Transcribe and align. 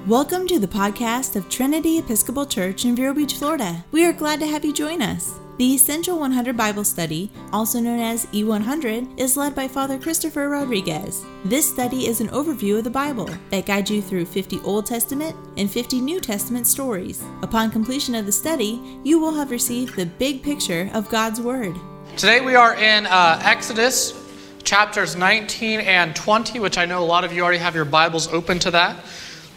Welcome 0.00 0.48
to 0.48 0.58
the 0.58 0.66
podcast 0.66 1.36
of 1.36 1.48
Trinity 1.48 1.98
Episcopal 1.98 2.44
Church 2.44 2.84
in 2.84 2.96
Vero 2.96 3.14
Beach, 3.14 3.34
Florida. 3.34 3.84
We 3.92 4.04
are 4.04 4.12
glad 4.12 4.40
to 4.40 4.48
have 4.48 4.64
you 4.64 4.72
join 4.72 5.00
us. 5.00 5.38
The 5.58 5.74
Essential 5.74 6.18
100 6.18 6.56
Bible 6.56 6.82
Study, 6.82 7.30
also 7.52 7.78
known 7.78 8.00
as 8.00 8.26
E100, 8.26 9.16
is 9.16 9.36
led 9.36 9.54
by 9.54 9.68
Father 9.68 10.00
Christopher 10.00 10.48
Rodriguez. 10.48 11.24
This 11.44 11.70
study 11.70 12.08
is 12.08 12.20
an 12.20 12.30
overview 12.30 12.78
of 12.78 12.84
the 12.84 12.90
Bible 12.90 13.30
that 13.50 13.66
guides 13.66 13.92
you 13.92 14.02
through 14.02 14.26
50 14.26 14.58
Old 14.64 14.86
Testament 14.86 15.36
and 15.56 15.70
50 15.70 16.00
New 16.00 16.18
Testament 16.18 16.66
stories. 16.66 17.22
Upon 17.42 17.70
completion 17.70 18.16
of 18.16 18.26
the 18.26 18.32
study, 18.32 18.80
you 19.04 19.20
will 19.20 19.34
have 19.34 19.52
received 19.52 19.94
the 19.94 20.06
big 20.06 20.42
picture 20.42 20.90
of 20.94 21.08
God's 21.10 21.40
Word. 21.40 21.76
Today 22.16 22.40
we 22.40 22.56
are 22.56 22.74
in 22.74 23.06
uh, 23.06 23.38
Exodus 23.44 24.18
chapters 24.64 25.16
19 25.16 25.80
and 25.80 26.16
20, 26.16 26.58
which 26.60 26.78
I 26.78 26.86
know 26.86 27.02
a 27.02 27.04
lot 27.04 27.24
of 27.24 27.32
you 27.32 27.42
already 27.42 27.58
have 27.58 27.74
your 27.74 27.84
Bibles 27.84 28.26
open 28.28 28.58
to 28.60 28.70
that. 28.72 28.96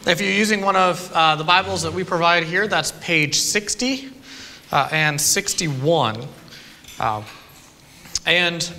If 0.08 0.22
you're 0.22 0.30
using 0.30 0.62
one 0.62 0.76
of 0.76 1.12
uh, 1.14 1.36
the 1.36 1.44
Bibles 1.44 1.82
that 1.82 1.92
we 1.92 2.04
provide 2.04 2.44
here, 2.44 2.68
that's 2.68 2.92
page 2.92 3.40
60 3.40 4.12
uh, 4.72 4.88
and 4.92 5.20
61. 5.20 6.28
Uh, 7.00 7.24
and 8.28 8.72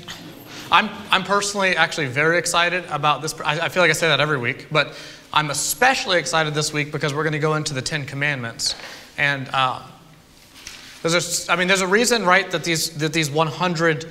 I'm, 0.71 0.89
I'm 1.11 1.25
personally 1.25 1.75
actually 1.75 2.07
very 2.07 2.39
excited 2.39 2.85
about 2.91 3.23
this. 3.23 3.35
I, 3.41 3.59
I 3.59 3.69
feel 3.71 3.83
like 3.83 3.91
I 3.91 3.95
say 3.95 4.07
that 4.07 4.21
every 4.21 4.39
week, 4.39 4.69
but 4.71 4.97
I'm 5.33 5.51
especially 5.51 6.21
excited 6.21 6.55
this 6.55 6.73
week 6.73 6.93
because 6.93 7.13
we're 7.13 7.25
going 7.25 7.33
to 7.33 7.41
go 7.41 7.57
into 7.57 7.75
the 7.75 7.83
Ten 7.83 8.07
Commandments. 8.07 8.77
And 9.19 9.49
uh, 9.53 9.83
there's 11.03 11.49
a, 11.49 11.53
I 11.53 11.57
mean, 11.57 11.67
there's 11.67 11.81
a 11.81 11.89
reason, 11.89 12.25
right, 12.25 12.49
that 12.53 12.63
these, 12.63 12.91
that 12.99 13.13
these 13.13 13.33
100 13.33 14.09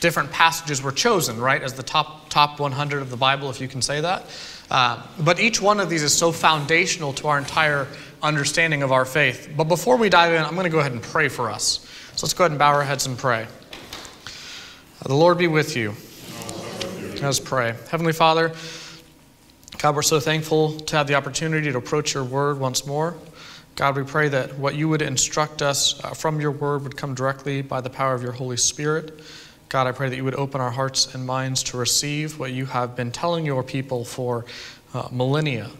different 0.00 0.32
passages 0.32 0.82
were 0.82 0.90
chosen, 0.90 1.40
right, 1.40 1.62
as 1.62 1.74
the 1.74 1.84
top, 1.84 2.28
top 2.28 2.58
100 2.58 3.02
of 3.02 3.10
the 3.10 3.16
Bible, 3.16 3.50
if 3.50 3.60
you 3.60 3.68
can 3.68 3.80
say 3.80 4.00
that. 4.00 4.24
Uh, 4.70 5.02
but 5.20 5.38
each 5.38 5.60
one 5.60 5.80
of 5.80 5.88
these 5.88 6.02
is 6.02 6.12
so 6.12 6.32
foundational 6.32 7.12
to 7.14 7.28
our 7.28 7.38
entire 7.38 7.86
understanding 8.22 8.82
of 8.82 8.92
our 8.92 9.04
faith. 9.04 9.50
But 9.56 9.64
before 9.64 9.96
we 9.96 10.08
dive 10.08 10.32
in, 10.32 10.42
I'm 10.42 10.54
going 10.54 10.64
to 10.64 10.70
go 10.70 10.80
ahead 10.80 10.92
and 10.92 11.02
pray 11.02 11.28
for 11.28 11.50
us. 11.50 11.86
So 12.16 12.26
let's 12.26 12.34
go 12.34 12.44
ahead 12.44 12.52
and 12.52 12.58
bow 12.58 12.72
our 12.72 12.82
heads 12.82 13.06
and 13.06 13.16
pray. 13.16 13.46
The 15.04 15.14
Lord 15.14 15.38
be 15.38 15.46
with 15.46 15.76
you. 15.76 15.94
Let's 17.22 17.38
pray. 17.38 17.74
Heavenly 17.90 18.12
Father, 18.12 18.52
God, 19.78 19.94
we're 19.94 20.02
so 20.02 20.18
thankful 20.18 20.80
to 20.80 20.96
have 20.96 21.06
the 21.06 21.14
opportunity 21.14 21.70
to 21.70 21.78
approach 21.78 22.14
your 22.14 22.24
word 22.24 22.58
once 22.58 22.86
more. 22.86 23.16
God, 23.76 23.94
we 23.94 24.04
pray 24.04 24.28
that 24.30 24.58
what 24.58 24.74
you 24.74 24.88
would 24.88 25.02
instruct 25.02 25.60
us 25.60 26.02
uh, 26.02 26.14
from 26.14 26.40
your 26.40 26.50
word 26.50 26.82
would 26.82 26.96
come 26.96 27.14
directly 27.14 27.60
by 27.60 27.82
the 27.82 27.90
power 27.90 28.14
of 28.14 28.22
your 28.22 28.32
Holy 28.32 28.56
Spirit. 28.56 29.20
God, 29.68 29.88
I 29.88 29.92
pray 29.92 30.08
that 30.08 30.16
you 30.16 30.24
would 30.24 30.36
open 30.36 30.60
our 30.60 30.70
hearts 30.70 31.12
and 31.14 31.26
minds 31.26 31.64
to 31.64 31.76
receive 31.76 32.38
what 32.38 32.52
you 32.52 32.66
have 32.66 32.94
been 32.94 33.10
telling 33.10 33.44
your 33.44 33.64
people 33.64 34.04
for 34.04 34.44
uh, 34.94 35.08
millennia. 35.10 35.70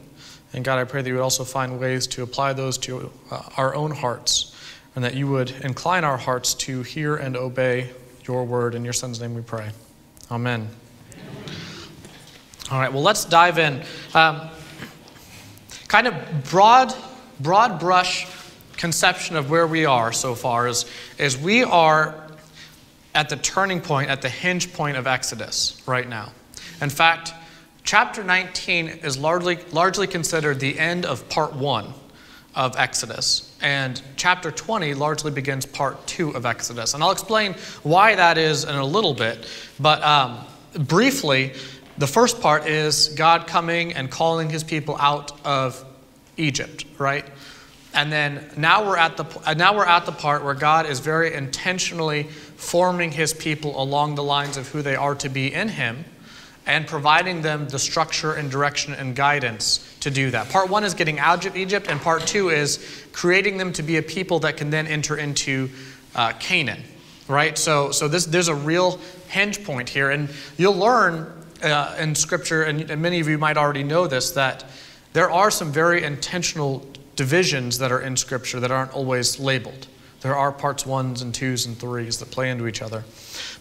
And 0.52 0.64
God, 0.64 0.78
I 0.78 0.84
pray 0.84 1.02
that 1.02 1.08
you 1.08 1.14
would 1.14 1.22
also 1.22 1.44
find 1.44 1.78
ways 1.78 2.06
to 2.08 2.22
apply 2.22 2.52
those 2.54 2.78
to 2.78 3.12
uh, 3.30 3.42
our 3.56 3.74
own 3.74 3.92
hearts, 3.92 4.56
and 4.96 5.04
that 5.04 5.14
you 5.14 5.28
would 5.28 5.50
incline 5.62 6.02
our 6.02 6.16
hearts 6.16 6.54
to 6.54 6.82
hear 6.82 7.14
and 7.16 7.36
obey 7.36 7.90
your 8.24 8.44
word. 8.44 8.74
In 8.74 8.84
your 8.84 8.92
Son's 8.92 9.20
name 9.20 9.34
we 9.34 9.42
pray. 9.42 9.70
Amen. 10.30 10.68
All 12.70 12.80
right, 12.80 12.92
well, 12.92 13.02
let's 13.02 13.24
dive 13.24 13.58
in. 13.58 13.82
Um, 14.14 14.48
kind 15.86 16.08
of 16.08 16.50
broad, 16.50 16.92
broad 17.38 17.78
brush 17.78 18.26
conception 18.76 19.36
of 19.36 19.48
where 19.48 19.66
we 19.66 19.86
are 19.86 20.12
so 20.12 20.34
far 20.34 20.66
is, 20.66 20.86
is 21.18 21.38
we 21.38 21.62
are 21.62 22.25
at 23.16 23.30
the 23.30 23.36
turning 23.36 23.80
point, 23.80 24.10
at 24.10 24.22
the 24.22 24.28
hinge 24.28 24.72
point 24.74 24.96
of 24.96 25.06
Exodus 25.06 25.82
right 25.86 26.08
now. 26.08 26.30
In 26.82 26.90
fact, 26.90 27.32
chapter 27.82 28.22
19 28.22 28.88
is 28.88 29.16
largely, 29.16 29.58
largely 29.72 30.06
considered 30.06 30.60
the 30.60 30.78
end 30.78 31.06
of 31.06 31.26
part 31.30 31.54
one 31.54 31.94
of 32.54 32.76
Exodus. 32.76 33.56
And 33.62 34.00
chapter 34.16 34.50
20 34.50 34.94
largely 34.94 35.30
begins 35.30 35.64
part 35.64 36.06
two 36.06 36.30
of 36.30 36.44
Exodus. 36.44 36.92
And 36.92 37.02
I'll 37.02 37.10
explain 37.10 37.54
why 37.82 38.14
that 38.14 38.36
is 38.36 38.64
in 38.64 38.74
a 38.74 38.84
little 38.84 39.14
bit. 39.14 39.48
But 39.80 40.02
um, 40.02 40.44
briefly, 40.74 41.54
the 41.96 42.06
first 42.06 42.42
part 42.42 42.66
is 42.66 43.08
God 43.08 43.46
coming 43.46 43.94
and 43.94 44.10
calling 44.10 44.50
his 44.50 44.62
people 44.62 44.96
out 45.00 45.32
of 45.44 45.82
Egypt, 46.36 46.84
right? 46.98 47.24
And 47.96 48.12
then 48.12 48.46
now 48.58 48.86
we're 48.86 48.98
at 48.98 49.16
the 49.16 49.54
now 49.54 49.74
we're 49.74 49.86
at 49.86 50.04
the 50.04 50.12
part 50.12 50.44
where 50.44 50.54
God 50.54 50.84
is 50.84 51.00
very 51.00 51.32
intentionally 51.32 52.24
forming 52.24 53.10
his 53.10 53.32
people 53.32 53.80
along 53.80 54.16
the 54.16 54.22
lines 54.22 54.58
of 54.58 54.68
who 54.68 54.82
they 54.82 54.94
are 54.94 55.14
to 55.16 55.30
be 55.30 55.52
in 55.52 55.70
him 55.70 56.04
and 56.66 56.86
providing 56.86 57.40
them 57.40 57.68
the 57.68 57.78
structure 57.78 58.34
and 58.34 58.50
direction 58.50 58.92
and 58.92 59.16
guidance 59.16 59.96
to 60.00 60.10
do 60.10 60.30
that. 60.32 60.50
Part 60.50 60.68
1 60.68 60.84
is 60.84 60.92
getting 60.92 61.18
out 61.18 61.46
of 61.46 61.56
Egypt 61.56 61.86
and 61.88 61.98
part 61.98 62.26
2 62.26 62.50
is 62.50 63.06
creating 63.12 63.56
them 63.56 63.72
to 63.72 63.82
be 63.82 63.96
a 63.96 64.02
people 64.02 64.40
that 64.40 64.58
can 64.58 64.68
then 64.68 64.86
enter 64.86 65.16
into 65.16 65.70
uh, 66.14 66.32
Canaan. 66.38 66.82
Right? 67.28 67.56
So 67.56 67.92
so 67.92 68.08
this 68.08 68.26
there's 68.26 68.48
a 68.48 68.54
real 68.54 69.00
hinge 69.28 69.64
point 69.64 69.88
here 69.88 70.10
and 70.10 70.28
you'll 70.58 70.76
learn 70.76 71.32
uh, 71.62 71.96
in 71.98 72.14
scripture 72.14 72.64
and, 72.64 72.90
and 72.90 73.00
many 73.00 73.20
of 73.20 73.28
you 73.28 73.38
might 73.38 73.56
already 73.56 73.84
know 73.84 74.06
this 74.06 74.32
that 74.32 74.64
there 75.14 75.30
are 75.30 75.50
some 75.50 75.72
very 75.72 76.04
intentional 76.04 76.86
divisions 77.16 77.78
that 77.78 77.90
are 77.90 78.00
in 78.00 78.16
Scripture 78.16 78.60
that 78.60 78.70
aren't 78.70 78.92
always 78.92 79.40
labeled. 79.40 79.88
There 80.20 80.36
are 80.36 80.52
parts 80.52 80.86
ones 80.86 81.22
and 81.22 81.34
twos 81.34 81.66
and 81.66 81.76
threes 81.78 82.18
that 82.18 82.30
play 82.30 82.50
into 82.50 82.66
each 82.66 82.82
other. 82.82 83.04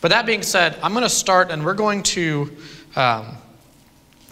But 0.02 0.10
that 0.10 0.26
being 0.26 0.42
said, 0.44 0.78
I'm 0.84 0.94
going 0.94 1.04
to 1.04 1.10
start 1.10 1.52
and 1.52 1.66
we're 1.66 1.74
going 1.74 2.04
to. 2.04 2.56
Um, 2.96 3.38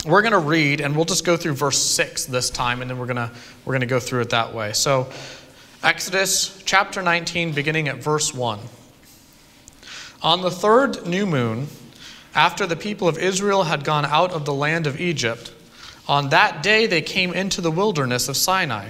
we're 0.06 0.22
going 0.22 0.33
to 0.33 0.39
read 0.39 0.81
and 0.81 0.95
we'll 0.95 1.06
just 1.06 1.23
go 1.23 1.38
through 1.38 1.53
verse 1.53 1.78
6 1.78 2.25
this 2.25 2.50
time 2.50 2.81
and 2.81 2.89
then 2.89 3.00
we're 3.00 3.06
going 3.06 3.16
to 3.16 3.31
we're 3.63 3.72
going 3.72 3.81
to 3.81 3.88
go 3.88 4.00
through 4.00 4.19
it 4.19 4.31
that 4.31 4.53
way 4.53 4.73
so 4.73 5.09
exodus 5.81 6.62
chapter 6.66 7.01
19 7.01 7.53
beginning 7.53 7.88
at 7.88 7.97
verse 7.97 8.33
1 8.33 8.59
on 10.22 10.41
the 10.41 10.51
third 10.51 11.06
new 11.07 11.25
moon 11.25 11.67
after 12.35 12.66
the 12.66 12.75
people 12.75 13.07
of 13.07 13.17
israel 13.17 13.63
had 13.63 13.85
gone 13.85 14.06
out 14.06 14.31
of 14.31 14.44
the 14.44 14.53
land 14.53 14.88
of 14.88 15.00
egypt 15.00 15.53
on 16.07 16.29
that 16.29 16.62
day 16.62 16.85
they 16.85 17.01
came 17.01 17.31
into 17.33 17.62
the 17.62 17.72
wilderness 17.72 18.28
of 18.28 18.35
sinai 18.35 18.89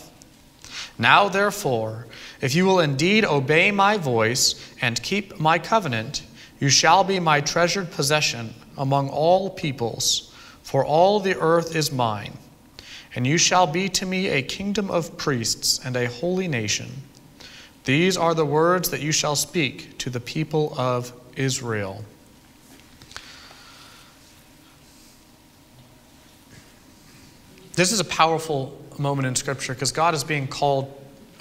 Now, 0.97 1.29
therefore, 1.29 2.07
if 2.41 2.53
you 2.53 2.65
will 2.65 2.79
indeed 2.79 3.25
obey 3.25 3.71
my 3.71 3.97
voice 3.97 4.55
and 4.81 5.01
keep 5.01 5.39
my 5.39 5.57
covenant, 5.57 6.23
you 6.59 6.69
shall 6.69 7.03
be 7.03 7.19
my 7.19 7.41
treasured 7.41 7.91
possession 7.91 8.53
among 8.77 9.09
all 9.09 9.49
peoples, 9.49 10.33
for 10.63 10.85
all 10.85 11.19
the 11.19 11.37
earth 11.39 11.75
is 11.75 11.91
mine. 11.91 12.37
And 13.15 13.27
you 13.27 13.37
shall 13.37 13.67
be 13.67 13.89
to 13.89 14.05
me 14.05 14.27
a 14.29 14.41
kingdom 14.41 14.89
of 14.89 15.17
priests 15.17 15.79
and 15.83 15.95
a 15.95 16.07
holy 16.07 16.47
nation. 16.47 16.89
These 17.83 18.15
are 18.15 18.35
the 18.35 18.45
words 18.45 18.89
that 18.91 19.01
you 19.01 19.11
shall 19.11 19.35
speak 19.35 19.97
to 19.99 20.09
the 20.09 20.19
people 20.19 20.73
of 20.77 21.11
Israel. 21.35 22.05
This 27.73 27.91
is 27.91 27.99
a 27.99 28.05
powerful 28.05 28.80
moment 28.99 29.27
in 29.27 29.35
Scripture 29.35 29.73
because 29.73 29.91
God 29.91 30.13
is 30.13 30.23
being 30.23 30.47
called, 30.47 30.91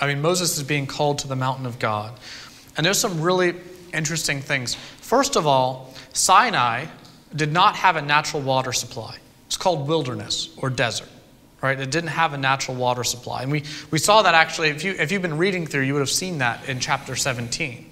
I 0.00 0.06
mean, 0.06 0.20
Moses 0.20 0.56
is 0.56 0.62
being 0.62 0.86
called 0.86 1.20
to 1.20 1.28
the 1.28 1.36
mountain 1.36 1.66
of 1.66 1.78
God. 1.78 2.18
And 2.76 2.86
there's 2.86 2.98
some 2.98 3.20
really 3.20 3.54
interesting 3.92 4.40
things. 4.40 4.74
First 4.74 5.36
of 5.36 5.46
all, 5.46 5.94
Sinai 6.12 6.86
did 7.34 7.52
not 7.52 7.76
have 7.76 7.96
a 7.96 8.02
natural 8.02 8.42
water 8.42 8.72
supply. 8.72 9.16
It's 9.46 9.56
called 9.56 9.88
wilderness 9.88 10.48
or 10.56 10.70
desert, 10.70 11.08
right? 11.60 11.78
It 11.78 11.90
didn't 11.90 12.10
have 12.10 12.32
a 12.32 12.38
natural 12.38 12.76
water 12.76 13.04
supply. 13.04 13.42
And 13.42 13.50
we, 13.50 13.64
we 13.90 13.98
saw 13.98 14.22
that 14.22 14.34
actually, 14.34 14.68
if, 14.68 14.84
you, 14.84 14.92
if 14.92 15.12
you've 15.12 15.22
been 15.22 15.38
reading 15.38 15.66
through, 15.66 15.82
you 15.82 15.92
would 15.94 16.00
have 16.00 16.10
seen 16.10 16.38
that 16.38 16.68
in 16.68 16.80
chapter 16.80 17.16
17. 17.16 17.86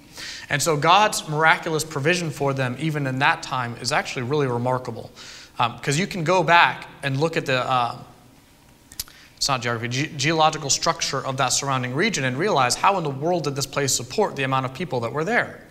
And 0.49 0.61
so 0.61 0.75
God's 0.75 1.27
miraculous 1.29 1.83
provision 1.83 2.31
for 2.31 2.53
them, 2.53 2.75
even 2.79 3.05
in 3.07 3.19
that 3.19 3.43
time, 3.43 3.75
is 3.81 3.91
actually 3.91 4.23
really 4.23 4.47
remarkable. 4.47 5.11
Because 5.57 5.95
um, 5.95 5.99
you 5.99 6.07
can 6.07 6.23
go 6.23 6.41
back 6.43 6.87
and 7.03 7.19
look 7.19 7.37
at 7.37 7.45
the, 7.45 7.59
uh, 7.59 7.97
it's 9.39 9.47
not 9.47 9.61
geography, 9.61 9.87
ge- 9.87 10.17
geological 10.17 10.69
structure 10.69 11.25
of 11.25 11.37
that 11.37 11.53
surrounding 11.53 11.95
region 11.95 12.25
and 12.25 12.37
realize 12.37 12.75
how 12.75 12.97
in 12.97 13.05
the 13.05 13.09
world 13.09 13.45
did 13.45 13.55
this 13.55 13.65
place 13.65 13.95
support 13.95 14.35
the 14.35 14.43
amount 14.43 14.65
of 14.65 14.73
people 14.73 14.99
that 14.99 15.13
were 15.13 15.23
there? 15.23 15.65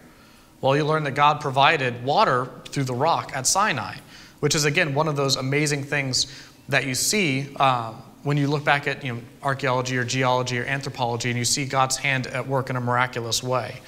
Well, 0.63 0.75
you 0.75 0.87
learn 0.87 1.05
that 1.05 1.11
God 1.11 1.43
provided 1.43 2.03
water 2.03 2.49
through 2.71 2.85
the 2.85 2.95
rock 2.95 3.33
at 3.35 3.47
Sinai, 3.47 3.97
which 4.41 4.55
is, 4.55 4.65
again, 4.65 4.95
one 4.95 5.07
of 5.07 5.17
those 5.17 5.37
amazing 5.37 5.85
things 5.85 6.35
that 6.71 6.87
you 6.87 6.95
see 6.95 7.55
um, 7.57 7.97
when 8.23 8.39
you 8.39 8.49
look 8.49 8.65
back 8.65 8.87
at 8.87 9.05
you 9.05 9.17
know, 9.17 9.21
archaeology 9.43 9.99
or 9.99 10.05
geology 10.05 10.59
or 10.59 10.65
anthropology 10.65 11.29
and 11.29 11.39
you 11.39 11.45
see 11.45 11.67
God's 11.67 11.99
hand 11.99 12.27
at 12.29 12.49
work 12.49 12.71
in 12.71 12.77
a 12.77 12.81
miraculous 12.81 13.43
way. 13.43 13.83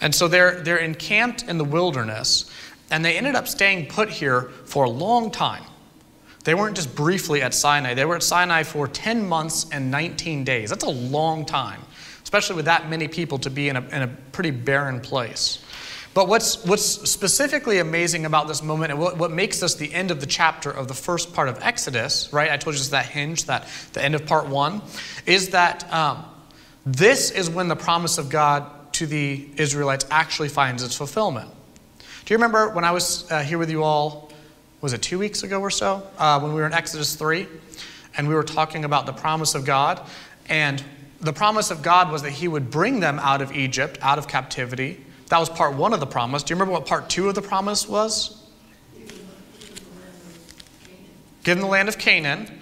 And 0.00 0.14
so 0.14 0.28
they're, 0.28 0.60
they're 0.60 0.76
encamped 0.76 1.42
in 1.48 1.58
the 1.58 1.64
wilderness, 1.64 2.48
and 2.92 3.04
they 3.04 3.18
ended 3.18 3.34
up 3.34 3.48
staying 3.48 3.88
put 3.88 4.10
here 4.10 4.42
for 4.64 4.84
a 4.84 4.90
long 4.90 5.32
time. 5.32 5.64
They 6.44 6.54
weren't 6.54 6.76
just 6.76 6.94
briefly 6.94 7.42
at 7.42 7.54
Sinai, 7.54 7.94
they 7.94 8.04
were 8.04 8.16
at 8.16 8.22
Sinai 8.22 8.62
for 8.62 8.86
10 8.86 9.26
months 9.26 9.66
and 9.72 9.90
19 9.90 10.44
days. 10.44 10.70
That's 10.70 10.84
a 10.84 10.90
long 10.90 11.44
time, 11.44 11.80
especially 12.22 12.56
with 12.56 12.66
that 12.66 12.88
many 12.88 13.08
people 13.08 13.38
to 13.38 13.50
be 13.50 13.68
in 13.68 13.76
a, 13.76 13.80
in 13.88 14.02
a 14.02 14.08
pretty 14.32 14.50
barren 14.50 15.00
place. 15.00 15.64
But 16.14 16.28
what's, 16.28 16.64
what's 16.64 16.84
specifically 16.84 17.80
amazing 17.80 18.24
about 18.24 18.46
this 18.46 18.62
moment 18.62 18.92
and 18.92 19.00
what, 19.00 19.18
what 19.18 19.32
makes 19.32 19.58
this 19.58 19.74
the 19.74 19.92
end 19.92 20.12
of 20.12 20.20
the 20.20 20.26
chapter 20.26 20.70
of 20.70 20.86
the 20.86 20.94
first 20.94 21.34
part 21.34 21.48
of 21.48 21.58
Exodus, 21.60 22.32
right? 22.32 22.52
I 22.52 22.56
told 22.56 22.76
you 22.76 22.80
it's 22.80 22.90
that 22.90 23.06
hinge, 23.06 23.44
that 23.44 23.68
the 23.94 24.04
end 24.04 24.14
of 24.14 24.24
part 24.24 24.46
one, 24.46 24.80
is 25.26 25.50
that 25.50 25.92
um, 25.92 26.24
this 26.86 27.32
is 27.32 27.50
when 27.50 27.66
the 27.66 27.74
promise 27.74 28.18
of 28.18 28.28
God 28.28 28.92
to 28.94 29.06
the 29.06 29.48
Israelites 29.56 30.06
actually 30.08 30.50
finds 30.50 30.84
its 30.84 30.96
fulfillment. 30.96 31.50
Do 31.98 32.32
you 32.32 32.38
remember 32.38 32.70
when 32.70 32.84
I 32.84 32.92
was 32.92 33.30
uh, 33.30 33.42
here 33.42 33.58
with 33.58 33.70
you 33.70 33.82
all, 33.82 34.23
was 34.84 34.92
it 34.92 35.02
two 35.02 35.18
weeks 35.18 35.42
ago 35.42 35.60
or 35.60 35.70
so, 35.70 36.06
uh, 36.18 36.38
when 36.38 36.54
we 36.54 36.60
were 36.60 36.66
in 36.66 36.72
Exodus 36.72 37.16
3, 37.16 37.48
and 38.16 38.28
we 38.28 38.34
were 38.34 38.44
talking 38.44 38.84
about 38.84 39.06
the 39.06 39.12
promise 39.12 39.56
of 39.56 39.64
God? 39.64 40.00
And 40.48 40.84
the 41.20 41.32
promise 41.32 41.70
of 41.72 41.82
God 41.82 42.12
was 42.12 42.22
that 42.22 42.32
He 42.32 42.46
would 42.46 42.70
bring 42.70 43.00
them 43.00 43.18
out 43.18 43.42
of 43.42 43.50
Egypt, 43.50 43.98
out 44.00 44.18
of 44.18 44.28
captivity 44.28 45.04
that 45.28 45.38
was 45.38 45.48
part 45.48 45.74
one 45.74 45.92
of 45.92 46.00
the 46.00 46.06
promise. 46.06 46.42
Do 46.42 46.52
you 46.52 46.56
remember 46.56 46.72
what 46.72 46.86
part 46.86 47.08
two 47.08 47.28
of 47.28 47.34
the 47.34 47.42
promise 47.42 47.88
was? 47.88 48.40
Give 51.42 51.56
them 51.56 51.60
the 51.60 51.66
land 51.66 51.88
of 51.88 51.98
Canaan. 51.98 52.60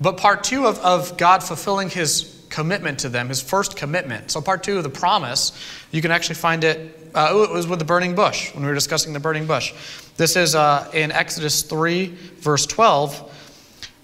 But 0.00 0.16
part 0.16 0.44
two 0.44 0.66
of, 0.66 0.78
of 0.80 1.16
God 1.16 1.42
fulfilling 1.42 1.90
his 1.90 2.44
commitment 2.48 3.00
to 3.00 3.08
them, 3.08 3.28
his 3.28 3.42
first 3.42 3.76
commitment. 3.76 4.30
So, 4.30 4.40
part 4.40 4.62
two 4.62 4.78
of 4.78 4.82
the 4.82 4.90
promise, 4.90 5.52
you 5.90 6.02
can 6.02 6.10
actually 6.10 6.34
find 6.34 6.64
it, 6.64 7.10
uh, 7.14 7.46
it 7.48 7.52
was 7.52 7.66
with 7.66 7.78
the 7.78 7.84
burning 7.84 8.14
bush, 8.14 8.54
when 8.54 8.62
we 8.62 8.68
were 8.68 8.74
discussing 8.74 9.12
the 9.12 9.20
burning 9.20 9.46
bush. 9.46 9.72
This 10.16 10.36
is 10.36 10.54
uh, 10.54 10.90
in 10.94 11.12
Exodus 11.12 11.62
3, 11.62 12.06
verse 12.38 12.66
12. 12.66 13.32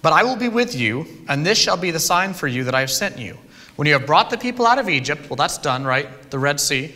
But 0.01 0.13
I 0.13 0.23
will 0.23 0.35
be 0.35 0.49
with 0.49 0.75
you, 0.75 1.05
and 1.29 1.45
this 1.45 1.57
shall 1.57 1.77
be 1.77 1.89
the 1.91 1.99
sign 1.99 2.33
for 2.33 2.47
you 2.47 2.65
that 2.65 2.75
I 2.75 2.81
have 2.81 2.91
sent 2.91 3.17
you. 3.17 3.37
When 3.77 3.87
you 3.87 3.93
have 3.93 4.05
brought 4.05 4.29
the 4.29 4.37
people 4.37 4.67
out 4.67 4.77
of 4.77 4.89
Egypt, 4.89 5.29
well, 5.29 5.37
that's 5.37 5.57
done, 5.57 5.85
right? 5.85 6.29
The 6.29 6.37
Red 6.37 6.59
Sea. 6.59 6.93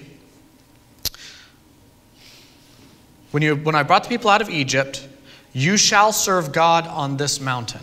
When, 3.32 3.42
you, 3.42 3.56
when 3.56 3.76
I 3.76 3.84
brought 3.84 4.04
the 4.04 4.10
people 4.10 4.30
out 4.30 4.42
of 4.42 4.50
Egypt, 4.50 5.08
you 5.54 5.78
shall 5.78 6.12
serve 6.12 6.52
God 6.52 6.86
on 6.86 7.18
this 7.18 7.42
mountain. 7.42 7.82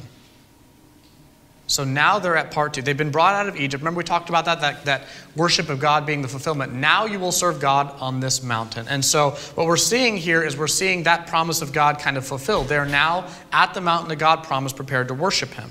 So 1.67 1.83
now 1.83 2.19
they're 2.19 2.37
at 2.37 2.51
part 2.51 2.75
two. 2.75 2.83
They've 2.83 2.97
been 2.97 3.11
brought 3.11 3.35
out 3.35 3.49
of 3.49 3.57
Egypt. 3.57 3.81
Remember, 3.81 3.99
we 3.99 4.05
talked 4.05 4.29
about 4.29 4.45
that, 4.45 4.61
that, 4.61 4.85
that 4.85 5.03
worship 5.35 5.71
of 5.71 5.81
God 5.81 6.05
being 6.05 6.21
the 6.21 6.29
fulfillment. 6.29 6.75
Now 6.75 7.07
you 7.07 7.19
will 7.19 7.33
serve 7.33 7.59
God 7.59 7.95
on 8.01 8.21
this 8.21 8.43
mountain. 8.43 8.87
And 8.89 9.03
so, 9.03 9.31
what 9.55 9.67
we're 9.67 9.79
seeing 9.79 10.19
here 10.19 10.43
is 10.43 10.59
we're 10.59 10.67
seeing 10.67 11.05
that 11.05 11.27
promise 11.27 11.63
of 11.63 11.73
God 11.73 11.99
kind 11.99 12.19
of 12.19 12.27
fulfilled. 12.27 12.69
They're 12.69 12.85
now 12.85 13.29
at 13.51 13.73
the 13.73 13.81
mountain 13.81 14.11
that 14.11 14.17
God 14.17 14.45
promised, 14.45 14.77
prepared 14.77 15.09
to 15.09 15.15
worship 15.15 15.51
Him. 15.51 15.71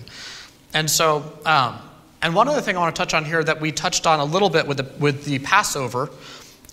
And 0.73 0.89
so, 0.89 1.31
um, 1.45 1.77
and 2.23 2.33
one 2.33 2.47
other 2.47 2.61
thing 2.61 2.75
I 2.75 2.79
want 2.79 2.95
to 2.95 2.99
touch 2.99 3.13
on 3.13 3.23
here 3.23 3.43
that 3.43 3.61
we 3.61 3.71
touched 3.71 4.07
on 4.07 4.19
a 4.19 4.25
little 4.25 4.49
bit 4.49 4.65
with 4.67 4.77
the, 4.77 4.91
with 4.97 5.25
the 5.25 5.37
Passover, 5.39 6.09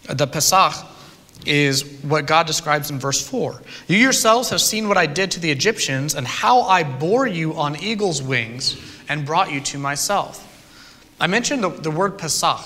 the 0.09 0.27
Pesach, 0.27 0.73
is 1.45 1.83
what 2.03 2.27
God 2.27 2.47
describes 2.47 2.91
in 2.91 2.99
verse 2.99 3.27
4. 3.27 3.61
You 3.87 3.99
yourselves 3.99 4.49
have 4.51 4.61
seen 4.63 4.89
what 4.89 4.97
I 4.97 5.07
did 5.07 5.31
to 5.33 5.41
the 5.41 5.51
Egyptians 5.51 6.15
and 6.15 6.27
how 6.27 6.63
I 6.63 6.85
bore 6.85 7.27
you 7.27 7.55
on 7.55 7.77
eagle's 7.83 8.23
wings 8.23 8.90
and 9.11 9.27
brought 9.27 9.53
you 9.53 9.61
to 9.61 9.77
myself. 9.77 10.47
I 11.21 11.27
mentioned 11.27 11.63
the, 11.63 11.69
the 11.69 11.91
word 11.91 12.17
Pesach. 12.17 12.61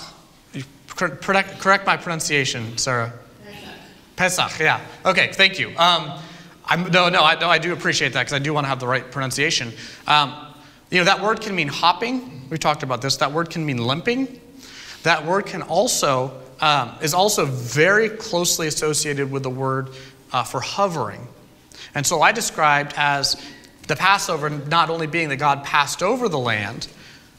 Correct, 0.87 1.59
correct 1.59 1.85
my 1.85 1.97
pronunciation, 1.97 2.77
Sarah. 2.77 3.11
Pesach. 4.15 4.45
Pesach, 4.47 4.59
yeah. 4.61 4.79
Okay, 5.05 5.33
thank 5.33 5.59
you. 5.59 5.75
Um, 5.77 6.17
I'm, 6.63 6.89
no, 6.91 7.09
no 7.09 7.21
I, 7.21 7.37
no, 7.37 7.49
I 7.49 7.57
do 7.57 7.73
appreciate 7.73 8.13
that 8.13 8.21
because 8.21 8.33
I 8.33 8.39
do 8.39 8.53
want 8.53 8.63
to 8.63 8.69
have 8.69 8.79
the 8.79 8.87
right 8.87 9.11
pronunciation. 9.11 9.73
Um, 10.07 10.33
you 10.89 10.99
know, 10.99 11.05
that 11.05 11.21
word 11.21 11.41
can 11.41 11.53
mean 11.55 11.67
hopping. 11.67 12.47
We 12.49 12.57
talked 12.57 12.83
about 12.83 13.01
this. 13.01 13.17
That 13.17 13.33
word 13.33 13.49
can 13.49 13.65
mean 13.65 13.79
limping. 13.79 14.39
That 15.03 15.25
word 15.25 15.47
can 15.47 15.63
also 15.63 16.41
um, 16.61 16.95
is 17.01 17.13
also 17.13 17.45
very 17.45 18.09
closely 18.09 18.67
associated 18.67 19.29
with 19.29 19.43
the 19.43 19.49
word 19.49 19.89
uh, 20.31 20.43
for 20.43 20.61
hovering. 20.61 21.27
And 21.93 22.05
so 22.05 22.21
I 22.21 22.31
described 22.31 22.93
as 22.95 23.43
the 23.87 23.95
Passover 23.95 24.49
not 24.49 24.89
only 24.89 25.07
being 25.07 25.29
that 25.29 25.37
God 25.37 25.63
passed 25.63 26.01
over 26.01 26.27
the 26.29 26.39
land, 26.39 26.87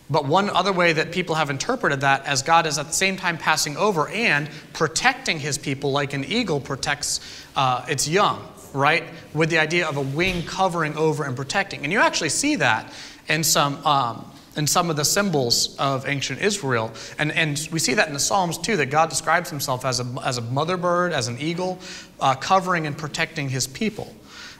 but 0.08 0.24
one 0.24 0.48
other 0.50 0.72
way 0.72 0.92
that 0.92 1.10
people 1.10 1.34
have 1.34 1.50
interpreted 1.50 2.02
that 2.02 2.24
as 2.26 2.42
God 2.42 2.66
is 2.66 2.78
at 2.78 2.86
the 2.86 2.92
same 2.92 3.16
time 3.16 3.38
passing 3.38 3.76
over 3.76 4.08
and 4.08 4.48
protecting 4.72 5.40
his 5.40 5.58
people 5.58 5.90
like 5.90 6.12
an 6.12 6.24
eagle 6.24 6.60
protects 6.60 7.20
uh, 7.56 7.84
its 7.88 8.06
young, 8.06 8.46
right? 8.72 9.02
With 9.34 9.50
the 9.50 9.58
idea 9.58 9.88
of 9.88 9.96
a 9.96 10.02
wing 10.02 10.44
covering 10.44 10.96
over 10.96 11.24
and 11.24 11.36
protecting. 11.36 11.82
And 11.82 11.92
you 11.92 11.98
actually 11.98 12.28
see 12.28 12.56
that 12.56 12.92
in 13.28 13.42
some 13.42 13.84
um, 13.84 14.30
and 14.56 14.68
some 14.68 14.88
of 14.88 14.96
the 14.96 15.04
symbols 15.04 15.76
of 15.78 16.08
ancient 16.08 16.40
Israel. 16.40 16.90
And, 17.18 17.30
and 17.32 17.68
we 17.70 17.78
see 17.78 17.94
that 17.94 18.08
in 18.08 18.14
the 18.14 18.20
Psalms 18.20 18.58
too, 18.58 18.76
that 18.78 18.86
God 18.86 19.10
describes 19.10 19.50
himself 19.50 19.84
as 19.84 20.00
a, 20.00 20.06
as 20.24 20.38
a 20.38 20.40
mother 20.40 20.76
bird, 20.76 21.12
as 21.12 21.28
an 21.28 21.38
eagle, 21.38 21.78
uh, 22.20 22.34
covering 22.34 22.86
and 22.86 22.96
protecting 22.96 23.48
his 23.50 23.66
people. 23.66 24.14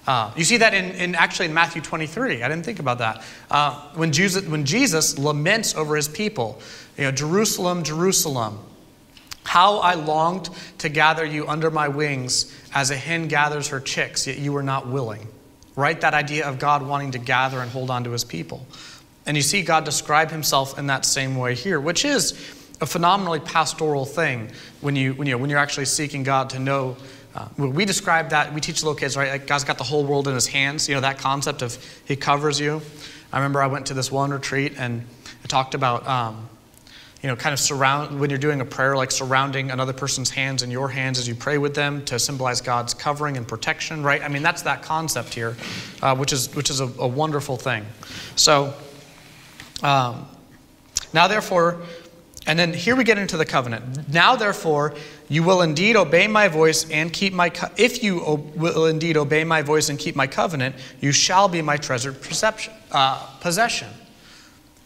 Uh, 0.07 0.33
you 0.37 0.45
see 0.45 0.59
that 0.59 0.73
in, 0.73 0.93
in, 0.93 1.15
actually 1.15 1.47
in 1.47 1.55
Matthew 1.55 1.83
23. 1.83 2.43
I 2.43 2.49
didn't 2.49 2.65
think 2.65 2.79
about 2.79 2.99
that. 2.99 3.25
Uh, 3.51 3.81
when, 3.95 4.13
Jesus, 4.13 4.47
when 4.47 4.65
Jesus 4.65 5.19
laments 5.19 5.75
over 5.75 5.97
his 5.97 6.07
people, 6.07 6.61
you 6.97 7.05
know, 7.05 7.11
Jerusalem, 7.11 7.83
Jerusalem, 7.83 8.59
how 9.43 9.79
I 9.79 9.95
longed 9.95 10.51
to 10.79 10.89
gather 10.89 11.25
you 11.25 11.47
under 11.49 11.71
my 11.71 11.89
wings 11.89 12.55
as 12.75 12.91
a 12.91 12.97
hen 12.97 13.29
gathers 13.29 13.69
her 13.69 13.81
chicks, 13.81 14.27
yet 14.27 14.39
you 14.39 14.53
were 14.53 14.63
not 14.63 14.87
willing. 14.87 15.27
Right? 15.75 16.01
That 16.01 16.15
idea 16.15 16.47
of 16.47 16.59
God 16.59 16.87
wanting 16.87 17.13
to 17.13 17.19
gather 17.19 17.61
and 17.61 17.71
hold 17.71 17.91
on 17.91 18.05
to 18.05 18.11
his 18.11 18.25
people. 18.25 18.67
And 19.27 19.37
you 19.37 19.43
see 19.43 19.63
God 19.63 19.85
describe 19.85 20.31
himself 20.31 20.79
in 20.79 20.87
that 20.87 21.05
same 21.05 21.37
way 21.37 21.55
here, 21.55 21.81
which 21.81 22.05
is 22.05 22.33
a 22.81 22.87
phenomenally 22.87 23.41
pastoral 23.41 24.05
thing 24.05 24.51
when, 24.81 24.97
you, 24.97 25.15
when, 25.15 25.27
you, 25.27 25.37
when 25.37 25.51
you're 25.51 25.59
actually 25.59 25.87
seeking 25.87 26.23
God 26.23 26.51
to 26.51 26.59
know. 26.59 26.97
Uh, 27.37 27.49
we 27.59 27.85
describe 27.85 28.31
that, 28.31 28.55
we 28.55 28.63
teach 28.63 28.83
little 28.83 28.95
kids, 28.95 29.15
right? 29.15 29.29
Like 29.29 29.47
God's 29.47 29.65
got 29.65 29.77
the 29.77 29.85
whole 29.85 30.05
world 30.05 30.27
in 30.27 30.33
his 30.33 30.47
hands, 30.47 30.89
you 30.89 30.95
know, 30.95 31.03
that 31.03 31.19
concept 31.19 31.61
of 31.61 31.77
he 32.07 32.17
covers 32.17 32.59
you. 32.59 32.81
I 33.31 33.37
remember 33.37 33.61
I 33.61 33.67
went 33.67 33.87
to 33.87 33.95
this 33.95 34.11
one 34.11 34.31
retreat 34.31 34.73
and 34.79 35.05
I 35.45 35.47
talked 35.47 35.75
about, 35.75 36.07
um, 36.09 36.49
you 37.23 37.29
know, 37.29 37.37
kind 37.37 37.53
of 37.53 37.61
surround, 37.61 38.19
when 38.19 38.31
you're 38.31 38.39
doing 38.39 38.63
a 38.63 38.65
prayer, 38.65 38.97
like 38.97 39.11
surrounding 39.11 39.71
another 39.71 39.93
person's 39.93 40.31
hands 40.31 40.63
in 40.63 40.71
your 40.71 40.89
hands 40.89 41.19
as 41.19 41.29
you 41.29 41.35
pray 41.35 41.59
with 41.59 41.75
them 41.75 42.03
to 42.07 42.19
symbolize 42.19 42.63
God's 42.63 42.95
covering 42.95 43.37
and 43.37 43.47
protection, 43.47 44.03
right? 44.03 44.23
I 44.23 44.29
mean, 44.29 44.43
that's 44.43 44.63
that 44.63 44.83
concept 44.83 45.35
here, 45.35 45.57
uh, 46.01 46.17
which 46.17 46.33
is, 46.33 46.55
which 46.55 46.71
is 46.71 46.81
a, 46.81 46.87
a 46.99 47.07
wonderful 47.07 47.59
thing. 47.59 47.85
So, 48.37 48.73
um, 49.83 50.27
now, 51.13 51.29
therefore, 51.29 51.83
and 52.47 52.59
then 52.59 52.73
here 52.73 52.95
we 52.95 53.05
get 53.05 53.19
into 53.19 53.37
the 53.37 53.45
covenant. 53.45 54.09
Now, 54.09 54.37
therefore, 54.37 54.95
you 55.29 55.43
will 55.43 55.63
indeed 55.63 55.97
obey 55.97 56.27
my 56.27 56.49
voice 56.49 56.89
and 56.91 57.13
keep 57.13 57.33
my 57.33 57.51
co- 57.51 57.71
if 57.77 58.03
you 58.03 58.21
o- 58.25 58.35
will 58.55 58.87
indeed 58.87 59.17
obey 59.17 59.45
my 59.45 59.63
voice 59.63 59.89
and 59.89 59.99
keep 59.99 60.15
my 60.15 60.27
covenant, 60.27 60.77
you 61.01 61.13
shall 61.13 61.49
be 61.49 61.63
my 61.63 61.77
treasured 61.77 62.17
uh, 62.93 63.27
possession. 63.41 63.89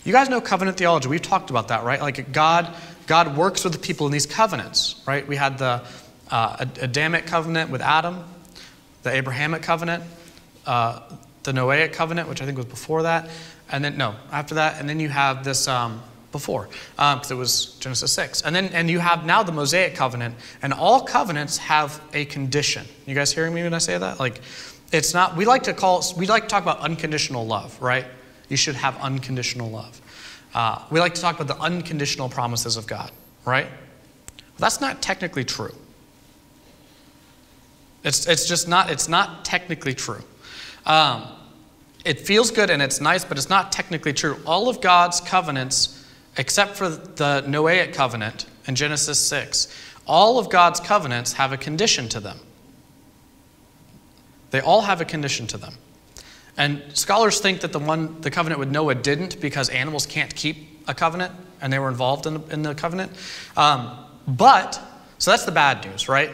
You 0.04 0.12
guys 0.12 0.30
know 0.30 0.40
covenant 0.40 0.78
theology. 0.78 1.08
We've 1.08 1.20
talked 1.20 1.50
about 1.50 1.68
that, 1.68 1.84
right? 1.84 2.00
Like 2.00 2.32
God, 2.32 2.74
God 3.06 3.36
works 3.36 3.64
with 3.64 3.74
the 3.74 3.78
people 3.78 4.06
in 4.06 4.12
these 4.12 4.26
covenants, 4.26 5.02
right? 5.06 5.26
We 5.26 5.36
had 5.36 5.58
the 5.58 5.82
uh, 6.30 6.64
Adamic 6.80 7.26
covenant 7.26 7.70
with 7.70 7.82
Adam, 7.82 8.24
the 9.02 9.10
Abrahamic 9.10 9.62
covenant, 9.62 10.04
uh, 10.66 11.00
the 11.42 11.52
Noahic 11.52 11.92
covenant, 11.92 12.28
which 12.28 12.40
I 12.40 12.46
think 12.46 12.56
was 12.56 12.66
before 12.66 13.02
that, 13.02 13.28
and 13.70 13.84
then 13.84 13.98
no, 13.98 14.14
after 14.32 14.54
that, 14.56 14.80
and 14.80 14.88
then 14.88 15.00
you 15.00 15.08
have 15.08 15.44
this 15.44 15.68
um, 15.68 16.02
before, 16.32 16.68
because 16.96 17.30
um, 17.30 17.36
it 17.36 17.38
was 17.38 17.76
Genesis 17.80 18.12
6. 18.12 18.42
And 18.42 18.54
then 18.54 18.66
and 18.66 18.90
you 18.90 18.98
have 18.98 19.24
now 19.24 19.42
the 19.42 19.52
Mosaic 19.52 19.94
covenant, 19.94 20.34
and 20.62 20.72
all 20.72 21.02
covenants 21.02 21.58
have 21.58 22.00
a 22.12 22.24
condition. 22.26 22.86
You 23.06 23.14
guys 23.14 23.32
hearing 23.32 23.54
me 23.54 23.62
when 23.62 23.74
I 23.74 23.78
say 23.78 23.98
that? 23.98 24.20
Like, 24.20 24.40
it's 24.92 25.14
not. 25.14 25.36
We 25.36 25.44
like 25.44 25.64
to 25.64 25.72
call. 25.72 26.02
We 26.16 26.26
like 26.26 26.44
to 26.44 26.48
talk 26.48 26.62
about 26.62 26.80
unconditional 26.80 27.46
love, 27.46 27.80
right? 27.80 28.06
You 28.48 28.56
should 28.56 28.74
have 28.74 28.96
unconditional 28.98 29.70
love. 29.70 30.00
Uh, 30.54 30.82
we 30.90 30.98
like 30.98 31.14
to 31.14 31.20
talk 31.20 31.38
about 31.38 31.46
the 31.46 31.62
unconditional 31.62 32.28
promises 32.28 32.76
of 32.76 32.86
God, 32.86 33.12
right? 33.44 33.66
Well, 33.66 34.58
that's 34.58 34.80
not 34.80 35.00
technically 35.00 35.44
true. 35.44 35.74
It's, 38.02 38.26
it's 38.26 38.48
just 38.48 38.66
not, 38.66 38.90
it's 38.90 39.08
not 39.08 39.44
technically 39.44 39.94
true. 39.94 40.22
Um, 40.86 41.24
it 42.04 42.18
feels 42.18 42.50
good 42.50 42.70
and 42.70 42.80
it's 42.80 43.00
nice, 43.00 43.24
but 43.24 43.36
it's 43.36 43.50
not 43.50 43.72
technically 43.72 44.12
true. 44.12 44.38
All 44.46 44.68
of 44.68 44.80
God's 44.80 45.20
covenants, 45.20 45.99
except 46.36 46.76
for 46.76 46.88
the 46.88 47.44
Noahic 47.46 47.94
covenant 47.94 48.46
in 48.66 48.74
Genesis 48.74 49.18
6, 49.18 49.68
all 50.06 50.38
of 50.38 50.50
God's 50.50 50.80
covenants 50.80 51.34
have 51.34 51.52
a 51.52 51.56
condition 51.56 52.08
to 52.10 52.20
them. 52.20 52.38
They 54.50 54.60
all 54.60 54.82
have 54.82 55.00
a 55.00 55.04
condition 55.04 55.46
to 55.48 55.56
them. 55.56 55.74
And 56.56 56.82
scholars 56.94 57.40
think 57.40 57.60
that 57.60 57.72
the 57.72 57.78
one 57.78 58.20
the 58.20 58.30
covenant 58.30 58.58
with 58.58 58.70
Noah 58.70 58.96
didn't 58.96 59.40
because 59.40 59.68
animals 59.68 60.06
can't 60.06 60.34
keep 60.34 60.82
a 60.88 60.94
covenant 60.94 61.32
and 61.60 61.72
they 61.72 61.78
were 61.78 61.88
involved 61.88 62.26
in 62.26 62.34
the, 62.34 62.40
in 62.52 62.62
the 62.62 62.74
covenant. 62.74 63.12
Um, 63.56 63.96
but, 64.26 64.80
so 65.18 65.30
that's 65.30 65.44
the 65.44 65.52
bad 65.52 65.84
news, 65.84 66.08
right? 66.08 66.30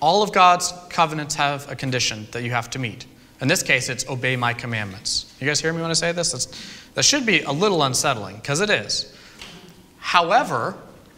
All 0.00 0.22
of 0.22 0.32
God's 0.32 0.72
covenants 0.88 1.34
have 1.34 1.70
a 1.70 1.76
condition 1.76 2.26
that 2.32 2.42
you 2.42 2.50
have 2.50 2.70
to 2.70 2.78
meet. 2.78 3.06
In 3.40 3.48
this 3.48 3.62
case, 3.62 3.88
it's 3.88 4.08
obey 4.08 4.36
my 4.36 4.52
commandments. 4.52 5.32
You 5.40 5.46
guys 5.46 5.60
hear 5.60 5.72
me 5.72 5.80
when 5.80 5.90
I 5.90 5.94
say 5.94 6.12
this? 6.12 6.32
That's, 6.32 6.46
that 6.94 7.04
should 7.04 7.26
be 7.26 7.42
a 7.42 7.52
little 7.52 7.82
unsettling 7.82 8.36
because 8.36 8.60
it 8.60 8.70
is. 8.70 9.14
However, 10.08 10.74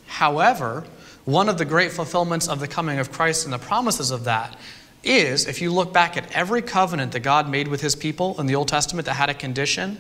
however, 0.09 0.85
one 1.25 1.49
of 1.49 1.59
the 1.59 1.65
great 1.65 1.93
fulfillments 1.93 2.49
of 2.49 2.59
the 2.59 2.67
coming 2.67 2.99
of 2.99 3.13
Christ 3.13 3.45
and 3.45 3.53
the 3.53 3.59
promises 3.59 4.11
of 4.11 4.25
that 4.25 4.59
is 5.05 5.47
if 5.47 5.63
you 5.63 5.73
look 5.73 5.93
back 5.93 6.17
at 6.17 6.29
every 6.33 6.61
covenant 6.61 7.13
that 7.13 7.21
God 7.21 7.49
made 7.49 7.69
with 7.69 7.81
his 7.81 7.95
people 7.95 8.41
in 8.41 8.47
the 8.47 8.57
Old 8.57 8.67
Testament 8.67 9.07
that 9.07 9.15
had 9.15 9.31
a 9.31 9.35
condition, 9.35 9.97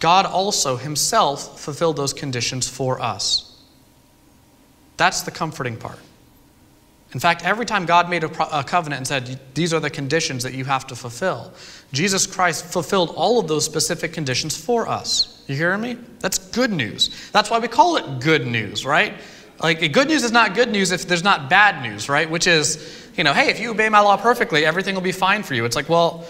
God 0.00 0.26
also 0.26 0.76
himself 0.76 1.58
fulfilled 1.58 1.96
those 1.96 2.12
conditions 2.12 2.68
for 2.68 3.00
us. 3.00 3.58
That's 4.98 5.22
the 5.22 5.30
comforting 5.30 5.78
part. 5.78 5.98
In 7.12 7.20
fact, 7.20 7.44
every 7.44 7.66
time 7.66 7.84
God 7.84 8.08
made 8.08 8.24
a, 8.24 8.58
a, 8.58 8.64
covenant 8.64 8.98
and 8.98 9.06
said, 9.06 9.38
These 9.54 9.74
are 9.74 9.80
the 9.80 9.90
conditions 9.90 10.42
that 10.44 10.54
you 10.54 10.64
have 10.64 10.86
to 10.86 10.96
fulfill, 10.96 11.52
Jesus 11.92 12.26
Christ 12.26 12.64
fulfilled 12.64 13.12
all 13.16 13.38
of 13.38 13.48
those 13.48 13.64
specific 13.64 14.12
conditions 14.12 14.56
for 14.56 14.88
us. 14.88 15.42
You 15.46 15.56
hearing 15.56 15.82
me? 15.82 15.98
That's 16.20 16.38
good 16.38 16.70
news. 16.70 17.30
That's 17.32 17.50
why 17.50 17.58
we 17.58 17.68
call 17.68 17.96
it 17.96 18.20
good 18.20 18.46
news, 18.46 18.86
right? 18.86 19.14
Like, 19.62 19.92
good 19.92 20.08
news 20.08 20.24
is 20.24 20.32
not 20.32 20.54
good 20.54 20.70
news 20.70 20.90
if 20.90 21.06
there's 21.06 21.22
not 21.22 21.50
bad 21.50 21.82
news, 21.82 22.08
right? 22.08 22.28
Which 22.28 22.46
is, 22.46 23.08
you 23.16 23.24
know, 23.24 23.34
hey, 23.34 23.48
if 23.48 23.60
you 23.60 23.70
obey 23.70 23.88
my 23.88 24.00
law 24.00 24.16
perfectly, 24.16 24.64
everything 24.64 24.94
will 24.94 25.02
be 25.02 25.12
fine 25.12 25.42
for 25.42 25.54
you. 25.54 25.64
It's 25.64 25.76
like, 25.76 25.88
well, 25.88 26.26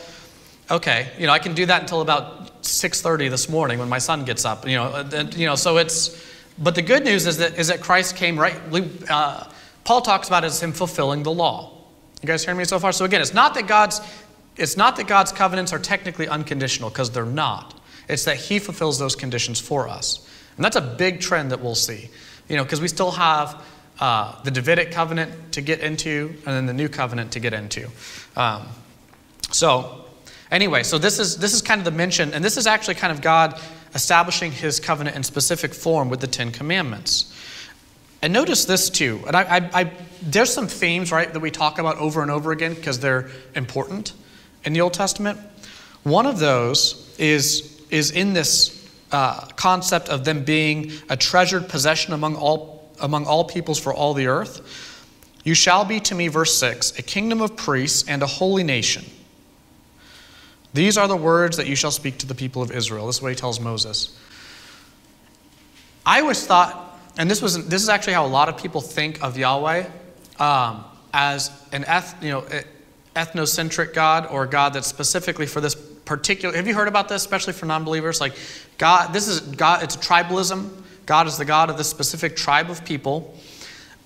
okay, 0.71 1.09
you 1.19 1.27
know, 1.27 1.33
I 1.33 1.39
can 1.39 1.55
do 1.55 1.65
that 1.67 1.83
until 1.83 2.01
about 2.01 2.63
6:30 2.63 3.31
this 3.31 3.49
morning 3.49 3.79
when 3.79 3.89
my 3.89 3.99
son 3.99 4.25
gets 4.25 4.45
up. 4.45 4.67
You 4.67 4.77
know, 4.77 5.07
and, 5.13 5.33
you 5.35 5.47
know, 5.47 5.55
so 5.55 5.79
it's. 5.79 6.31
But 6.59 6.75
the 6.75 6.83
good 6.83 7.05
news 7.05 7.27
is 7.27 7.39
that 7.39 7.59
is 7.59 7.69
that 7.69 7.81
Christ 7.81 8.17
came 8.17 8.39
right. 8.39 8.57
Uh, 9.09 9.45
Paul 9.85 10.01
talks 10.03 10.29
about 10.29 10.45
as 10.45 10.63
him 10.63 10.73
fulfilling 10.73 11.23
the 11.23 11.33
law. 11.33 11.73
You 12.23 12.27
guys 12.27 12.45
hearing 12.45 12.59
me 12.59 12.65
so 12.65 12.79
far? 12.79 12.93
So 12.93 13.05
again, 13.05 13.21
it's 13.21 13.35
not 13.35 13.55
that 13.55 13.67
God's 13.67 14.01
it's 14.57 14.77
not 14.77 14.97
that 14.97 15.07
God's 15.07 15.33
covenants 15.33 15.73
are 15.73 15.79
technically 15.79 16.29
unconditional 16.29 16.91
because 16.91 17.11
they're 17.11 17.25
not. 17.25 17.81
It's 18.09 18.25
that 18.25 18.37
he 18.37 18.59
fulfills 18.59 18.99
those 18.99 19.17
conditions 19.17 19.61
for 19.61 19.89
us. 19.89 20.29
And 20.57 20.65
that's 20.65 20.77
a 20.77 20.81
big 20.81 21.21
trend 21.21 21.51
that 21.53 21.61
we'll 21.61 21.75
see. 21.75 22.11
You 22.49 22.57
know, 22.57 22.63
because 22.63 22.81
we 22.81 22.89
still 22.89 23.13
have 23.13 23.65
uh, 23.99 24.43
the 24.43 24.51
Davidic 24.51 24.93
covenant 24.93 25.53
to 25.53 25.61
get 25.61 25.81
into 25.81 26.35
and 26.47 26.55
then 26.55 26.67
the 26.67 26.75
new 26.75 26.89
covenant 26.89 27.33
to 27.33 27.41
get 27.41 27.55
into. 27.55 27.89
Um, 28.37 28.67
so, 29.51 30.05
anyway, 30.51 30.83
so 30.83 30.99
this 30.99 31.19
is, 31.19 31.39
this 31.39 31.55
is 31.55 31.63
kind 31.63 31.81
of 31.81 31.85
the 31.85 31.91
mention, 31.91 32.35
and 32.35 32.45
this 32.45 32.57
is 32.57 32.67
actually 32.67 32.97
kind 32.97 33.13
of 33.13 33.21
God 33.21 33.61
establishing 33.95 34.53
his 34.53 34.81
covenant 34.81 35.17
in 35.17 35.23
specific 35.23 35.73
form 35.73 36.09
with 36.09 36.21
the 36.21 36.27
Ten 36.27 36.51
Commandments. 36.51 37.33
And 38.23 38.33
notice 38.33 38.65
this 38.65 38.89
too. 38.89 39.21
And 39.27 39.37
I, 39.37 39.43
I, 39.43 39.71
I, 39.81 39.93
there's 40.23 40.53
some 40.53 40.69
themes, 40.69 41.11
right, 41.11 41.31
that 41.33 41.41
we 41.41 41.51
talk 41.51 41.79
about 41.79 41.99
over 41.99 42.23
and 42.23 42.31
over 42.31 42.53
again 42.53 42.75
because 42.75 43.01
they're 43.01 43.29
important 43.57 44.13
in 44.65 44.73
the 44.73 44.81
Old 44.81 44.95
Testament. 44.95 45.41
One 46.05 46.27
of 46.27 46.39
those 46.39 47.15
is, 47.19 47.83
is 47.91 48.13
in 48.13 48.33
this 48.33 48.89
uh, 49.11 49.47
concept 49.57 50.09
of 50.09 50.25
them 50.25 50.45
being 50.45 50.93
a 51.11 51.17
treasured 51.17 51.69
possession 51.69 52.13
among 52.13 52.37
all, 52.37 52.89
among 53.01 53.27
all 53.27 53.45
peoples 53.45 53.79
for 53.79 53.93
all 53.93 54.15
the 54.15 54.29
earth. 54.29 54.61
You 55.45 55.55
shall 55.55 55.85
be 55.85 55.99
to 56.01 56.15
me, 56.15 56.29
verse 56.29 56.57
6, 56.57 56.99
a 56.99 57.03
kingdom 57.03 57.41
of 57.41 57.57
priests 57.57 58.09
and 58.09 58.23
a 58.23 58.27
holy 58.27 58.63
nation. 58.63 59.05
These 60.73 60.97
are 60.97 61.09
the 61.09 61.17
words 61.17 61.57
that 61.57 61.67
you 61.67 61.75
shall 61.75 61.91
speak 61.91 62.19
to 62.19 62.27
the 62.27 62.35
people 62.35 62.63
of 62.63 62.71
Israel. 62.71 63.07
This 63.07 63.17
is 63.17 63.23
what 63.23 63.31
he 63.31 63.35
tells 63.35 63.61
Moses. 63.61 64.17
I 66.07 66.21
always 66.21 66.47
thought 66.47 66.92
and 67.19 67.31
this 67.31 67.43
was 67.43 67.67
this 67.69 67.83
is 67.83 67.89
actually 67.89 68.15
how 68.15 68.27
a 68.27 68.29
lot 68.29 68.49
of 68.49 68.57
people 68.57 68.81
think 68.81 69.23
of 69.23 69.37
Yahweh 69.37 69.87
um, 70.39 70.85
as 71.13 71.51
an 71.73 71.85
eth, 71.87 72.23
you 72.23 72.31
know 72.31 72.45
ethnocentric 73.15 73.93
God 73.93 74.27
or 74.27 74.45
a 74.45 74.49
God 74.49 74.73
that's 74.73 74.87
specifically 74.87 75.47
for 75.47 75.61
this 75.61 75.75
particular. 75.75 76.57
Have 76.57 76.67
you 76.67 76.75
heard 76.75 76.89
about 76.89 77.09
this, 77.09 77.23
especially 77.23 77.53
for 77.53 77.67
non-believers? 77.67 78.21
Like 78.21 78.35
God, 78.79 79.13
this 79.13 79.29
is 79.29 79.41
God. 79.41 79.83
It's 79.83 79.97
tribalism. 79.97 80.71
God 81.07 81.27
is 81.27 81.37
the 81.37 81.45
God 81.45 81.69
of 81.69 81.77
this 81.77 81.89
specific 81.91 82.37
tribe 82.37 82.71
of 82.71 82.85
people, 82.85 83.37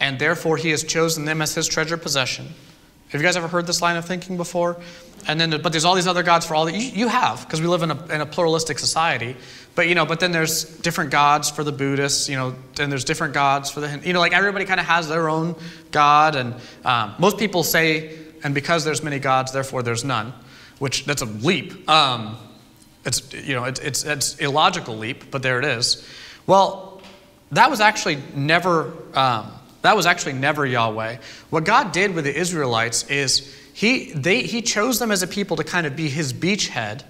and 0.00 0.18
therefore 0.18 0.56
He 0.56 0.70
has 0.70 0.82
chosen 0.82 1.24
them 1.24 1.40
as 1.42 1.54
His 1.54 1.68
treasured 1.68 2.02
possession. 2.02 2.48
Have 3.16 3.22
you 3.22 3.28
guys 3.28 3.36
ever 3.38 3.48
heard 3.48 3.66
this 3.66 3.80
line 3.80 3.96
of 3.96 4.04
thinking 4.04 4.36
before? 4.36 4.76
And 5.26 5.40
then, 5.40 5.62
but 5.62 5.72
there's 5.72 5.86
all 5.86 5.94
these 5.94 6.06
other 6.06 6.22
gods 6.22 6.44
for 6.44 6.54
all 6.54 6.66
that 6.66 6.74
you, 6.74 6.82
you 6.82 7.08
have, 7.08 7.40
because 7.46 7.62
we 7.62 7.66
live 7.66 7.82
in 7.82 7.90
a, 7.90 8.06
in 8.08 8.20
a 8.20 8.26
pluralistic 8.26 8.78
society. 8.78 9.36
But, 9.74 9.88
you 9.88 9.94
know, 9.94 10.04
but 10.04 10.20
then 10.20 10.32
there's 10.32 10.64
different 10.64 11.10
gods 11.10 11.50
for 11.50 11.64
the 11.64 11.72
Buddhists, 11.72 12.28
you 12.28 12.36
know, 12.36 12.54
and 12.78 12.92
there's 12.92 13.04
different 13.04 13.32
gods 13.32 13.70
for 13.70 13.80
the, 13.80 14.00
you 14.04 14.12
know, 14.12 14.20
like 14.20 14.34
everybody 14.34 14.66
kind 14.66 14.78
of 14.78 14.84
has 14.84 15.08
their 15.08 15.30
own 15.30 15.56
God. 15.92 16.36
And 16.36 16.56
um, 16.84 17.14
most 17.18 17.38
people 17.38 17.62
say, 17.62 18.18
and 18.44 18.54
because 18.54 18.84
there's 18.84 19.02
many 19.02 19.18
gods, 19.18 19.50
therefore 19.50 19.82
there's 19.82 20.04
none, 20.04 20.34
which 20.78 21.06
that's 21.06 21.22
a 21.22 21.26
leap. 21.26 21.88
Um, 21.88 22.36
it's, 23.06 23.32
you 23.32 23.54
know, 23.54 23.64
it, 23.64 23.82
it's, 23.82 24.04
it's 24.04 24.36
illogical 24.40 24.98
leap, 24.98 25.30
but 25.30 25.42
there 25.42 25.58
it 25.58 25.64
is. 25.64 26.06
Well, 26.46 27.00
that 27.52 27.70
was 27.70 27.80
actually 27.80 28.18
never, 28.34 28.92
um, 29.14 29.50
that 29.86 29.96
was 29.96 30.06
actually 30.06 30.32
never 30.32 30.66
Yahweh. 30.66 31.18
What 31.50 31.64
God 31.64 31.92
did 31.92 32.14
with 32.14 32.24
the 32.24 32.34
Israelites 32.34 33.08
is 33.08 33.54
he, 33.72 34.12
they, 34.12 34.42
he 34.42 34.62
chose 34.62 34.98
them 34.98 35.10
as 35.10 35.22
a 35.22 35.26
people 35.26 35.56
to 35.56 35.64
kind 35.64 35.86
of 35.86 35.94
be 35.94 36.08
his 36.08 36.32
beachhead 36.32 37.02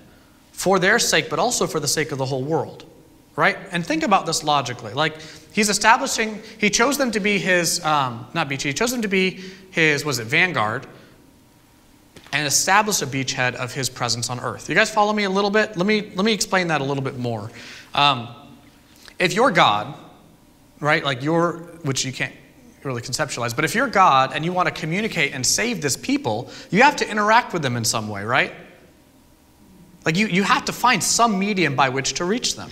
for 0.53 0.79
their 0.79 0.99
sake, 0.99 1.31
but 1.31 1.39
also 1.39 1.67
for 1.67 1.81
the 1.81 1.89
sake 1.89 2.13
of 2.13 2.19
the 2.19 2.27
whole 2.27 2.43
world. 2.43 2.85
Right? 3.37 3.57
And 3.71 3.87
think 3.87 4.03
about 4.03 4.27
this 4.27 4.43
logically. 4.43 4.95
Like, 4.95 5.21
he's 5.53 5.69
establishing, 5.69 6.43
he 6.59 6.71
chose 6.71 6.97
them 6.97 7.11
to 7.13 7.21
be 7.21 7.39
his, 7.39 7.85
um, 7.85 8.27
not 8.35 8.49
beach, 8.49 8.63
he 8.63 8.73
chose 8.73 8.91
them 8.91 9.03
to 9.03 9.09
be 9.09 9.43
his, 9.71 10.05
was 10.05 10.19
it 10.19 10.27
vanguard, 10.27 10.87
and 12.33 12.47
establish 12.47 13.03
a 13.03 13.07
beachhead 13.07 13.55
of 13.55 13.73
his 13.73 13.89
presence 13.89 14.31
on 14.31 14.41
earth. 14.41 14.69
You 14.69 14.75
guys 14.75 14.91
follow 14.91 15.13
me 15.13 15.25
a 15.25 15.31
little 15.31 15.51
bit? 15.51 15.77
Let 15.77 15.87
me, 15.87 16.13
let 16.15 16.25
me 16.25 16.33
explain 16.33 16.69
that 16.69 16.81
a 16.81 16.85
little 16.85 17.03
bit 17.03 17.19
more. 17.19 17.51
Um, 17.95 18.29
if 19.19 19.35
you're 19.35 19.51
God, 19.51 19.95
right, 20.81 21.05
like 21.05 21.23
you're, 21.23 21.59
which 21.83 22.05
you 22.05 22.13
can't 22.13 22.35
really 22.87 23.03
conceptualize, 23.03 23.55
but 23.55 23.65
if 23.65 23.75
you're 23.75 23.89
God 23.89 24.33
and 24.35 24.45
you 24.45 24.53
want 24.53 24.67
to 24.69 24.75
communicate 24.75 25.33
and 25.35 25.45
save 25.45 25.83
this 25.83 25.97
people, 25.97 26.51
you 26.71 26.83
have 26.83 26.97
to 26.97 27.11
interact 27.11 27.53
with 27.53 27.63
them 27.63 27.77
in 27.77 27.85
some 27.85 28.09
way, 28.09 28.25
right? 28.25 28.53
Like 30.05 30.17
you, 30.17 30.29
you 30.29 30.45
have 30.45 30.65
to 30.67 30.73
find 30.73 31.03
some 31.03 31.39
medium 31.39 31.75
by 31.75 31.89
which 31.89 32.15
to 32.15 32.25
reach 32.25 32.55
them, 32.55 32.71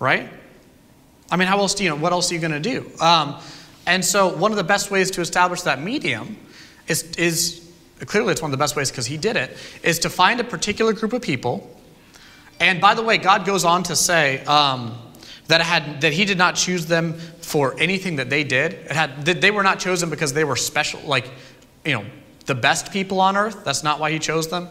right? 0.00 0.28
I 1.30 1.36
mean, 1.36 1.48
how 1.48 1.58
else 1.58 1.74
do 1.74 1.84
you 1.84 1.90
know? 1.90 1.96
What 1.96 2.12
else 2.12 2.30
are 2.30 2.34
you 2.34 2.40
going 2.40 2.52
to 2.52 2.60
do? 2.60 2.90
Um, 3.00 3.36
and 3.86 4.04
so, 4.04 4.34
one 4.36 4.52
of 4.52 4.56
the 4.56 4.64
best 4.64 4.90
ways 4.90 5.10
to 5.12 5.20
establish 5.20 5.62
that 5.62 5.80
medium 5.80 6.36
is, 6.88 7.04
is 7.16 7.72
clearly 8.06 8.32
it's 8.32 8.42
one 8.42 8.50
of 8.50 8.58
the 8.58 8.62
best 8.62 8.76
ways 8.76 8.90
because 8.90 9.06
he 9.06 9.16
did 9.16 9.36
it, 9.36 9.56
is 9.82 9.98
to 10.00 10.10
find 10.10 10.40
a 10.40 10.44
particular 10.44 10.92
group 10.92 11.12
of 11.12 11.22
people. 11.22 11.68
And 12.60 12.80
by 12.80 12.94
the 12.94 13.02
way, 13.02 13.18
God 13.18 13.44
goes 13.44 13.64
on 13.64 13.82
to 13.84 13.96
say 13.96 14.44
um, 14.44 14.96
that, 15.52 15.60
had, 15.60 16.00
that 16.00 16.14
he 16.14 16.24
did 16.24 16.38
not 16.38 16.54
choose 16.56 16.86
them 16.86 17.12
for 17.12 17.78
anything 17.78 18.16
that 18.16 18.30
they 18.30 18.42
did. 18.42 18.72
It 18.72 18.92
had, 18.92 19.26
they 19.26 19.50
were 19.50 19.62
not 19.62 19.78
chosen 19.78 20.08
because 20.08 20.32
they 20.32 20.44
were 20.44 20.56
special, 20.56 20.98
like, 21.02 21.30
you 21.84 21.92
know, 21.92 22.06
the 22.46 22.54
best 22.54 22.90
people 22.90 23.20
on 23.20 23.36
earth. 23.36 23.62
That's 23.62 23.84
not 23.84 24.00
why 24.00 24.12
he 24.12 24.18
chose 24.18 24.48
them. 24.48 24.70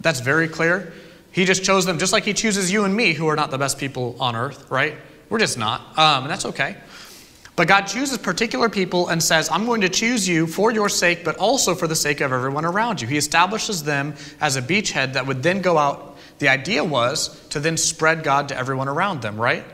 That's 0.00 0.20
very 0.20 0.46
clear. 0.46 0.92
He 1.32 1.44
just 1.46 1.64
chose 1.64 1.84
them 1.84 1.98
just 1.98 2.12
like 2.12 2.22
He 2.22 2.32
chooses 2.32 2.70
you 2.70 2.84
and 2.84 2.94
me, 2.94 3.12
who 3.12 3.26
are 3.26 3.34
not 3.34 3.50
the 3.50 3.58
best 3.58 3.76
people 3.76 4.14
on 4.20 4.36
earth, 4.36 4.70
right? 4.70 4.94
We're 5.30 5.40
just 5.40 5.58
not. 5.58 5.80
Um, 5.98 6.22
and 6.22 6.30
that's 6.30 6.46
okay. 6.46 6.76
But 7.56 7.66
God 7.66 7.86
chooses 7.86 8.16
particular 8.16 8.68
people 8.68 9.08
and 9.08 9.20
says, 9.20 9.50
I'm 9.50 9.66
going 9.66 9.80
to 9.80 9.88
choose 9.88 10.28
you 10.28 10.46
for 10.46 10.70
your 10.70 10.88
sake, 10.88 11.24
but 11.24 11.38
also 11.38 11.74
for 11.74 11.88
the 11.88 11.96
sake 11.96 12.20
of 12.20 12.32
everyone 12.32 12.64
around 12.64 13.00
you. 13.00 13.08
He 13.08 13.16
establishes 13.16 13.82
them 13.82 14.14
as 14.40 14.54
a 14.54 14.62
beachhead 14.62 15.14
that 15.14 15.26
would 15.26 15.42
then 15.42 15.60
go 15.60 15.76
out. 15.76 16.18
The 16.38 16.48
idea 16.50 16.84
was 16.84 17.36
to 17.48 17.58
then 17.58 17.76
spread 17.76 18.22
God 18.22 18.50
to 18.50 18.56
everyone 18.56 18.86
around 18.86 19.22
them, 19.22 19.36
right? 19.36 19.64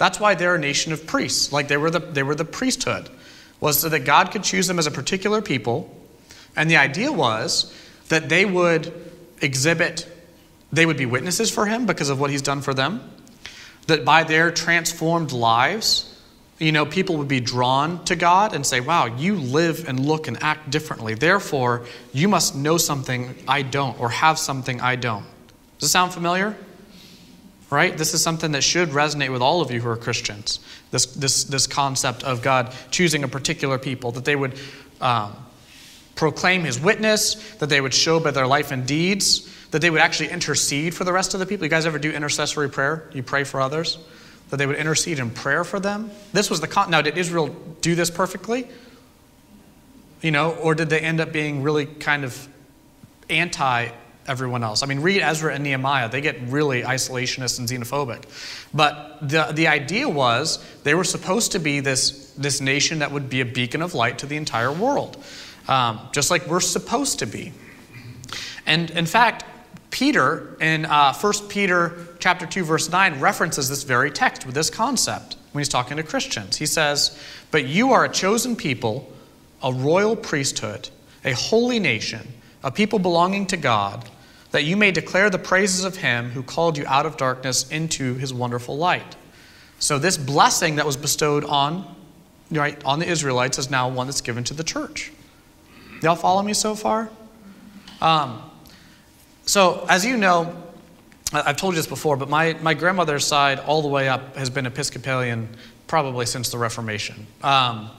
That's 0.00 0.18
why 0.18 0.34
they're 0.34 0.54
a 0.54 0.58
nation 0.58 0.94
of 0.94 1.06
priests. 1.06 1.52
Like 1.52 1.68
they 1.68 1.76
were 1.76 1.90
the, 1.90 1.98
they 1.98 2.22
were 2.22 2.34
the 2.34 2.46
priesthood, 2.46 3.10
was 3.60 3.80
so 3.80 3.90
that 3.90 4.06
God 4.06 4.30
could 4.30 4.42
choose 4.42 4.66
them 4.66 4.78
as 4.78 4.86
a 4.86 4.90
particular 4.90 5.42
people. 5.42 5.94
And 6.56 6.70
the 6.70 6.78
idea 6.78 7.12
was 7.12 7.70
that 8.08 8.30
they 8.30 8.46
would 8.46 8.94
exhibit 9.42 10.10
they 10.72 10.86
would 10.86 10.96
be 10.96 11.04
witnesses 11.04 11.50
for 11.50 11.66
him 11.66 11.84
because 11.84 12.08
of 12.08 12.18
what 12.18 12.30
he's 12.30 12.40
done 12.40 12.62
for 12.62 12.72
them. 12.72 13.10
That 13.88 14.06
by 14.06 14.24
their 14.24 14.50
transformed 14.50 15.32
lives, 15.32 16.18
you 16.58 16.72
know, 16.72 16.86
people 16.86 17.18
would 17.18 17.28
be 17.28 17.40
drawn 17.40 18.02
to 18.06 18.16
God 18.16 18.54
and 18.54 18.64
say, 18.64 18.80
wow, 18.80 19.04
you 19.04 19.34
live 19.34 19.86
and 19.86 20.00
look 20.00 20.28
and 20.28 20.42
act 20.42 20.70
differently. 20.70 21.12
Therefore, 21.12 21.84
you 22.14 22.26
must 22.26 22.56
know 22.56 22.78
something 22.78 23.34
I 23.46 23.60
don't 23.60 24.00
or 24.00 24.08
have 24.08 24.38
something 24.38 24.80
I 24.80 24.96
don't. 24.96 25.26
Does 25.78 25.90
it 25.90 25.92
sound 25.92 26.14
familiar? 26.14 26.56
Right? 27.70 27.96
This 27.96 28.14
is 28.14 28.22
something 28.22 28.52
that 28.52 28.62
should 28.62 28.88
resonate 28.88 29.30
with 29.30 29.42
all 29.42 29.60
of 29.60 29.70
you 29.70 29.80
who 29.80 29.88
are 29.88 29.96
Christians. 29.96 30.58
This, 30.90 31.06
this, 31.06 31.44
this 31.44 31.68
concept 31.68 32.24
of 32.24 32.42
God 32.42 32.74
choosing 32.90 33.22
a 33.22 33.28
particular 33.28 33.78
people, 33.78 34.10
that 34.12 34.24
they 34.24 34.34
would 34.34 34.58
um, 35.00 35.36
proclaim 36.16 36.64
his 36.64 36.80
witness, 36.80 37.34
that 37.58 37.68
they 37.68 37.80
would 37.80 37.94
show 37.94 38.18
by 38.18 38.32
their 38.32 38.46
life 38.46 38.72
and 38.72 38.86
deeds 38.86 39.48
that 39.70 39.80
they 39.80 39.90
would 39.90 40.00
actually 40.00 40.30
intercede 40.30 40.94
for 40.94 41.04
the 41.04 41.12
rest 41.12 41.34
of 41.34 41.40
the 41.40 41.46
people. 41.46 41.64
You 41.64 41.70
guys 41.70 41.86
ever 41.86 41.98
do 41.98 42.10
intercessory 42.10 42.68
prayer? 42.68 43.08
You 43.12 43.22
pray 43.22 43.44
for 43.44 43.60
others? 43.60 43.98
That 44.50 44.56
they 44.56 44.66
would 44.66 44.76
intercede 44.76 45.18
in 45.18 45.30
prayer 45.30 45.64
for 45.64 45.78
them? 45.78 46.10
This 46.32 46.50
was 46.50 46.60
the 46.60 46.66
con- 46.66 46.90
now 46.90 47.02
did 47.02 47.16
Israel 47.16 47.48
do 47.80 47.94
this 47.94 48.10
perfectly? 48.10 48.66
You 50.22 50.32
know, 50.32 50.52
or 50.56 50.74
did 50.74 50.90
they 50.90 51.00
end 51.00 51.20
up 51.20 51.32
being 51.32 51.62
really 51.62 51.86
kind 51.86 52.24
of 52.24 52.48
anti 53.28 53.88
everyone 54.30 54.62
else? 54.62 54.82
I 54.82 54.86
mean, 54.86 55.00
read 55.00 55.20
Ezra 55.20 55.52
and 55.52 55.64
Nehemiah. 55.64 56.08
They 56.08 56.20
get 56.20 56.40
really 56.42 56.82
isolationist 56.82 57.58
and 57.58 57.68
xenophobic. 57.68 58.22
But 58.72 59.18
the, 59.20 59.50
the 59.52 59.66
idea 59.66 60.08
was 60.08 60.64
they 60.84 60.94
were 60.94 61.04
supposed 61.04 61.52
to 61.52 61.58
be 61.58 61.80
this, 61.80 62.32
this 62.38 62.60
nation 62.60 63.00
that 63.00 63.10
would 63.12 63.28
be 63.28 63.40
a 63.40 63.44
beacon 63.44 63.82
of 63.82 63.94
light 63.94 64.18
to 64.20 64.26
the 64.26 64.36
entire 64.36 64.72
world, 64.72 65.22
um, 65.68 66.00
just 66.12 66.30
like 66.30 66.46
we're 66.46 66.60
supposed 66.60 67.18
to 67.18 67.26
be. 67.26 67.52
And 68.66 68.90
in 68.90 69.06
fact, 69.06 69.44
Peter 69.90 70.56
in 70.60 70.86
uh, 70.86 71.12
1 71.12 71.32
Peter 71.48 72.06
chapter 72.20 72.46
2 72.46 72.64
verse 72.64 72.88
9 72.88 73.18
references 73.20 73.68
this 73.68 73.82
very 73.82 74.10
text 74.10 74.46
with 74.46 74.54
this 74.54 74.70
concept 74.70 75.36
when 75.52 75.60
he's 75.60 75.68
talking 75.68 75.96
to 75.96 76.02
Christians. 76.04 76.56
He 76.56 76.66
says, 76.66 77.18
"But 77.50 77.66
you 77.66 77.92
are 77.92 78.04
a 78.04 78.08
chosen 78.08 78.54
people, 78.54 79.10
a 79.62 79.72
royal 79.72 80.14
priesthood, 80.14 80.88
a 81.24 81.32
holy 81.32 81.80
nation, 81.80 82.34
a 82.62 82.70
people 82.70 82.98
belonging 82.98 83.46
to 83.48 83.56
God, 83.56 84.08
that 84.50 84.64
you 84.64 84.76
may 84.76 84.90
declare 84.90 85.30
the 85.30 85.38
praises 85.38 85.84
of 85.84 85.96
him 85.96 86.30
who 86.30 86.42
called 86.42 86.76
you 86.76 86.84
out 86.86 87.06
of 87.06 87.16
darkness 87.16 87.68
into 87.70 88.14
his 88.14 88.32
wonderful 88.32 88.76
light." 88.76 89.16
So 89.78 89.98
this 89.98 90.16
blessing 90.16 90.76
that 90.76 90.86
was 90.86 90.96
bestowed 90.96 91.44
on 91.44 91.96
right 92.50 92.82
on 92.84 92.98
the 92.98 93.06
Israelites 93.06 93.58
is 93.58 93.70
now 93.70 93.88
one 93.88 94.06
that's 94.06 94.20
given 94.20 94.44
to 94.44 94.54
the 94.54 94.64
church. 94.64 95.12
Y'all 96.02 96.16
follow 96.16 96.42
me 96.42 96.54
so 96.54 96.74
far? 96.74 97.10
Um, 98.00 98.42
so, 99.44 99.84
as 99.88 100.04
you 100.04 100.16
know, 100.16 100.56
I've 101.32 101.56
told 101.56 101.74
you 101.74 101.78
this 101.78 101.86
before, 101.86 102.16
but 102.16 102.28
my, 102.28 102.54
my 102.62 102.74
grandmother's 102.74 103.26
side, 103.26 103.58
all 103.60 103.82
the 103.82 103.88
way 103.88 104.08
up, 104.08 104.36
has 104.36 104.50
been 104.50 104.66
Episcopalian 104.66 105.48
probably 105.86 106.26
since 106.26 106.50
the 106.50 106.58
Reformation. 106.58 107.26
Um, 107.42 107.90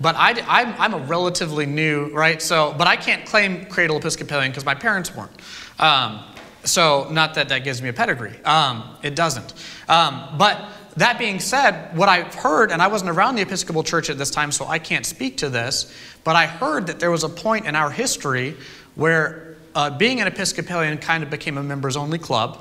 but 0.00 0.16
I, 0.16 0.30
I'm, 0.48 0.74
I'm, 0.78 0.94
a 0.94 1.04
relatively 1.04 1.66
new, 1.66 2.08
right? 2.08 2.40
So, 2.40 2.74
but 2.76 2.86
I 2.86 2.96
can't 2.96 3.26
claim 3.26 3.66
cradle 3.66 3.98
Episcopalian 3.98 4.50
because 4.50 4.64
my 4.64 4.74
parents 4.74 5.14
weren't. 5.14 5.32
Um, 5.80 6.22
so, 6.62 7.08
not 7.10 7.34
that 7.34 7.48
that 7.48 7.64
gives 7.64 7.80
me 7.80 7.88
a 7.88 7.92
pedigree. 7.92 8.38
Um, 8.44 8.96
it 9.02 9.16
doesn't. 9.16 9.54
Um, 9.88 10.36
but 10.36 10.62
that 10.96 11.18
being 11.18 11.40
said, 11.40 11.96
what 11.96 12.08
I've 12.08 12.34
heard, 12.34 12.70
and 12.70 12.82
I 12.82 12.88
wasn't 12.88 13.10
around 13.10 13.36
the 13.36 13.42
Episcopal 13.42 13.82
Church 13.82 14.10
at 14.10 14.18
this 14.18 14.30
time, 14.30 14.52
so 14.52 14.66
I 14.66 14.78
can't 14.78 15.06
speak 15.06 15.38
to 15.38 15.48
this, 15.48 15.92
but 16.22 16.36
I 16.36 16.46
heard 16.46 16.86
that 16.88 17.00
there 17.00 17.10
was 17.10 17.24
a 17.24 17.28
point 17.28 17.66
in 17.66 17.74
our 17.74 17.90
history 17.90 18.56
where 18.94 19.56
uh, 19.74 19.90
being 19.96 20.20
an 20.20 20.26
Episcopalian 20.26 20.98
kind 20.98 21.22
of 21.22 21.30
became 21.30 21.56
a 21.56 21.62
members 21.62 21.96
only 21.96 22.18
club 22.18 22.58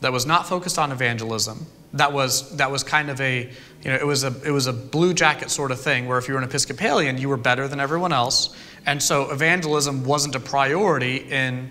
that 0.00 0.12
was 0.12 0.26
not 0.26 0.46
focused 0.46 0.78
on 0.78 0.92
evangelism. 0.92 1.66
That 1.94 2.12
was, 2.12 2.54
that 2.56 2.70
was 2.70 2.82
kind 2.82 3.08
of 3.08 3.20
a, 3.20 3.48
you 3.82 3.90
know, 3.90 3.94
it 3.94 4.06
was, 4.06 4.24
a, 4.24 4.34
it 4.44 4.50
was 4.50 4.66
a 4.66 4.72
blue 4.72 5.14
jacket 5.14 5.50
sort 5.50 5.70
of 5.70 5.80
thing 5.80 6.06
where 6.06 6.18
if 6.18 6.28
you 6.28 6.34
were 6.34 6.40
an 6.40 6.44
Episcopalian, 6.44 7.16
you 7.16 7.28
were 7.28 7.36
better 7.36 7.68
than 7.68 7.80
everyone 7.80 8.12
else. 8.12 8.54
And 8.84 9.02
so 9.02 9.30
evangelism 9.30 10.04
wasn't 10.04 10.34
a 10.34 10.40
priority 10.40 11.16
in, 11.16 11.70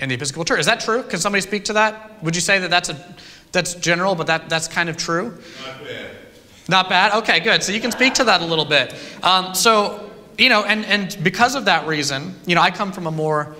in 0.00 0.08
the 0.08 0.14
Episcopal 0.14 0.44
Church. 0.44 0.60
Is 0.60 0.66
that 0.66 0.80
true? 0.80 1.02
Can 1.04 1.20
somebody 1.20 1.42
speak 1.42 1.64
to 1.66 1.74
that? 1.74 2.22
Would 2.22 2.34
you 2.34 2.42
say 2.42 2.58
that 2.58 2.70
that's, 2.70 2.88
a, 2.88 3.14
that's 3.52 3.74
general, 3.74 4.14
but 4.14 4.26
that, 4.26 4.48
that's 4.48 4.66
kind 4.66 4.88
of 4.88 4.96
true? 4.96 5.38
Not 5.64 5.84
bad. 5.84 6.16
Not 6.68 6.88
bad? 6.88 7.12
Okay, 7.22 7.40
good. 7.40 7.62
So 7.62 7.72
you 7.72 7.80
can 7.80 7.92
speak 7.92 8.14
to 8.14 8.24
that 8.24 8.40
a 8.40 8.44
little 8.44 8.64
bit. 8.64 8.94
Um, 9.22 9.54
so, 9.54 10.10
you 10.38 10.48
know, 10.48 10.64
and, 10.64 10.84
and 10.86 11.16
because 11.22 11.54
of 11.54 11.66
that 11.66 11.86
reason, 11.86 12.34
you 12.46 12.54
know, 12.54 12.62
I 12.62 12.70
come 12.70 12.92
from 12.92 13.06
a 13.06 13.10
more 13.10 13.54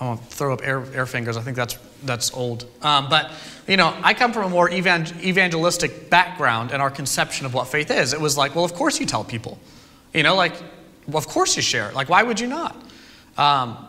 I 0.00 0.04
won't 0.04 0.24
throw 0.24 0.52
up 0.52 0.60
air, 0.62 0.84
air 0.94 1.06
fingers. 1.06 1.36
I 1.36 1.40
think 1.40 1.56
that's, 1.56 1.76
that's 2.04 2.32
old. 2.32 2.66
Um, 2.82 3.08
but, 3.08 3.32
you 3.66 3.76
know, 3.76 3.96
I 4.02 4.14
come 4.14 4.32
from 4.32 4.44
a 4.44 4.48
more 4.48 4.70
evangelistic 4.70 6.08
background 6.08 6.70
in 6.70 6.80
our 6.80 6.90
conception 6.90 7.46
of 7.46 7.54
what 7.54 7.66
faith 7.66 7.90
is. 7.90 8.12
It 8.12 8.20
was 8.20 8.36
like, 8.36 8.54
well, 8.54 8.64
of 8.64 8.74
course 8.74 9.00
you 9.00 9.06
tell 9.06 9.24
people. 9.24 9.58
You 10.14 10.22
know, 10.22 10.36
like, 10.36 10.54
well, 11.08 11.18
of 11.18 11.26
course 11.26 11.56
you 11.56 11.62
share. 11.62 11.90
Like, 11.92 12.08
why 12.08 12.22
would 12.22 12.38
you 12.38 12.46
not? 12.46 12.76
Um, 13.36 13.87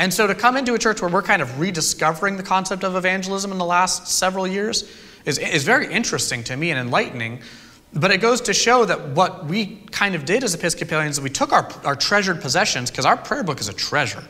and 0.00 0.12
so 0.12 0.26
to 0.26 0.34
come 0.34 0.56
into 0.56 0.72
a 0.72 0.78
church 0.78 1.02
where 1.02 1.10
we're 1.10 1.22
kind 1.22 1.42
of 1.42 1.60
rediscovering 1.60 2.38
the 2.38 2.42
concept 2.42 2.84
of 2.84 2.96
evangelism 2.96 3.52
in 3.52 3.58
the 3.58 3.64
last 3.66 4.08
several 4.08 4.46
years 4.46 4.90
is, 5.26 5.36
is 5.36 5.62
very 5.62 5.92
interesting 5.92 6.42
to 6.44 6.56
me 6.56 6.70
and 6.70 6.80
enlightening. 6.80 7.40
But 7.92 8.10
it 8.10 8.18
goes 8.18 8.40
to 8.42 8.54
show 8.54 8.86
that 8.86 9.10
what 9.10 9.44
we 9.44 9.82
kind 9.90 10.14
of 10.14 10.24
did 10.24 10.42
as 10.42 10.54
Episcopalians 10.54 11.18
is 11.18 11.20
we 11.20 11.28
took 11.28 11.52
our, 11.52 11.70
our 11.84 11.94
treasured 11.96 12.40
possessions, 12.40 12.90
because 12.90 13.04
our 13.04 13.16
prayer 13.16 13.42
book 13.42 13.60
is 13.60 13.68
a 13.68 13.74
treasure. 13.74 14.24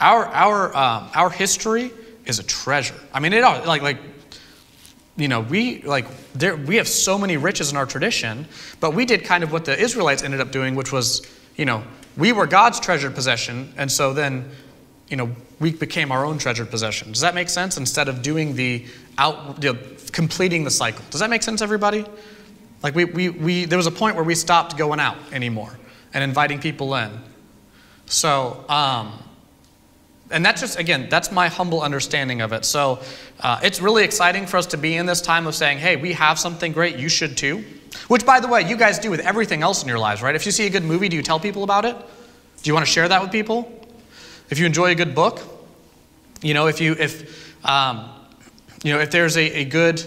Our, 0.00 0.26
our, 0.26 0.76
um, 0.76 1.10
our 1.14 1.30
history 1.30 1.92
is 2.26 2.40
a 2.40 2.42
treasure. 2.42 2.96
I 3.12 3.20
mean, 3.20 3.32
it 3.32 3.44
all, 3.44 3.64
like, 3.64 3.82
like, 3.82 3.98
you 5.16 5.28
know, 5.28 5.40
we 5.40 5.82
like 5.82 6.06
there, 6.32 6.56
we 6.56 6.76
have 6.76 6.88
so 6.88 7.18
many 7.18 7.36
riches 7.36 7.70
in 7.70 7.76
our 7.76 7.86
tradition, 7.86 8.46
but 8.80 8.94
we 8.94 9.04
did 9.04 9.24
kind 9.24 9.44
of 9.44 9.52
what 9.52 9.64
the 9.64 9.78
Israelites 9.78 10.22
ended 10.22 10.40
up 10.40 10.50
doing, 10.50 10.74
which 10.74 10.92
was, 10.92 11.26
you 11.56 11.66
know, 11.66 11.82
we 12.16 12.32
were 12.32 12.46
God's 12.46 12.80
treasured 12.80 13.14
possession, 13.14 13.72
and 13.76 13.90
so 13.90 14.12
then, 14.12 14.50
you 15.08 15.16
know, 15.16 15.30
we 15.60 15.72
became 15.72 16.12
our 16.12 16.24
own 16.24 16.38
treasured 16.38 16.70
possession. 16.70 17.12
Does 17.12 17.22
that 17.22 17.34
make 17.34 17.48
sense? 17.48 17.76
Instead 17.76 18.08
of 18.08 18.22
doing 18.22 18.54
the 18.54 18.84
out, 19.16 19.62
you 19.62 19.72
know, 19.72 19.78
completing 20.12 20.64
the 20.64 20.70
cycle. 20.70 21.04
Does 21.10 21.20
that 21.20 21.30
make 21.30 21.42
sense, 21.42 21.62
everybody? 21.62 22.04
Like 22.82 22.94
we, 22.94 23.04
we, 23.04 23.28
we, 23.30 23.64
there 23.64 23.78
was 23.78 23.86
a 23.86 23.92
point 23.92 24.14
where 24.14 24.24
we 24.24 24.34
stopped 24.34 24.76
going 24.76 25.00
out 25.00 25.16
anymore 25.32 25.78
and 26.14 26.22
inviting 26.22 26.60
people 26.60 26.94
in. 26.94 27.10
So, 28.06 28.64
um, 28.68 29.12
and 30.30 30.44
that's 30.44 30.60
just, 30.60 30.78
again, 30.78 31.08
that's 31.10 31.32
my 31.32 31.48
humble 31.48 31.80
understanding 31.82 32.40
of 32.40 32.52
it. 32.52 32.64
So 32.64 33.00
uh, 33.40 33.60
it's 33.62 33.80
really 33.80 34.04
exciting 34.04 34.46
for 34.46 34.58
us 34.58 34.66
to 34.66 34.76
be 34.76 34.96
in 34.96 35.06
this 35.06 35.20
time 35.20 35.46
of 35.46 35.54
saying, 35.54 35.78
hey, 35.78 35.96
we 35.96 36.12
have 36.12 36.38
something 36.38 36.72
great, 36.72 36.96
you 36.96 37.08
should 37.08 37.36
too. 37.36 37.64
Which, 38.08 38.26
by 38.26 38.38
the 38.38 38.48
way, 38.48 38.68
you 38.68 38.76
guys 38.76 38.98
do 38.98 39.10
with 39.10 39.20
everything 39.20 39.62
else 39.62 39.82
in 39.82 39.88
your 39.88 39.98
lives, 39.98 40.22
right? 40.22 40.34
If 40.34 40.44
you 40.44 40.52
see 40.52 40.66
a 40.66 40.70
good 40.70 40.84
movie, 40.84 41.08
do 41.08 41.16
you 41.16 41.22
tell 41.22 41.40
people 41.40 41.64
about 41.64 41.84
it? 41.84 41.96
Do 41.96 42.68
you 42.68 42.74
want 42.74 42.86
to 42.86 42.92
share 42.92 43.08
that 43.08 43.22
with 43.22 43.32
people? 43.32 43.77
If 44.50 44.58
you 44.58 44.66
enjoy 44.66 44.90
a 44.90 44.94
good 44.94 45.14
book, 45.14 45.40
you 46.42 46.54
know, 46.54 46.66
if 46.66 46.80
you, 46.80 46.94
if, 46.98 47.66
um, 47.66 48.08
you 48.82 48.92
know, 48.92 49.00
if 49.00 49.10
there's 49.10 49.36
a, 49.36 49.60
a 49.60 49.64
good, 49.64 50.02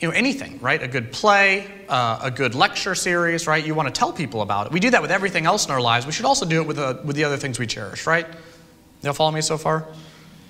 you 0.00 0.08
know, 0.08 0.14
anything, 0.14 0.58
right? 0.60 0.82
A 0.82 0.88
good 0.88 1.12
play, 1.12 1.70
uh, 1.88 2.18
a 2.22 2.30
good 2.30 2.54
lecture 2.54 2.94
series, 2.94 3.46
right? 3.46 3.64
You 3.64 3.74
want 3.74 3.92
to 3.92 3.98
tell 3.98 4.12
people 4.12 4.42
about 4.42 4.66
it. 4.66 4.72
We 4.72 4.80
do 4.80 4.90
that 4.90 5.00
with 5.00 5.10
everything 5.10 5.46
else 5.46 5.66
in 5.66 5.70
our 5.70 5.80
lives. 5.80 6.04
We 6.04 6.12
should 6.12 6.26
also 6.26 6.44
do 6.44 6.60
it 6.60 6.66
with, 6.66 6.76
the, 6.76 7.00
with 7.04 7.16
the 7.16 7.24
other 7.24 7.36
things 7.36 7.58
we 7.58 7.66
cherish, 7.66 8.06
right? 8.06 8.26
Y'all 9.02 9.12
follow 9.12 9.30
me 9.30 9.40
so 9.40 9.56
far? 9.56 9.86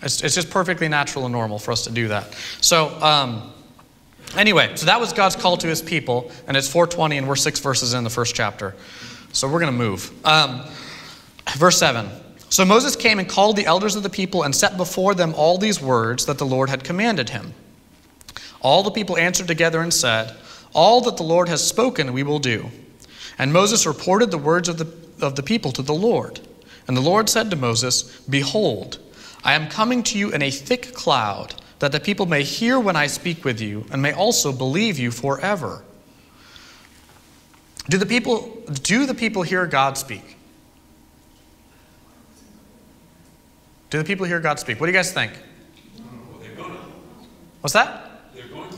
It's, 0.02 0.22
it's 0.22 0.34
just 0.34 0.50
perfectly 0.50 0.88
natural 0.88 1.26
and 1.26 1.32
normal 1.32 1.58
for 1.58 1.72
us 1.72 1.84
to 1.84 1.90
do 1.90 2.08
that. 2.08 2.34
So, 2.60 2.88
um, 3.00 3.52
anyway, 4.36 4.74
so 4.74 4.86
that 4.86 4.98
was 4.98 5.12
God's 5.12 5.36
call 5.36 5.56
to 5.58 5.66
his 5.66 5.80
people, 5.80 6.30
and 6.48 6.56
it's 6.56 6.68
420, 6.68 7.18
and 7.18 7.28
we're 7.28 7.36
six 7.36 7.60
verses 7.60 7.94
in 7.94 8.02
the 8.02 8.10
first 8.10 8.34
chapter. 8.34 8.74
So 9.32 9.46
we're 9.46 9.60
going 9.60 9.72
to 9.72 9.78
move. 9.78 10.10
Um, 10.26 10.64
verse 11.56 11.78
7. 11.78 12.08
So 12.52 12.66
Moses 12.66 12.96
came 12.96 13.18
and 13.18 13.26
called 13.26 13.56
the 13.56 13.64
elders 13.64 13.96
of 13.96 14.02
the 14.02 14.10
people 14.10 14.42
and 14.42 14.54
set 14.54 14.76
before 14.76 15.14
them 15.14 15.32
all 15.34 15.56
these 15.56 15.80
words 15.80 16.26
that 16.26 16.36
the 16.36 16.44
Lord 16.44 16.68
had 16.68 16.84
commanded 16.84 17.30
him. 17.30 17.54
All 18.60 18.82
the 18.82 18.90
people 18.90 19.16
answered 19.16 19.48
together 19.48 19.80
and 19.80 19.92
said, 19.92 20.36
All 20.74 21.00
that 21.00 21.16
the 21.16 21.22
Lord 21.22 21.48
has 21.48 21.66
spoken 21.66 22.12
we 22.12 22.22
will 22.22 22.38
do. 22.38 22.66
And 23.38 23.54
Moses 23.54 23.86
reported 23.86 24.30
the 24.30 24.36
words 24.36 24.68
of 24.68 24.76
the, 24.76 25.24
of 25.24 25.34
the 25.34 25.42
people 25.42 25.72
to 25.72 25.80
the 25.80 25.94
Lord. 25.94 26.40
And 26.86 26.94
the 26.94 27.00
Lord 27.00 27.30
said 27.30 27.48
to 27.48 27.56
Moses, 27.56 28.20
Behold, 28.28 28.98
I 29.42 29.54
am 29.54 29.70
coming 29.70 30.02
to 30.02 30.18
you 30.18 30.30
in 30.30 30.42
a 30.42 30.50
thick 30.50 30.92
cloud, 30.92 31.54
that 31.78 31.90
the 31.90 32.00
people 32.00 32.26
may 32.26 32.42
hear 32.42 32.78
when 32.78 32.96
I 32.96 33.06
speak 33.06 33.46
with 33.46 33.62
you, 33.62 33.86
and 33.90 34.02
may 34.02 34.12
also 34.12 34.52
believe 34.52 34.98
you 34.98 35.10
forever. 35.10 35.84
Do 37.88 37.96
the 37.96 38.04
people, 38.04 38.62
do 38.82 39.06
the 39.06 39.14
people 39.14 39.42
hear 39.42 39.66
God 39.66 39.96
speak? 39.96 40.36
Do 43.92 43.98
the 43.98 44.04
people 44.04 44.24
hear 44.24 44.40
God 44.40 44.58
speak? 44.58 44.80
What 44.80 44.86
do 44.86 44.92
you 44.92 44.96
guys 44.96 45.12
think? 45.12 45.32
What's 47.60 47.74
that? 47.74 48.22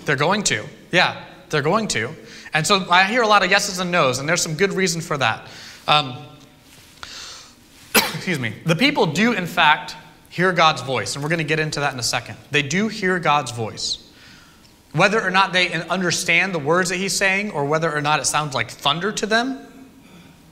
They're 0.05 0.17
going 0.17 0.43
to. 0.43 0.65
Yeah, 0.91 1.25
they're 1.51 1.63
going 1.63 1.87
to. 1.89 2.11
And 2.53 2.67
so 2.67 2.85
I 2.91 3.05
hear 3.05 3.23
a 3.23 3.29
lot 3.29 3.45
of 3.45 3.51
yeses 3.53 3.79
and 3.79 3.93
nos, 3.93 4.19
and 4.19 4.29
there's 4.29 4.43
some 4.43 4.57
good 4.57 4.73
reason 4.73 5.01
for 5.01 5.17
that. 5.19 5.47
Um, 5.87 6.17
excuse 7.95 8.41
me, 8.41 8.55
the 8.67 8.75
people 8.75 9.07
do, 9.07 9.35
in 9.35 9.47
fact, 9.47 9.95
hear 10.31 10.51
God's 10.51 10.83
voice. 10.83 11.15
And 11.15 11.23
we're 11.23 11.31
going 11.31 11.39
to 11.39 11.45
get 11.45 11.61
into 11.61 11.79
that 11.79 11.93
in 11.93 12.01
a 12.01 12.03
second. 12.03 12.37
They 12.51 12.63
do 12.63 12.89
hear 12.89 13.21
God's 13.21 13.53
voice. 13.53 14.13
Whether 14.95 15.23
or 15.23 15.31
not 15.31 15.53
they 15.53 15.73
understand 15.75 16.53
the 16.53 16.59
words 16.59 16.89
that 16.89 16.97
he's 16.97 17.15
saying, 17.15 17.53
or 17.53 17.67
whether 17.67 17.95
or 17.95 18.01
not 18.01 18.19
it 18.19 18.25
sounds 18.25 18.53
like 18.53 18.69
thunder 18.69 19.13
to 19.13 19.27
them, 19.27 19.65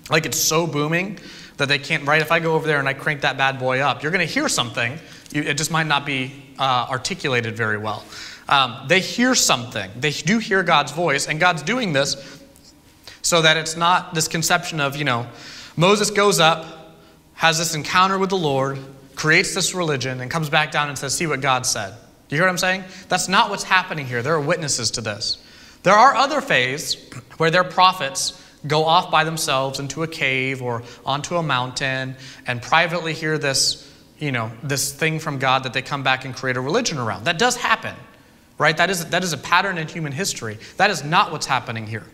like 0.09 0.25
it's 0.25 0.39
so 0.39 0.69
booming 0.69 1.19
that 1.57 1.69
they 1.69 1.79
can't, 1.79 2.07
right? 2.07 2.23
If 2.23 2.33
I 2.33 2.41
go 2.41 2.55
over 2.55 2.67
there 2.67 2.79
and 2.79 2.89
I 2.89 2.95
crank 2.95 3.21
that 3.23 3.37
bad 3.37 3.59
boy 3.59 3.81
up, 3.81 4.03
you're 4.03 4.13
going 4.13 4.27
to 4.27 4.33
hear 4.33 4.49
something. 4.49 4.99
it 5.33 5.55
just 5.55 5.71
might 5.71 5.87
not 5.87 6.07
be 6.07 6.33
uh, 6.59 6.87
articulated 6.91 7.57
very 7.57 7.79
well. 7.79 8.05
Um, 8.49 8.87
they 8.89 9.01
hear 9.01 9.35
something. 9.35 9.91
They 9.97 10.11
do 10.11 10.39
hear 10.39 10.63
God's 10.63 10.93
voice, 10.93 11.29
and 11.29 11.39
God's 11.39 11.63
doing 11.63 11.93
this 11.93 12.43
so 13.23 13.41
that 13.43 13.57
it's 13.57 13.77
not 13.77 14.15
this 14.15 14.29
conception 14.29 14.81
of, 14.81 14.97
you 14.97 15.05
know, 15.05 15.27
Moses 15.77 16.11
goes 16.11 16.41
up, 16.41 16.97
has 17.35 17.59
this 17.59 17.75
encounter 17.75 18.19
with 18.19 18.31
the 18.31 18.37
Lord, 18.37 18.79
creates 19.15 19.55
this 19.55 19.75
religion, 19.75 20.21
and 20.21 20.31
comes 20.31 20.51
back 20.51 20.73
down 20.73 20.89
and 20.89 20.99
says, 20.99 21.15
See 21.17 21.27
what 21.27 21.41
God 21.41 21.65
said. 21.65 21.95
You 22.29 22.37
hear 22.37 22.45
what 22.45 22.51
I'm 22.51 22.59
saying? 22.59 22.85
That's 23.09 23.29
not 23.29 23.51
what's 23.51 23.65
happening 23.65 24.07
here. 24.07 24.23
There 24.23 24.35
are 24.35 24.41
witnesses 24.41 24.91
to 24.93 25.01
this. 25.01 25.39
There 25.83 25.95
are 25.95 26.15
other 26.15 26.41
faiths 26.41 26.97
where 27.37 27.51
their 27.51 27.65
prophets 27.65 28.42
go 28.67 28.85
off 28.85 29.11
by 29.11 29.25
themselves 29.25 29.81
into 29.81 30.03
a 30.03 30.09
cave 30.09 30.63
or 30.63 30.83
onto 31.05 31.37
a 31.37 31.43
mountain 31.43 32.17
and 32.47 32.63
privately 32.63 33.13
hear 33.13 33.39
this, 33.39 33.91
you 34.19 34.33
know, 34.33 34.51
this 34.63 34.93
thing 34.93 35.19
from 35.19 35.39
God 35.39 35.65
that 35.65 35.73
they 35.73 35.83
come 35.83 36.03
back 36.03 36.25
and 36.25 36.35
create 36.35 36.57
a 36.57 36.61
religion 36.61 36.99
around. 36.99 37.25
That 37.25 37.39
does 37.39 37.57
happen, 37.57 37.95
right? 38.59 38.77
That 38.77 38.91
is, 38.91 39.07
that 39.07 39.25
is 39.25 39.33
a 39.33 39.39
pattern 39.39 39.79
in 39.79 39.89
human 39.89 40.13
history. 40.13 40.59
That 40.77 40.91
is 40.91 41.03
not 41.03 41.33
what's 41.33 41.47
happening 41.47 41.87
here. 41.87 42.05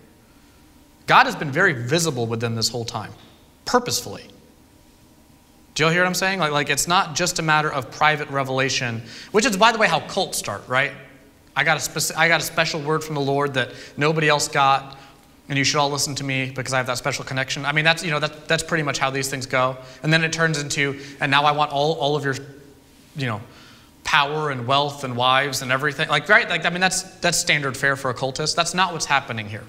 God 1.07 1.27
has 1.27 1.37
been 1.37 1.51
very 1.51 1.73
visible 1.73 2.27
with 2.27 2.41
them 2.41 2.55
this 2.55 2.69
whole 2.69 2.85
time, 2.85 3.13
purposefully. 3.65 4.25
Do 5.75 5.85
you 5.85 5.91
hear 5.91 6.03
what 6.03 6.09
I'm 6.09 6.15
saying? 6.15 6.41
Like, 6.41 6.53
like 6.53 6.71
it's 6.71 6.89
not 6.89 7.15
just 7.15 7.39
a 7.39 7.43
matter 7.43 7.73
of 7.73 7.91
private 7.91 8.29
revelation, 8.31 9.03
which 9.31 9.47
is, 9.47 9.57
by 9.57 9.73
the 9.73 9.79
way, 9.79 9.87
how 9.87 10.01
cults 10.01 10.37
start, 10.37 10.67
right? 10.67 10.93
I 11.55 11.65
got, 11.65 11.77
a 11.77 11.81
speci- 11.81 12.17
I 12.17 12.29
got 12.29 12.41
a 12.41 12.45
special 12.45 12.81
word 12.81 13.05
from 13.05 13.15
the 13.15 13.21
Lord 13.21 13.55
that 13.55 13.73
nobody 13.97 14.29
else 14.29 14.49
got, 14.49 14.99
and 15.49 15.57
you 15.57 15.65
should 15.65 15.79
all 15.79 15.91
listen 15.91 16.15
to 16.17 16.25
me 16.25 16.51
because 16.51 16.75
I 16.75 16.77
have 16.77 16.87
that 16.87 16.99
special 16.99 17.25
connection. 17.25 17.65
I 17.65 17.73
mean, 17.73 17.85
that's, 17.85 18.05
you 18.05 18.11
know, 18.11 18.21
that, 18.21 18.49
that's 18.49 18.63
pretty 18.63 18.83
much 18.83 18.99
how 18.99 19.11
these 19.11 19.31
things 19.31 19.47
go. 19.47 19.77
And 20.03 20.13
then 20.13 20.23
it 20.25 20.33
turns 20.33 20.61
into, 20.61 21.01
and 21.21 21.31
now 21.31 21.45
I 21.45 21.53
want 21.53 21.73
all, 21.73 21.95
all 21.95 22.17
of 22.17 22.25
your, 22.25 22.35
you 23.17 23.27
know, 23.27 23.41
power 24.05 24.51
and 24.51 24.67
wealth 24.67 25.05
and 25.05 25.17
wives 25.17 25.63
and 25.63 25.73
everything. 25.73 26.09
Like, 26.09 26.29
right? 26.29 26.49
Like, 26.49 26.65
I 26.65 26.71
mean, 26.71 26.81
that's, 26.81 27.03
that's 27.21 27.39
standard 27.39 27.77
fare 27.77 27.97
for 27.97 28.11
a 28.11 28.15
cultist. 28.15 28.57
That's 28.57 28.75
not 28.75 28.93
what's 28.93 29.07
happening 29.07 29.49
here. 29.49 29.65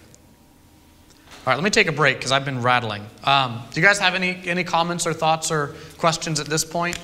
All 1.46 1.54
right, 1.54 1.56
let 1.56 1.63
me 1.63 1.70
take 1.70 1.88
a 1.88 1.92
break 1.92 2.18
because 2.18 2.32
I've 2.32 2.46
been 2.46 2.62
rattling. 2.62 3.06
Um, 3.24 3.63
do 3.72 3.80
you 3.80 3.86
guys 3.86 4.00
have 4.00 4.15
any, 4.15 4.39
any 4.46 4.63
comments 4.63 5.08
or 5.08 5.13
thoughts 5.13 5.52
or 5.52 5.76
questions 5.98 6.39
at 6.39 6.48
this 6.48 6.65
point? 6.65 7.00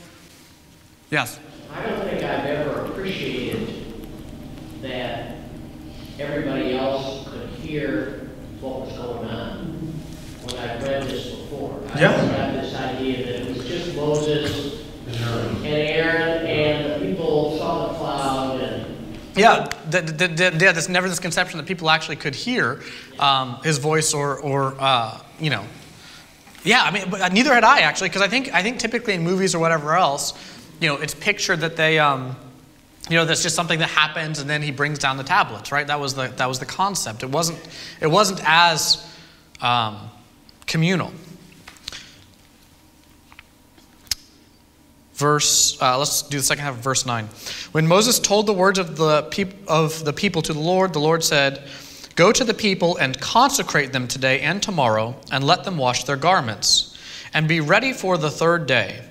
Yes? 1.09 1.39
I 1.73 1.83
don't 1.83 2.01
think 2.01 2.23
I've 2.23 2.45
ever 2.45 2.85
appreciated 2.85 4.07
that 4.81 5.37
everybody 6.19 6.75
else 6.75 7.27
could 7.29 7.49
hear 7.49 8.29
what 8.61 8.81
was 8.81 8.93
going 8.97 9.29
on 9.29 9.57
when 10.43 10.55
I've 10.57 10.83
read 10.83 11.03
this 11.03 11.35
before. 11.35 11.84
I 11.95 11.99
Yeah. 11.99 12.51
this 12.61 12.75
idea 12.75 13.25
that 13.25 13.35
it 13.41 13.57
was 13.57 13.67
just 13.67 13.95
Moses 13.95 14.81
and 15.07 15.65
Aaron 15.65 16.45
and 16.45 17.01
the 17.01 17.07
people 17.07 17.57
saw 17.57 17.87
the 17.87 17.93
cloud 17.97 18.61
and 18.61 19.17
Yeah, 19.35 19.67
the, 19.89 20.01
the, 20.01 20.27
the, 20.27 20.43
yeah, 20.43 20.71
there's 20.71 20.89
never 20.89 21.07
this 21.07 21.19
conception 21.19 21.57
that 21.57 21.65
people 21.65 21.89
actually 21.89 22.17
could 22.17 22.35
hear 22.35 22.81
um, 23.19 23.55
his 23.63 23.77
voice 23.77 24.13
or, 24.13 24.39
or 24.39 24.75
uh, 24.79 25.19
you 25.39 25.49
know. 25.49 25.63
Yeah, 26.63 26.83
I 26.83 26.91
mean, 26.91 27.09
but 27.09 27.31
neither 27.31 27.53
had 27.53 27.63
I 27.63 27.81
actually, 27.81 28.09
because 28.09 28.23
I 28.23 28.27
think, 28.27 28.53
I 28.53 28.61
think 28.63 28.79
typically 28.79 29.13
in 29.13 29.23
movies 29.23 29.53
or 29.53 29.59
whatever 29.59 29.95
else, 29.95 30.33
you 30.81 30.89
know, 30.89 30.95
it's 30.97 31.13
pictured 31.13 31.61
that 31.61 31.75
they, 31.77 31.99
um, 31.99 32.35
you 33.09 33.15
know, 33.15 33.23
that's 33.23 33.43
just 33.43 33.55
something 33.55 33.79
that 33.79 33.89
happens 33.89 34.39
and 34.39 34.49
then 34.49 34.61
he 34.61 34.71
brings 34.71 34.97
down 34.99 35.15
the 35.15 35.23
tablets, 35.23 35.71
right? 35.71 35.85
That 35.87 35.99
was 35.99 36.15
the, 36.15 36.27
that 36.37 36.47
was 36.47 36.59
the 36.59 36.65
concept. 36.65 37.23
It 37.23 37.29
wasn't, 37.29 37.59
it 38.01 38.07
wasn't 38.07 38.41
as 38.43 39.05
um, 39.61 40.09
communal. 40.65 41.11
Verse 45.15 45.81
uh, 45.81 45.97
let's 45.97 46.21
do 46.23 46.37
the 46.37 46.43
second 46.43 46.63
half 46.63 46.75
of 46.75 46.83
verse 46.83 47.05
9 47.05 47.27
when 47.71 47.87
moses 47.87 48.19
told 48.19 48.45
the 48.45 48.53
words 48.53 48.79
of 48.79 48.97
the, 48.97 49.23
peop- 49.31 49.55
of 49.67 50.03
the 50.05 50.13
people 50.13 50.41
to 50.41 50.53
the 50.53 50.59
lord 50.59 50.93
the 50.93 50.99
lord 50.99 51.23
said 51.23 51.67
go 52.15 52.31
to 52.31 52.43
the 52.43 52.53
people 52.53 52.97
and 52.97 53.19
consecrate 53.19 53.91
them 53.91 54.07
today 54.07 54.39
and 54.41 54.63
tomorrow 54.63 55.15
and 55.31 55.43
let 55.43 55.63
them 55.63 55.77
wash 55.77 56.05
their 56.05 56.15
garments 56.15 56.95
and 57.35 57.49
be 57.49 57.59
ready 57.59 57.91
for 57.91 58.17
the 58.17 58.31
third 58.31 58.65
day. 58.65 59.01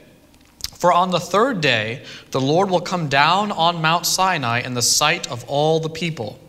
For 0.73 0.91
on 0.91 1.11
the 1.11 1.21
third 1.21 1.61
day 1.61 2.05
the 2.31 2.41
lord 2.41 2.71
will 2.71 2.81
come 2.81 3.09
down 3.09 3.53
on 3.53 3.83
mount 3.83 4.07
sinai 4.07 4.61
in 4.61 4.75
the 4.75 4.83
sight 4.83 5.31
of 5.31 5.45
all 5.47 5.79
the 5.79 5.91
people. 5.91 6.41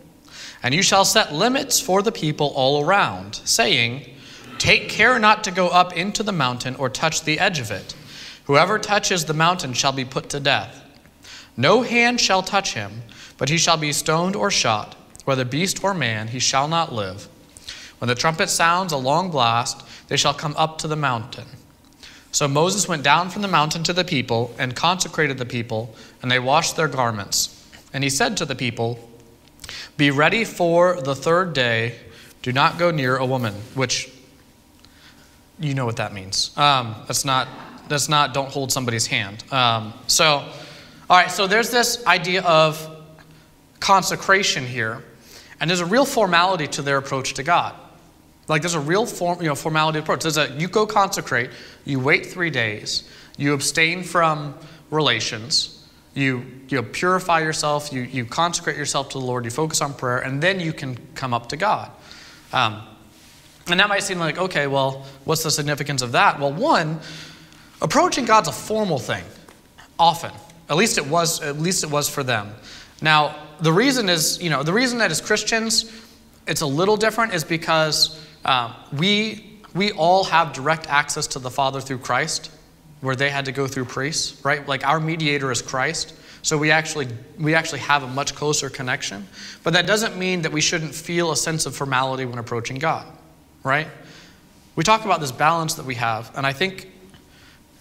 And 0.64 0.74
you 0.74 0.82
shall 0.82 1.06
set 1.06 1.34
limits 1.34 1.80
for 1.80 2.02
the 2.02 2.14
people 2.14 2.48
all 2.56 2.84
around 2.84 3.36
saying 3.44 4.10
take 4.58 4.88
care 4.88 5.20
not 5.20 5.44
to 5.44 5.52
go 5.52 5.68
up 5.68 5.94
into 5.94 6.24
the 6.24 6.32
mountain 6.32 6.76
or 6.78 6.90
touch 6.90 7.24
the 7.24 7.40
edge 7.40 7.60
of 7.60 7.72
it 7.72 7.94
Whoever 8.46 8.80
touches 8.80 9.26
the 9.26 9.34
mountain 9.34 9.74
shall 9.74 9.92
be 9.92 10.06
put 10.06 10.30
to 10.30 10.40
death. 10.40 10.82
No 11.58 11.82
hand 11.82 12.20
shall 12.20 12.44
touch 12.44 12.74
him, 12.74 13.02
but 13.38 13.50
he 13.50 13.58
shall 13.58 13.78
be 13.78 13.92
stoned 13.92 14.36
or 14.36 14.52
shot. 14.52 14.96
Whether 15.26 15.46
beast 15.46 15.84
or 15.84 15.94
man, 15.94 16.28
he 16.28 16.40
shall 16.40 16.68
not 16.68 16.94
live. 16.94 17.28
When 18.00 18.08
the 18.08 18.16
trumpet 18.16 18.50
sounds 18.50 18.94
a 18.94 18.98
long 18.98 19.32
blast, 19.32 19.84
they 20.08 20.18
shall 20.18 20.34
come 20.34 20.56
up 20.58 20.78
to 20.80 20.88
the 20.88 20.96
mountain. 20.96 21.46
So 22.32 22.48
Moses 22.48 22.88
went 22.88 23.02
down 23.02 23.30
from 23.30 23.42
the 23.42 23.48
mountain 23.48 23.84
to 23.84 23.94
the 23.94 24.04
people 24.04 24.54
and 24.60 24.76
consecrated 24.76 25.38
the 25.38 25.46
people, 25.46 25.96
and 26.22 26.30
they 26.30 26.40
washed 26.40 26.76
their 26.76 26.90
garments. 26.90 27.66
And 27.94 28.04
he 28.04 28.10
said 28.10 28.38
to 28.38 28.46
the 28.46 28.56
people, 28.56 29.00
Be 29.96 30.12
ready 30.12 30.44
for 30.44 31.02
the 31.02 31.16
third 31.16 31.54
day. 31.54 31.96
Do 32.42 32.52
not 32.52 32.78
go 32.78 32.92
near 32.92 33.16
a 33.16 33.26
woman, 33.26 33.54
which 33.74 34.12
you 35.60 35.74
know 35.74 35.86
what 35.86 35.96
that 35.96 36.14
means. 36.14 36.52
Um, 36.58 36.96
that's 37.08 37.24
not 37.24 37.48
that's 37.88 38.10
not 38.10 38.34
don't 38.34 38.50
hold 38.50 38.72
somebody's 38.72 39.08
hand. 39.08 39.44
Um, 39.52 39.94
so, 40.08 40.28
all 40.28 41.18
right, 41.18 41.32
so 41.32 41.48
there's 41.48 41.70
this 41.70 42.06
idea 42.06 42.42
of 42.44 42.96
consecration 43.80 44.66
here, 44.66 45.04
and 45.60 45.70
there's 45.70 45.82
a 45.82 45.86
real 45.86 46.06
formality 46.06 46.68
to 46.68 46.82
their 46.82 46.98
approach 46.98 47.36
to 47.36 47.44
God. 47.44 47.76
Like 48.48 48.62
there's 48.62 48.76
a 48.76 48.80
real 48.80 49.06
form, 49.06 49.42
you 49.42 49.48
know, 49.48 49.56
formality 49.56 50.00
approach. 50.00 50.22
There's 50.22 50.38
a 50.38 50.52
you 50.58 50.68
go 50.68 50.86
consecrate, 50.86 51.50
you 51.84 52.00
wait 52.00 52.26
three 52.26 52.50
days, 52.50 53.10
you 53.38 53.54
abstain 53.54 54.04
from 54.04 54.56
relations, 54.92 55.84
you 56.14 56.46
you 56.68 56.82
purify 56.84 57.40
yourself, 57.40 57.92
you 57.92 58.02
you 58.02 58.26
consecrate 58.26 58.78
yourself 58.78 59.10
to 59.10 59.20
the 59.20 59.26
Lord, 59.26 59.46
you 59.46 59.52
focus 59.52 59.82
on 59.82 59.94
prayer, 59.94 60.20
and 60.20 60.42
then 60.42 60.60
you 60.60 60.74
can 60.74 60.98
come 61.16 61.34
up 61.34 61.50
to 61.50 61.58
God. 61.58 61.92
Um, 62.54 62.84
and 63.68 63.80
that 63.80 63.90
might 63.90 64.04
seem 64.04 64.20
like 64.20 64.38
okay, 64.38 64.68
well, 64.68 65.06
what's 65.24 65.44
the 65.44 65.52
significance 65.52 66.04
of 66.04 66.12
that? 66.12 66.40
Well, 66.40 66.54
one, 66.54 67.00
approaching 67.86 68.26
God's 68.26 68.48
a 68.48 68.52
formal 68.52 68.98
thing, 68.98 69.24
often. 70.00 70.32
At 70.70 70.76
least 70.76 70.98
it 70.98 71.06
was. 71.06 71.40
At 71.42 71.60
least 71.60 71.84
it 71.84 71.92
was 71.92 72.10
for 72.10 72.24
them. 72.24 72.54
Now, 73.00 73.36
the 73.60 73.72
reason 73.72 74.10
is, 74.10 74.42
you 74.42 74.50
know, 74.50 74.64
the 74.64 74.74
reason 74.74 74.98
that 74.98 75.12
as 75.12 75.22
Christians, 75.22 75.92
it's 76.48 76.62
a 76.62 76.66
little 76.66 76.98
different 76.98 77.36
is 77.36 77.44
because 77.44 78.20
um, 78.44 78.74
we 78.92 79.60
we 79.76 79.92
all 79.92 80.24
have 80.24 80.52
direct 80.52 80.88
access 80.88 81.28
to 81.28 81.40
the 81.40 81.52
Father 81.52 81.80
through 81.80 82.00
Christ, 82.00 82.50
where 83.02 83.16
they 83.16 83.30
had 83.30 83.46
to 83.46 83.52
go 83.52 83.68
through 83.68 83.86
priests, 83.86 84.44
right? 84.44 84.68
Like 84.68 84.84
our 84.86 85.00
mediator 85.00 85.52
is 85.52 85.62
Christ. 85.62 86.16
So 86.42 86.58
we 86.58 86.72
actually 86.72 87.08
we 87.38 87.54
actually 87.54 87.82
have 87.82 88.02
a 88.02 88.08
much 88.08 88.34
closer 88.34 88.68
connection. 88.68 89.28
But 89.64 89.74
that 89.74 89.86
doesn't 89.86 90.18
mean 90.18 90.42
that 90.42 90.52
we 90.52 90.62
shouldn't 90.62 90.96
feel 90.96 91.32
a 91.32 91.38
sense 91.38 91.68
of 91.68 91.76
formality 91.76 92.26
when 92.26 92.40
approaching 92.40 92.80
God, 92.80 93.06
right? 93.64 93.88
We 94.76 94.84
talk 94.84 95.06
about 95.06 95.22
this 95.22 95.32
balance 95.32 95.76
that 95.76 95.86
we 95.86 95.96
have, 95.96 96.32
and 96.36 96.48
I 96.48 96.52
think 96.52 96.90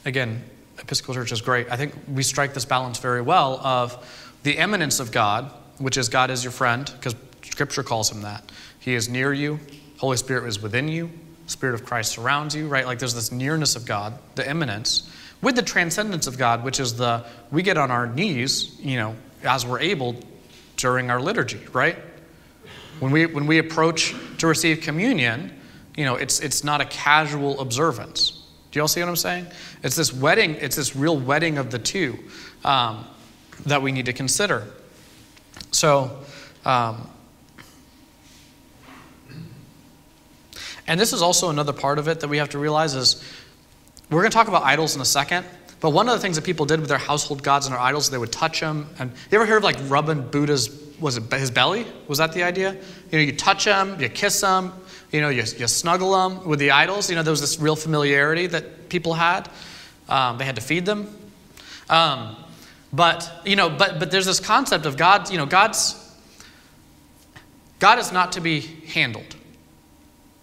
again, 0.04 0.42
Episcopal 0.78 1.14
Church 1.14 1.32
is 1.32 1.40
great. 1.40 1.70
I 1.70 1.76
think 1.76 1.94
we 2.08 2.22
strike 2.22 2.54
this 2.54 2.64
balance 2.64 2.98
very 2.98 3.22
well 3.22 3.60
of 3.60 4.32
the 4.42 4.56
immanence 4.58 5.00
of 5.00 5.12
God, 5.12 5.50
which 5.78 5.96
is 5.96 6.08
God 6.08 6.30
is 6.30 6.44
your 6.44 6.50
friend, 6.50 6.90
because 6.96 7.14
Scripture 7.42 7.82
calls 7.82 8.10
him 8.10 8.22
that. 8.22 8.50
He 8.80 8.94
is 8.94 9.08
near 9.08 9.32
you, 9.32 9.60
Holy 9.98 10.16
Spirit 10.16 10.46
is 10.46 10.60
within 10.60 10.88
you, 10.88 11.10
Spirit 11.46 11.74
of 11.74 11.84
Christ 11.84 12.12
surrounds 12.12 12.54
you, 12.54 12.68
right? 12.68 12.86
Like 12.86 12.98
there's 12.98 13.14
this 13.14 13.30
nearness 13.30 13.76
of 13.76 13.86
God, 13.86 14.18
the 14.34 14.48
immanence, 14.48 15.10
with 15.42 15.56
the 15.56 15.62
transcendence 15.62 16.26
of 16.26 16.38
God, 16.38 16.64
which 16.64 16.80
is 16.80 16.96
the 16.96 17.24
we 17.50 17.62
get 17.62 17.76
on 17.76 17.90
our 17.90 18.06
knees, 18.06 18.78
you 18.80 18.96
know, 18.96 19.14
as 19.42 19.66
we're 19.66 19.80
able 19.80 20.16
during 20.76 21.10
our 21.10 21.20
liturgy, 21.20 21.60
right? 21.72 21.96
When 23.00 23.12
we 23.12 23.26
when 23.26 23.46
we 23.46 23.58
approach 23.58 24.14
to 24.38 24.46
receive 24.46 24.80
communion, 24.80 25.52
you 25.96 26.04
know, 26.04 26.16
it's 26.16 26.40
it's 26.40 26.64
not 26.64 26.80
a 26.80 26.86
casual 26.86 27.60
observance. 27.60 28.43
Do 28.74 28.78
you 28.78 28.82
all 28.82 28.88
see 28.88 28.98
what 28.98 29.08
I'm 29.08 29.14
saying? 29.14 29.46
It's 29.84 29.94
this 29.94 30.12
wedding, 30.12 30.56
it's 30.56 30.74
this 30.74 30.96
real 30.96 31.16
wedding 31.16 31.58
of 31.58 31.70
the 31.70 31.78
two 31.78 32.18
um, 32.64 33.04
that 33.66 33.80
we 33.80 33.92
need 33.92 34.06
to 34.06 34.12
consider. 34.12 34.66
So, 35.70 36.24
um, 36.64 37.08
and 40.88 40.98
this 40.98 41.12
is 41.12 41.22
also 41.22 41.50
another 41.50 41.72
part 41.72 42.00
of 42.00 42.08
it 42.08 42.18
that 42.18 42.26
we 42.26 42.38
have 42.38 42.48
to 42.48 42.58
realize 42.58 42.96
is 42.96 43.22
we're 44.10 44.22
going 44.22 44.32
to 44.32 44.36
talk 44.36 44.48
about 44.48 44.64
idols 44.64 44.96
in 44.96 45.00
a 45.00 45.04
second. 45.04 45.46
But 45.78 45.90
one 45.90 46.08
of 46.08 46.14
the 46.16 46.20
things 46.20 46.34
that 46.34 46.44
people 46.44 46.66
did 46.66 46.80
with 46.80 46.88
their 46.88 46.98
household 46.98 47.44
gods 47.44 47.66
and 47.66 47.74
their 47.74 47.80
idols, 47.80 48.10
they 48.10 48.18
would 48.18 48.32
touch 48.32 48.58
them. 48.58 48.88
And 48.98 49.12
you 49.30 49.38
ever 49.38 49.46
heard 49.46 49.58
of 49.58 49.62
like 49.62 49.76
rubbing 49.88 50.20
Buddha's 50.20 50.68
was 50.98 51.16
it 51.16 51.32
his 51.32 51.50
belly? 51.52 51.86
Was 52.08 52.18
that 52.18 52.32
the 52.32 52.42
idea? 52.42 52.72
You 52.72 53.18
know, 53.18 53.24
you 53.24 53.36
touch 53.36 53.66
him, 53.66 54.00
you 54.00 54.08
kiss 54.08 54.40
him, 54.40 54.72
you 55.14 55.20
know, 55.20 55.28
you, 55.28 55.44
you 55.58 55.68
snuggle 55.68 56.10
them 56.10 56.44
with 56.44 56.58
the 56.58 56.72
idols. 56.72 57.08
You 57.08 57.14
know, 57.14 57.22
there 57.22 57.30
was 57.30 57.40
this 57.40 57.60
real 57.60 57.76
familiarity 57.76 58.48
that 58.48 58.88
people 58.88 59.14
had. 59.14 59.48
Um, 60.08 60.38
they 60.38 60.44
had 60.44 60.56
to 60.56 60.60
feed 60.60 60.84
them. 60.86 61.16
Um, 61.88 62.34
but, 62.92 63.30
you 63.44 63.54
know, 63.54 63.70
but, 63.70 64.00
but 64.00 64.10
there's 64.10 64.26
this 64.26 64.40
concept 64.40 64.86
of 64.86 64.96
God, 64.96 65.30
you 65.30 65.38
know, 65.38 65.46
God's, 65.46 65.94
God 67.78 68.00
is 68.00 68.10
not 68.10 68.32
to 68.32 68.40
be 68.40 68.58
handled, 68.58 69.36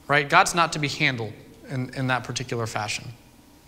right? 0.08 0.30
God's 0.30 0.56
not 0.56 0.72
to 0.72 0.80
be 0.80 0.88
handled 0.88 1.34
in, 1.70 1.94
in 1.94 2.08
that 2.08 2.24
particular 2.24 2.66
fashion. 2.66 3.10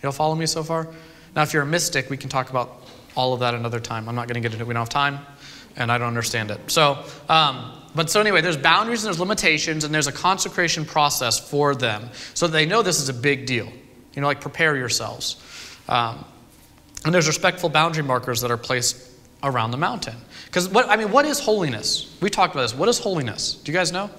You 0.01 0.07
all 0.07 0.13
follow 0.13 0.35
me 0.35 0.45
so 0.45 0.63
far? 0.63 0.87
Now, 1.35 1.41
if 1.41 1.51
you're 1.51 1.63
a 1.63 1.65
mystic, 1.65 2.09
we 2.09 2.15
can 2.15 2.29
talk 2.29 2.49
about 2.49 2.81
all 3.17 3.33
of 3.33 3.41
that 3.41 3.53
another 3.53 3.81
time. 3.81 4.07
I'm 4.07 4.15
not 4.15 4.29
going 4.29 4.35
to 4.35 4.41
get 4.41 4.53
into 4.53 4.63
it. 4.63 4.67
We 4.69 4.73
don't 4.73 4.83
have 4.83 4.89
time, 4.89 5.19
and 5.75 5.91
I 5.91 5.97
don't 5.97 6.07
understand 6.07 6.49
it. 6.49 6.71
So, 6.71 7.03
um, 7.27 7.82
but 7.95 8.09
so 8.09 8.19
anyway, 8.19 8.41
there's 8.41 8.57
boundaries 8.57 9.03
and 9.03 9.07
there's 9.07 9.19
limitations, 9.19 9.83
and 9.83 9.93
there's 9.93 10.07
a 10.07 10.11
consecration 10.11 10.85
process 10.85 11.39
for 11.39 11.75
them 11.75 12.09
so 12.33 12.47
they 12.47 12.65
know 12.65 12.81
this 12.81 12.99
is 12.99 13.09
a 13.09 13.13
big 13.13 13.45
deal. 13.45 13.71
You 14.13 14.21
know, 14.21 14.27
like 14.27 14.41
prepare 14.41 14.75
yourselves. 14.75 15.37
Um, 15.87 16.25
and 17.05 17.13
there's 17.13 17.27
respectful 17.27 17.69
boundary 17.69 18.03
markers 18.03 18.41
that 18.41 18.51
are 18.51 18.57
placed 18.57 19.11
around 19.43 19.71
the 19.71 19.77
mountain. 19.77 20.15
Because 20.45 20.69
what 20.69 20.87
I 20.89 20.95
mean, 20.95 21.11
what 21.11 21.25
is 21.25 21.39
holiness? 21.39 22.15
We 22.21 22.29
talked 22.29 22.53
about 22.53 22.63
this. 22.63 22.75
What 22.75 22.89
is 22.89 22.99
holiness? 22.99 23.55
Do 23.55 23.71
you 23.71 23.77
guys 23.77 23.91
know? 23.91 24.09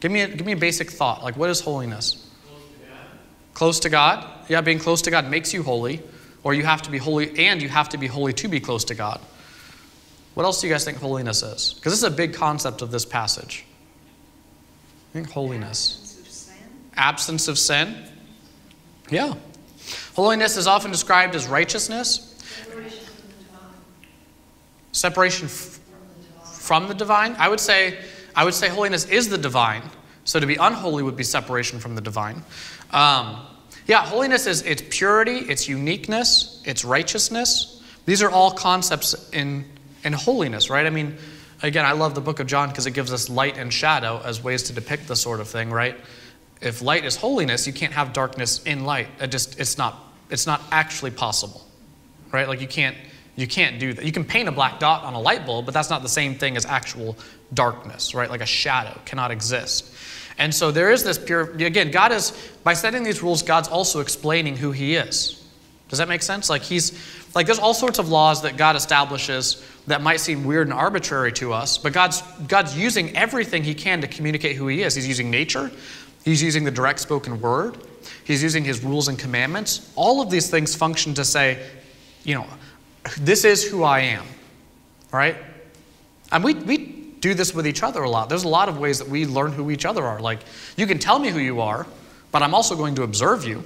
Give 0.00 0.10
me 0.10 0.22
a, 0.22 0.28
give 0.28 0.44
me 0.44 0.52
a 0.52 0.56
basic 0.56 0.90
thought. 0.90 1.22
Like, 1.22 1.36
what 1.36 1.48
is 1.48 1.60
holiness? 1.60 2.26
Close 2.44 2.60
to 2.60 2.88
God. 2.88 2.98
Close 3.54 3.80
to 3.80 3.88
God. 3.88 4.48
Yeah, 4.48 4.60
being 4.60 4.80
close 4.80 5.02
to 5.02 5.10
God 5.10 5.30
makes 5.30 5.54
you 5.54 5.62
holy, 5.62 6.02
or 6.42 6.54
you 6.54 6.64
have 6.64 6.82
to 6.82 6.90
be 6.90 6.98
holy, 6.98 7.46
and 7.46 7.62
you 7.62 7.68
have 7.68 7.90
to 7.90 7.98
be 7.98 8.08
holy 8.08 8.32
to 8.32 8.48
be 8.48 8.58
close 8.58 8.84
to 8.86 8.94
God. 8.94 9.20
What 10.34 10.44
else 10.44 10.60
do 10.60 10.66
you 10.66 10.72
guys 10.72 10.84
think 10.84 10.98
holiness 10.98 11.42
is? 11.42 11.74
Because 11.74 11.92
this 11.92 11.98
is 11.98 12.04
a 12.04 12.10
big 12.10 12.32
concept 12.34 12.82
of 12.82 12.90
this 12.90 13.04
passage. 13.04 13.64
I 15.10 15.12
think 15.12 15.30
holiness. 15.30 15.98
Absence 15.98 16.18
of 16.18 16.28
sin. 16.28 16.56
Absence 16.96 17.48
of 17.48 17.58
sin. 17.58 18.08
Yeah. 19.10 19.34
Holiness 20.14 20.56
is 20.56 20.66
often 20.66 20.90
described 20.90 21.34
as 21.34 21.46
righteousness. 21.46 22.34
Separation 22.52 22.98
from 23.04 23.16
the 23.28 23.44
divine. 23.44 23.74
Separation 24.92 25.46
f- 25.46 25.80
from 26.44 26.88
the 26.88 26.94
divine. 26.94 27.36
I 27.38 27.48
would 27.48 27.60
say, 27.60 27.98
I 28.34 28.44
would 28.44 28.54
say 28.54 28.68
holiness 28.68 29.04
is 29.06 29.28
the 29.28 29.38
divine. 29.38 29.82
So 30.24 30.40
to 30.40 30.46
be 30.46 30.54
unholy 30.56 31.02
would 31.02 31.16
be 31.16 31.24
separation 31.24 31.78
from 31.78 31.94
the 31.94 32.00
divine. 32.00 32.42
Um, 32.90 33.46
yeah, 33.86 34.06
holiness 34.06 34.46
is 34.46 34.62
its 34.62 34.82
purity, 34.88 35.38
its 35.38 35.68
uniqueness, 35.68 36.62
its 36.64 36.84
righteousness. 36.84 37.82
These 38.06 38.22
are 38.22 38.30
all 38.30 38.52
concepts 38.52 39.30
in 39.30 39.64
and 40.04 40.14
holiness, 40.14 40.70
right? 40.70 40.86
I 40.86 40.90
mean, 40.90 41.16
again, 41.62 41.84
I 41.84 41.92
love 41.92 42.14
the 42.14 42.20
book 42.20 42.40
of 42.40 42.46
John 42.46 42.68
because 42.68 42.86
it 42.86 42.92
gives 42.92 43.12
us 43.12 43.28
light 43.28 43.56
and 43.56 43.72
shadow 43.72 44.20
as 44.24 44.42
ways 44.42 44.64
to 44.64 44.72
depict 44.72 45.08
the 45.08 45.16
sort 45.16 45.40
of 45.40 45.48
thing, 45.48 45.70
right? 45.70 45.96
If 46.60 46.82
light 46.82 47.04
is 47.04 47.16
holiness, 47.16 47.66
you 47.66 47.72
can't 47.72 47.92
have 47.92 48.12
darkness 48.12 48.62
in 48.64 48.84
light. 48.84 49.08
It 49.20 49.28
just 49.28 49.58
it's 49.58 49.78
not 49.78 49.98
it's 50.30 50.46
not 50.46 50.62
actually 50.70 51.10
possible. 51.10 51.66
Right? 52.30 52.48
Like 52.48 52.60
you 52.60 52.68
can't 52.68 52.96
you 53.36 53.46
can't 53.46 53.78
do 53.78 53.92
that. 53.94 54.04
You 54.04 54.12
can 54.12 54.24
paint 54.24 54.48
a 54.48 54.52
black 54.52 54.78
dot 54.78 55.04
on 55.04 55.14
a 55.14 55.20
light 55.20 55.46
bulb, 55.46 55.64
but 55.64 55.74
that's 55.74 55.90
not 55.90 56.02
the 56.02 56.08
same 56.08 56.34
thing 56.34 56.56
as 56.56 56.66
actual 56.66 57.16
darkness, 57.54 58.14
right? 58.14 58.30
Like 58.30 58.40
a 58.40 58.46
shadow 58.46 58.98
cannot 59.04 59.30
exist. 59.30 59.92
And 60.38 60.54
so 60.54 60.70
there 60.70 60.90
is 60.90 61.04
this 61.04 61.18
pure 61.18 61.52
again, 61.52 61.90
God 61.90 62.12
is 62.12 62.32
by 62.62 62.74
setting 62.74 63.02
these 63.02 63.22
rules, 63.22 63.42
God's 63.42 63.68
also 63.68 64.00
explaining 64.00 64.56
who 64.56 64.72
he 64.72 64.94
is. 64.94 65.44
Does 65.88 65.98
that 65.98 66.08
make 66.08 66.22
sense? 66.22 66.48
Like 66.48 66.62
he's 66.62 66.92
like 67.34 67.46
there's 67.46 67.58
all 67.58 67.74
sorts 67.74 67.98
of 67.98 68.08
laws 68.08 68.42
that 68.42 68.56
God 68.56 68.76
establishes 68.76 69.66
that 69.86 70.00
might 70.00 70.20
seem 70.20 70.44
weird 70.44 70.68
and 70.68 70.74
arbitrary 70.74 71.32
to 71.32 71.52
us, 71.52 71.76
but 71.76 71.92
God's, 71.92 72.22
God's 72.46 72.78
using 72.78 73.16
everything 73.16 73.64
He 73.64 73.74
can 73.74 74.00
to 74.00 74.06
communicate 74.06 74.56
who 74.56 74.68
He 74.68 74.82
is. 74.82 74.94
He's 74.94 75.08
using 75.08 75.30
nature, 75.30 75.70
He's 76.24 76.42
using 76.42 76.64
the 76.64 76.70
direct 76.70 77.00
spoken 77.00 77.40
word, 77.40 77.78
He's 78.24 78.42
using 78.42 78.64
His 78.64 78.84
rules 78.84 79.08
and 79.08 79.18
commandments. 79.18 79.92
All 79.96 80.20
of 80.20 80.30
these 80.30 80.48
things 80.50 80.74
function 80.74 81.14
to 81.14 81.24
say, 81.24 81.66
you 82.24 82.34
know, 82.34 82.46
this 83.18 83.44
is 83.44 83.64
who 83.64 83.82
I 83.82 84.00
am, 84.00 84.24
right? 85.10 85.36
And 86.30 86.44
we, 86.44 86.54
we 86.54 86.76
do 87.18 87.34
this 87.34 87.52
with 87.52 87.66
each 87.66 87.82
other 87.82 88.04
a 88.04 88.10
lot. 88.10 88.28
There's 88.28 88.44
a 88.44 88.48
lot 88.48 88.68
of 88.68 88.78
ways 88.78 88.98
that 88.98 89.08
we 89.08 89.26
learn 89.26 89.52
who 89.52 89.70
each 89.70 89.84
other 89.84 90.04
are. 90.04 90.20
Like, 90.20 90.40
you 90.76 90.86
can 90.86 90.98
tell 90.98 91.18
me 91.18 91.30
who 91.30 91.40
you 91.40 91.60
are, 91.60 91.86
but 92.30 92.42
I'm 92.42 92.54
also 92.54 92.76
going 92.76 92.94
to 92.96 93.02
observe 93.02 93.44
you. 93.44 93.64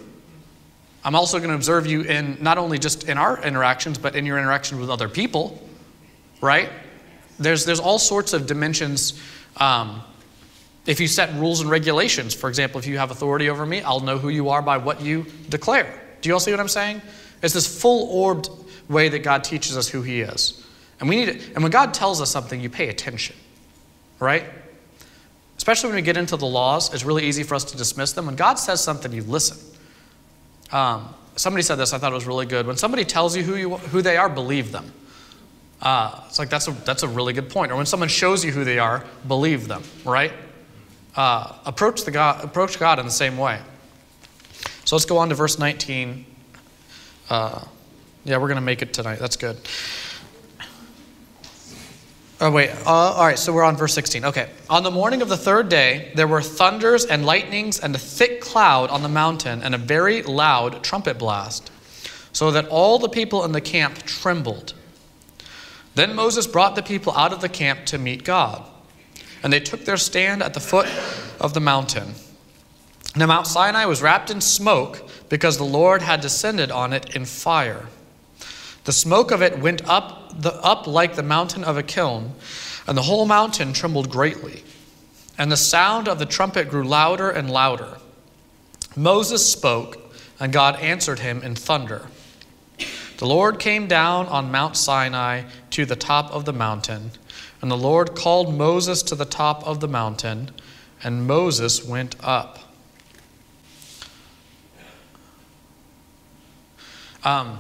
I'm 1.05 1.14
also 1.14 1.38
going 1.38 1.50
to 1.50 1.55
observe 1.55 1.87
you 1.87 2.02
in 2.02 2.38
not 2.40 2.59
only 2.59 2.79
just 2.79 3.09
in 3.09 3.18
our 3.18 3.40
interactions, 3.42 3.98
but 3.98 4.16
in 4.16 4.26
your 4.26 4.38
interaction 4.38 4.81
with 4.81 4.90
other 4.90 5.09
people 5.09 5.62
right? 6.40 6.70
There's, 7.38 7.64
there's 7.64 7.81
all 7.81 7.99
sorts 7.99 8.33
of 8.33 8.46
dimensions. 8.46 9.20
Um, 9.57 10.03
if 10.87 11.01
you 11.01 11.09
set 11.09 11.35
rules 11.35 11.61
and 11.61 11.70
regulations, 11.70 12.35
for 12.35 12.49
example, 12.49 12.79
if 12.79 12.87
you 12.87 12.99
have 12.99 13.11
authority 13.11 13.51
over 13.51 13.66
me, 13.66 13.83
I'll 13.83 14.01
know 14.01 14.18
who 14.18 14.29
you 14.29 14.51
are 14.51 14.62
by 14.62 14.79
what 14.79 15.01
you 15.01 15.27
declare. 15.49 16.01
Do 16.20 16.29
you 16.29 16.35
all 16.35 16.40
see 16.40 16.51
what 16.51 16.61
I'm 16.61 16.68
saying? 16.68 17.03
It's 17.42 17.55
this 17.55 17.81
full 17.81 18.09
orbed 18.11 18.49
way 18.88 19.09
that 19.09 19.20
God 19.20 19.44
teaches 19.44 19.77
us 19.77 19.88
who 19.88 20.03
He 20.03 20.20
is. 20.20 20.64
And 21.01 21.09
we 21.09 21.16
need 21.16 21.29
it. 21.29 21.49
And 21.55 21.62
when 21.62 21.72
God 21.72 21.92
tells 21.92 22.20
us 22.20 22.31
something, 22.31 22.61
you 22.61 22.70
pay 22.70 22.88
attention, 22.88 23.37
right? 24.18 24.44
Especially 25.59 25.88
when 25.88 25.96
we 25.96 26.03
get 26.03 26.16
into 26.16 26.37
the 26.37 26.46
laws, 26.46 26.92
it's 26.94 27.05
really 27.05 27.25
easy 27.25 27.42
for 27.42 27.55
us 27.55 27.64
to 27.64 27.77
dismiss 27.77 28.12
them. 28.12 28.27
When 28.27 28.37
God 28.37 28.55
says 28.55 28.83
something, 28.83 29.12
you 29.12 29.22
listen. 29.22 29.59
Um, 30.72 31.14
somebody 31.37 31.62
said 31.62 31.77
this, 31.77 31.92
I 31.92 31.99
thought 31.99 32.12
it 32.12 32.14
was 32.14 32.27
really 32.27 32.46
good. 32.46 32.66
When 32.66 32.77
somebody 32.77 33.05
tells 33.05 33.37
you 33.37 33.42
who, 33.42 33.57
you, 33.57 33.77
who 33.77 34.03
they 34.03 34.16
are, 34.16 34.29
believe 34.29 34.72
them. 34.72 34.92
Uh, 35.87 36.20
it's 36.27 36.40
like 36.40 36.51
that's 36.51 36.66
a, 36.66 36.72
that's 36.72 37.05
a 37.05 37.09
really 37.09 37.33
good 37.33 37.49
point. 37.49 37.70
Or 37.70 37.77
when 37.77 37.87
someone 37.87 38.09
shows 38.09 38.44
you 38.44 38.51
who 38.51 38.64
they 38.64 38.81
are, 38.81 39.05
believe 39.29 39.68
them, 39.68 39.85
right? 40.05 40.33
Uh, 41.14 41.53
approach, 41.64 42.03
the 42.03 42.11
God, 42.11 42.42
approach 42.44 42.81
God 42.81 42.99
in 42.99 43.07
the 43.07 43.12
same 43.12 43.38
way. 43.38 43.61
So 44.85 44.96
let's 44.96 45.05
go 45.05 45.16
on 45.18 45.29
to 45.29 45.37
verse 45.37 45.61
19. 45.61 46.27
Uh, 47.31 47.64
yeah, 48.25 48.37
we're 48.38 48.49
going 48.49 48.57
to 48.57 48.62
make 48.62 48.83
it 48.83 48.92
tonight. 48.92 49.20
That's 49.20 49.37
good. 49.37 49.59
Oh, 52.40 52.51
wait. 52.51 52.70
Uh, 52.85 52.90
all 52.90 53.25
right, 53.25 53.38
so 53.38 53.53
we're 53.53 53.62
on 53.62 53.77
verse 53.77 53.94
16. 53.94 54.25
Okay. 54.25 54.51
On 54.68 54.83
the 54.83 54.90
morning 54.90 55.22
of 55.22 55.29
the 55.29 55.37
third 55.37 55.68
day, 55.68 56.11
there 56.16 56.27
were 56.27 56.42
thunders 56.42 57.05
and 57.05 57.25
lightnings 57.25 57.79
and 57.79 57.94
a 57.94 57.99
thick 57.99 58.40
cloud 58.40 58.90
on 58.90 59.05
the 59.05 59.09
mountain 59.09 59.62
and 59.62 59.72
a 59.72 59.79
very 59.79 60.22
loud 60.22 60.83
trumpet 60.83 61.16
blast, 61.16 61.70
so 62.33 62.51
that 62.51 62.66
all 62.66 62.99
the 62.99 63.09
people 63.09 63.44
in 63.44 63.53
the 63.53 63.61
camp 63.61 64.03
trembled. 64.03 64.75
Then 65.96 66.14
Moses 66.14 66.46
brought 66.46 66.76
the 66.76 66.82
people 66.82 67.14
out 67.16 67.32
of 67.32 67.40
the 67.40 67.48
camp 67.48 67.87
to 67.87 67.96
meet 67.96 68.22
God. 68.22 68.62
And 69.42 69.50
they 69.50 69.61
took 69.61 69.87
their 69.87 69.96
stand 69.96 70.42
at 70.42 70.52
the 70.52 70.61
foot 70.61 70.87
of 71.40 71.54
the 71.54 71.61
mountain. 71.61 72.12
Now, 73.16 73.26
Mount 73.26 73.46
Sinai 73.46 73.87
was 73.87 74.02
wrapped 74.02 74.30
in 74.30 74.42
smoke 74.42 75.09
because 75.30 75.56
the 75.56 75.64
Lord 75.64 76.02
had 76.02 76.20
descended 76.20 76.70
on 76.70 76.92
it 76.92 77.16
in 77.16 77.24
fire. 77.24 77.87
The 78.85 78.92
smoke 78.92 79.30
of 79.30 79.40
it 79.40 79.59
went 79.59 79.88
up, 79.88 80.38
the, 80.38 80.52
up 80.62 80.87
like 80.87 81.16
the 81.16 81.22
mountain 81.22 81.64
of 81.64 81.78
a 81.78 81.82
kiln, 81.82 82.35
and 82.87 82.96
the 82.96 83.02
whole 83.02 83.24
mountain 83.24 83.72
trembled 83.72 84.11
greatly. 84.11 84.64
And 85.38 85.50
the 85.50 85.56
sound 85.56 86.09
of 86.09 86.18
the 86.18 86.26
trumpet 86.26 86.68
grew 86.68 86.85
louder 86.85 87.30
and 87.30 87.50
louder. 87.50 87.96
Moses 88.94 89.50
spoke, 89.50 90.14
and 90.38 90.52
God 90.52 90.78
answered 90.80 91.20
him 91.20 91.42
in 91.42 91.54
thunder. 91.54 92.06
The 93.16 93.26
Lord 93.26 93.59
came 93.59 93.87
down 93.87 94.26
on 94.26 94.50
Mount 94.50 94.76
Sinai 94.76 95.44
to 95.77 95.85
the 95.85 95.95
top 95.95 96.33
of 96.33 96.47
the 96.47 96.55
mountain, 96.55 97.11
and 97.61 97.71
the 97.71 97.77
Lord 97.77 98.15
called 98.15 98.55
Moses 98.55 99.03
to 99.03 99.15
the 99.15 99.27
top 99.27 99.62
of 99.67 99.81
the 99.81 99.87
mountain, 99.87 100.51
and 101.05 101.27
Moses 101.27 101.85
went 101.85 102.17
up. 102.25 102.61
Um, 107.25 107.59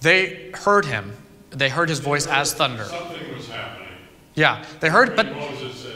they 0.00 0.50
heard 0.52 0.86
him. 0.86 1.16
They 1.50 1.68
heard 1.68 1.88
his 1.88 2.00
voice 2.00 2.26
as 2.26 2.52
thunder. 2.52 2.86
Something 2.86 3.32
was 3.32 3.48
happening. 3.48 3.86
Yeah, 4.34 4.64
they 4.80 4.88
heard, 4.88 5.14
but 5.14 5.30
Moses 5.32 5.86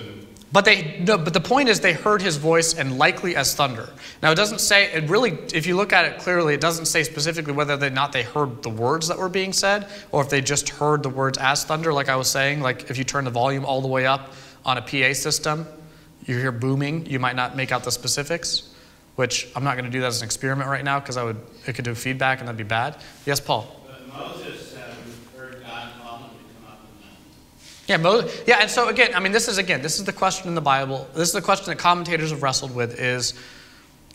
but 0.52 0.64
they 0.64 0.98
no, 1.00 1.16
but 1.16 1.32
the 1.32 1.40
point 1.40 1.68
is 1.68 1.80
they 1.80 1.92
heard 1.92 2.20
his 2.20 2.36
voice 2.36 2.74
and 2.74 2.98
likely 2.98 3.36
as 3.36 3.54
thunder. 3.54 3.88
Now 4.22 4.32
it 4.32 4.34
doesn't 4.34 4.60
say 4.60 4.92
it 4.92 5.08
really 5.08 5.38
if 5.54 5.66
you 5.66 5.76
look 5.76 5.92
at 5.92 6.04
it 6.04 6.18
clearly 6.18 6.54
it 6.54 6.60
doesn't 6.60 6.86
say 6.86 7.02
specifically 7.02 7.52
whether 7.52 7.74
or 7.74 7.90
not 7.90 8.12
they 8.12 8.22
heard 8.22 8.62
the 8.62 8.70
words 8.70 9.08
that 9.08 9.18
were 9.18 9.28
being 9.28 9.52
said 9.52 9.88
or 10.12 10.22
if 10.22 10.30
they 10.30 10.40
just 10.40 10.70
heard 10.70 11.02
the 11.02 11.08
words 11.08 11.38
as 11.38 11.64
thunder 11.64 11.92
like 11.92 12.08
I 12.08 12.16
was 12.16 12.28
saying 12.28 12.60
like 12.60 12.90
if 12.90 12.98
you 12.98 13.04
turn 13.04 13.24
the 13.24 13.30
volume 13.30 13.64
all 13.64 13.80
the 13.80 13.88
way 13.88 14.06
up 14.06 14.32
on 14.64 14.76
a 14.76 14.82
PA 14.82 15.12
system 15.14 15.66
you 16.26 16.36
hear 16.36 16.52
booming 16.52 17.06
you 17.06 17.18
might 17.18 17.36
not 17.36 17.56
make 17.56 17.72
out 17.72 17.84
the 17.84 17.92
specifics 17.92 18.70
which 19.20 19.48
I'm 19.54 19.64
not 19.64 19.74
going 19.74 19.84
to 19.84 19.90
do 19.90 20.00
that 20.00 20.06
as 20.06 20.22
an 20.22 20.24
experiment 20.24 20.70
right 20.70 20.82
now 20.82 20.98
because 20.98 21.18
I 21.18 21.24
would 21.24 21.36
it 21.66 21.74
could 21.74 21.84
do 21.84 21.94
feedback 21.94 22.38
and 22.38 22.48
that'd 22.48 22.56
be 22.56 22.64
bad. 22.64 22.96
Yes, 23.26 23.38
Paul. 23.38 23.68
Uh, 23.86 24.16
Moses 24.16 24.59
Yeah, 27.90 27.96
Mo- 27.96 28.30
yeah, 28.46 28.58
and 28.60 28.70
so 28.70 28.86
again, 28.86 29.16
I 29.16 29.18
mean, 29.18 29.32
this 29.32 29.48
is 29.48 29.58
again, 29.58 29.82
this 29.82 29.98
is 29.98 30.04
the 30.04 30.12
question 30.12 30.46
in 30.46 30.54
the 30.54 30.60
Bible. 30.60 31.08
This 31.12 31.26
is 31.26 31.34
the 31.34 31.42
question 31.42 31.66
that 31.66 31.78
commentators 31.78 32.30
have 32.30 32.40
wrestled 32.40 32.72
with: 32.72 33.00
is 33.00 33.34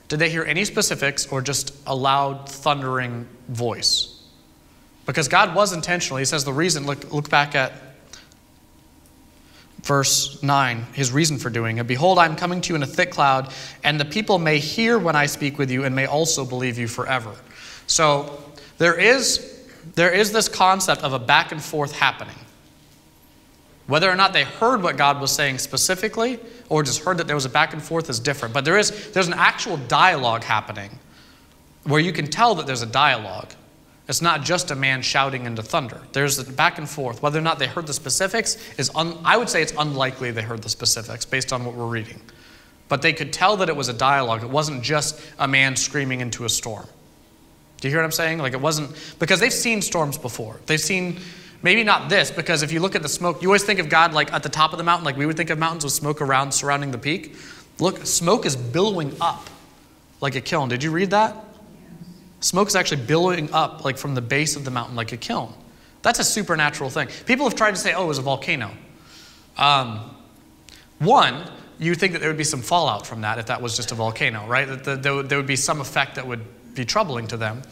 did 0.07 0.17
they 0.17 0.29
hear 0.29 0.45
any 0.45 0.63
specifics 0.63 1.27
or 1.27 1.41
just 1.41 1.75
a 1.85 1.93
loud 1.93 2.47
thundering 2.47 3.27
voice? 3.49 4.23
Because 5.05 5.27
God 5.27 5.53
was 5.53 5.73
intentional. 5.73 6.19
He 6.19 6.23
says 6.23 6.45
the 6.45 6.53
reason. 6.53 6.85
Look, 6.85 7.11
look 7.11 7.29
back 7.29 7.53
at 7.53 7.73
verse 9.83 10.41
9, 10.41 10.85
his 10.93 11.11
reason 11.11 11.37
for 11.37 11.49
doing 11.49 11.77
it. 11.77 11.85
Behold, 11.85 12.17
I 12.17 12.27
am 12.27 12.37
coming 12.37 12.61
to 12.61 12.69
you 12.69 12.75
in 12.77 12.83
a 12.83 12.87
thick 12.87 13.11
cloud, 13.11 13.51
and 13.83 13.99
the 13.99 14.05
people 14.05 14.39
may 14.39 14.57
hear 14.57 14.97
when 14.97 15.17
I 15.17 15.25
speak 15.25 15.57
with 15.59 15.69
you 15.69 15.83
and 15.83 15.93
may 15.93 16.05
also 16.05 16.45
believe 16.45 16.77
you 16.77 16.87
forever. 16.87 17.35
So 17.87 18.41
there 18.77 18.97
is, 18.97 19.67
there 19.95 20.11
is 20.11 20.31
this 20.31 20.47
concept 20.47 21.03
of 21.03 21.11
a 21.11 21.19
back 21.19 21.51
and 21.51 21.61
forth 21.61 21.91
happening. 21.91 22.37
Whether 23.87 24.09
or 24.09 24.15
not 24.15 24.33
they 24.33 24.43
heard 24.43 24.81
what 24.81 24.97
God 24.97 25.21
was 25.21 25.31
saying 25.31 25.59
specifically 25.59 26.39
or 26.69 26.81
just 26.81 27.03
heard 27.03 27.17
that 27.19 27.27
there 27.27 27.35
was 27.35 27.45
a 27.45 27.49
back 27.49 27.73
and 27.73 27.81
forth 27.81 28.09
is 28.09 28.19
different. 28.19 28.53
But 28.53 28.65
there 28.65 28.77
is 28.77 29.11
there's 29.11 29.27
an 29.27 29.33
actual 29.33 29.77
dialogue 29.77 30.43
happening 30.43 30.89
where 31.83 32.01
you 32.01 32.11
can 32.11 32.27
tell 32.27 32.55
that 32.55 32.65
there's 32.65 32.81
a 32.81 32.87
dialogue. 32.87 33.53
It's 34.07 34.21
not 34.21 34.43
just 34.43 34.71
a 34.71 34.75
man 34.75 35.01
shouting 35.01 35.45
into 35.45 35.63
thunder. 35.63 36.01
There's 36.13 36.37
a 36.37 36.51
back 36.51 36.77
and 36.77 36.89
forth. 36.89 37.21
Whether 37.21 37.39
or 37.39 37.43
not 37.43 37.57
they 37.57 37.67
heard 37.67 37.87
the 37.87 37.93
specifics 37.93 38.57
is 38.77 38.91
un, 38.95 39.17
I 39.23 39.37
would 39.37 39.49
say 39.49 39.61
it's 39.61 39.73
unlikely 39.77 40.31
they 40.31 40.43
heard 40.43 40.61
the 40.61 40.69
specifics 40.69 41.25
based 41.25 41.51
on 41.53 41.65
what 41.65 41.75
we're 41.75 41.87
reading. 41.87 42.21
But 42.87 43.01
they 43.01 43.13
could 43.13 43.33
tell 43.33 43.57
that 43.57 43.69
it 43.69 43.75
was 43.75 43.89
a 43.89 43.93
dialogue. 43.93 44.43
It 44.43 44.49
wasn't 44.49 44.83
just 44.83 45.19
a 45.39 45.47
man 45.47 45.75
screaming 45.75 46.21
into 46.21 46.45
a 46.45 46.49
storm. 46.49 46.87
Do 47.81 47.87
you 47.87 47.91
hear 47.91 47.99
what 47.99 48.05
I'm 48.05 48.11
saying? 48.11 48.37
Like 48.39 48.53
it 48.53 48.61
wasn't 48.61 48.95
because 49.19 49.39
they've 49.39 49.53
seen 49.53 49.81
storms 49.81 50.17
before. 50.17 50.59
They've 50.65 50.79
seen 50.79 51.19
maybe 51.65 51.83
not 51.83 52.09
this 52.09 52.29
because 52.29 52.61
if 52.61 52.71
you 52.71 52.79
look 52.79 52.95
at 52.95 53.01
the 53.01 53.09
smoke, 53.09 53.41
you 53.41 53.49
always 53.49 53.63
think 53.63 53.79
of 53.79 53.89
God 53.89 54.13
like 54.13 54.31
at 54.31 54.43
the 54.43 54.49
top 54.49 54.71
of 54.71 54.77
the 54.77 54.83
mountain, 54.83 55.03
like 55.03 55.17
we 55.17 55.25
would 55.25 55.35
think 55.35 55.49
of 55.49 55.57
mountains 55.57 55.83
with 55.83 55.93
smoke 55.93 56.21
around 56.21 56.51
surrounding 56.51 56.91
the 56.91 56.97
peak. 56.99 57.35
Look, 57.79 58.05
smoke 58.05 58.45
is 58.45 58.55
billowing 58.55 59.17
up 59.19 59.49
like 60.21 60.35
a 60.35 60.41
kiln. 60.41 60.69
Did 60.69 60.83
you 60.83 60.91
read 60.91 61.09
that? 61.09 61.35
Smoke 62.39 62.67
is 62.67 62.75
actually 62.75 63.01
billowing 63.01 63.51
up 63.51 63.83
like 63.83 63.97
from 63.97 64.13
the 64.13 64.21
base 64.21 64.55
of 64.55 64.63
the 64.63 64.69
mountain 64.69 64.95
like 64.95 65.11
a 65.11 65.17
kiln. 65.17 65.51
That's 66.03 66.19
a 66.19 66.23
supernatural 66.23 66.91
thing. 66.91 67.07
People 67.25 67.45
have 67.47 67.55
tried 67.55 67.71
to 67.71 67.77
say, 67.77 67.95
oh, 67.95 68.03
it 68.03 68.07
was 68.07 68.19
a 68.19 68.21
volcano. 68.21 68.69
Um, 69.57 70.15
one, 70.99 71.49
you 71.79 71.95
think 71.95 72.13
that 72.13 72.19
there 72.19 72.29
would 72.29 72.37
be 72.37 72.43
some 72.43 72.61
fallout 72.61 73.07
from 73.07 73.21
that 73.21 73.39
if 73.39 73.47
that 73.47 73.59
was 73.59 73.75
just 73.75 73.91
a 73.91 73.95
volcano, 73.95 74.45
right? 74.45 74.67
That 74.83 75.01
there 75.01 75.15
would 75.15 75.47
be 75.47 75.55
some 75.55 75.81
effect 75.81 76.13
that 76.15 76.27
would 76.27 76.45
be 76.75 76.85
troubling 76.85 77.25
to 77.27 77.37
them. 77.37 77.63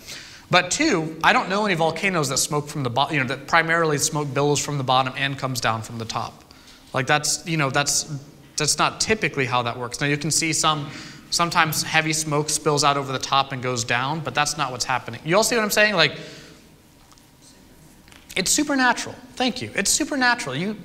But 0.53 0.69
two, 0.69 1.17
I 1.23 1.33
don't 1.33 1.49
know 1.49 1.65
any 1.65 1.73
volcanoes 1.73 2.29
that 2.29 2.37
smoke 2.37 2.67
from 2.67 2.83
the 2.83 2.89
bottom, 2.91 3.15
you 3.15 3.23
know, 3.23 3.27
that 3.29 3.47
primarily 3.47 3.97
smoke 3.97 4.31
billows 4.35 4.59
from 4.59 4.77
the 4.77 4.83
bottom 4.83 5.11
and 5.17 5.35
comes 5.35 5.59
down 5.59 5.81
from 5.81 5.97
the 5.97 6.05
top. 6.05 6.43
Like 6.93 7.07
that's, 7.07 7.43
you 7.47 7.57
know, 7.57 7.71
that's 7.71 8.03
that's 8.55 8.77
not 8.77 9.01
typically 9.01 9.47
how 9.47 9.63
that 9.63 9.79
works. 9.79 9.99
Now 9.99 10.05
you 10.05 10.15
can 10.15 10.29
see 10.29 10.53
some 10.53 10.91
sometimes 11.31 11.81
heavy 11.81 12.13
smoke 12.13 12.51
spills 12.51 12.83
out 12.83 12.97
over 12.97 13.11
the 13.11 13.17
top 13.17 13.51
and 13.51 13.63
goes 13.63 13.83
down, 13.83 14.19
but 14.19 14.35
that's 14.35 14.55
not 14.55 14.71
what's 14.71 14.85
happening. 14.85 15.21
You 15.25 15.37
all 15.37 15.43
see 15.43 15.55
what 15.55 15.63
I'm 15.63 15.71
saying? 15.71 15.95
Like 15.95 16.19
it's 18.37 18.51
supernatural. 18.51 19.15
Thank 19.33 19.59
you. 19.59 19.71
It's 19.73 19.89
supernatural. 19.89 20.55
You 20.55 20.77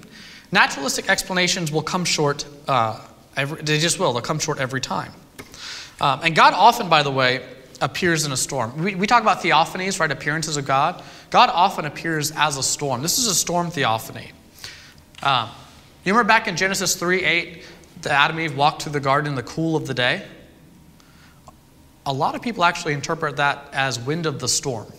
naturalistic 0.50 1.10
explanations 1.10 1.70
will 1.70 1.82
come 1.82 2.06
short. 2.06 2.46
Uh, 2.66 2.98
every, 3.36 3.60
they 3.60 3.78
just 3.78 3.98
will. 3.98 4.14
They'll 4.14 4.22
come 4.22 4.38
short 4.38 4.60
every 4.60 4.80
time. 4.80 5.12
Um, 6.00 6.20
and 6.22 6.34
God 6.34 6.54
often, 6.54 6.88
by 6.88 7.02
the 7.02 7.10
way, 7.10 7.44
appears 7.80 8.24
in 8.26 8.32
a 8.32 8.36
storm. 8.36 8.76
We, 8.82 8.94
we 8.94 9.06
talk 9.06 9.22
about 9.22 9.42
theophanies, 9.42 10.00
right? 10.00 10.10
Appearances 10.10 10.56
of 10.56 10.66
God. 10.66 11.02
God 11.30 11.50
often 11.52 11.84
appears 11.84 12.32
as 12.32 12.56
a 12.56 12.62
storm. 12.62 13.02
This 13.02 13.18
is 13.18 13.26
a 13.26 13.34
storm 13.34 13.70
theophany. 13.70 14.32
Um, 15.22 15.48
you 16.04 16.12
remember 16.12 16.28
back 16.28 16.48
in 16.48 16.56
Genesis 16.56 16.94
3 16.94 17.24
8, 17.24 17.64
the 18.02 18.10
Adam 18.10 18.38
and 18.38 18.50
Eve 18.50 18.56
walked 18.56 18.82
through 18.82 18.92
the 18.92 19.00
garden 19.00 19.30
in 19.30 19.34
the 19.34 19.42
cool 19.42 19.76
of 19.76 19.86
the 19.86 19.94
day? 19.94 20.24
A 22.06 22.12
lot 22.12 22.34
of 22.34 22.42
people 22.42 22.64
actually 22.64 22.94
interpret 22.94 23.36
that 23.36 23.68
as 23.72 23.98
wind 24.00 24.24
of 24.24 24.40
the 24.40 24.48
storm. 24.48 24.90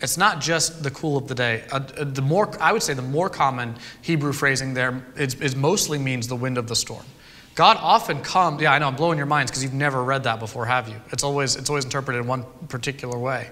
It's 0.00 0.16
not 0.16 0.40
just 0.40 0.82
the 0.82 0.90
cool 0.90 1.16
of 1.18 1.28
the 1.28 1.34
day. 1.34 1.64
Uh, 1.70 1.80
uh 1.96 2.04
the 2.04 2.22
more, 2.22 2.50
I 2.60 2.72
would 2.72 2.82
say, 2.82 2.94
the 2.94 3.02
more 3.02 3.28
common 3.28 3.74
Hebrew 4.00 4.32
phrasing 4.32 4.74
there 4.74 5.04
is, 5.16 5.34
is 5.34 5.56
mostly 5.56 5.98
means 5.98 6.28
the 6.28 6.36
wind 6.36 6.56
of 6.56 6.68
the 6.68 6.76
storm. 6.76 7.04
God 7.54 7.76
often 7.80 8.22
comes, 8.22 8.62
yeah, 8.62 8.72
I 8.72 8.78
know, 8.78 8.88
I'm 8.88 8.96
blowing 8.96 9.18
your 9.18 9.26
minds 9.26 9.50
because 9.50 9.62
you've 9.62 9.74
never 9.74 10.02
read 10.02 10.24
that 10.24 10.38
before, 10.38 10.64
have 10.66 10.88
you? 10.88 10.96
It's 11.10 11.24
always, 11.24 11.56
it's 11.56 11.68
always 11.68 11.84
interpreted 11.84 12.20
in 12.22 12.26
one 12.26 12.44
particular 12.68 13.18
way. 13.18 13.50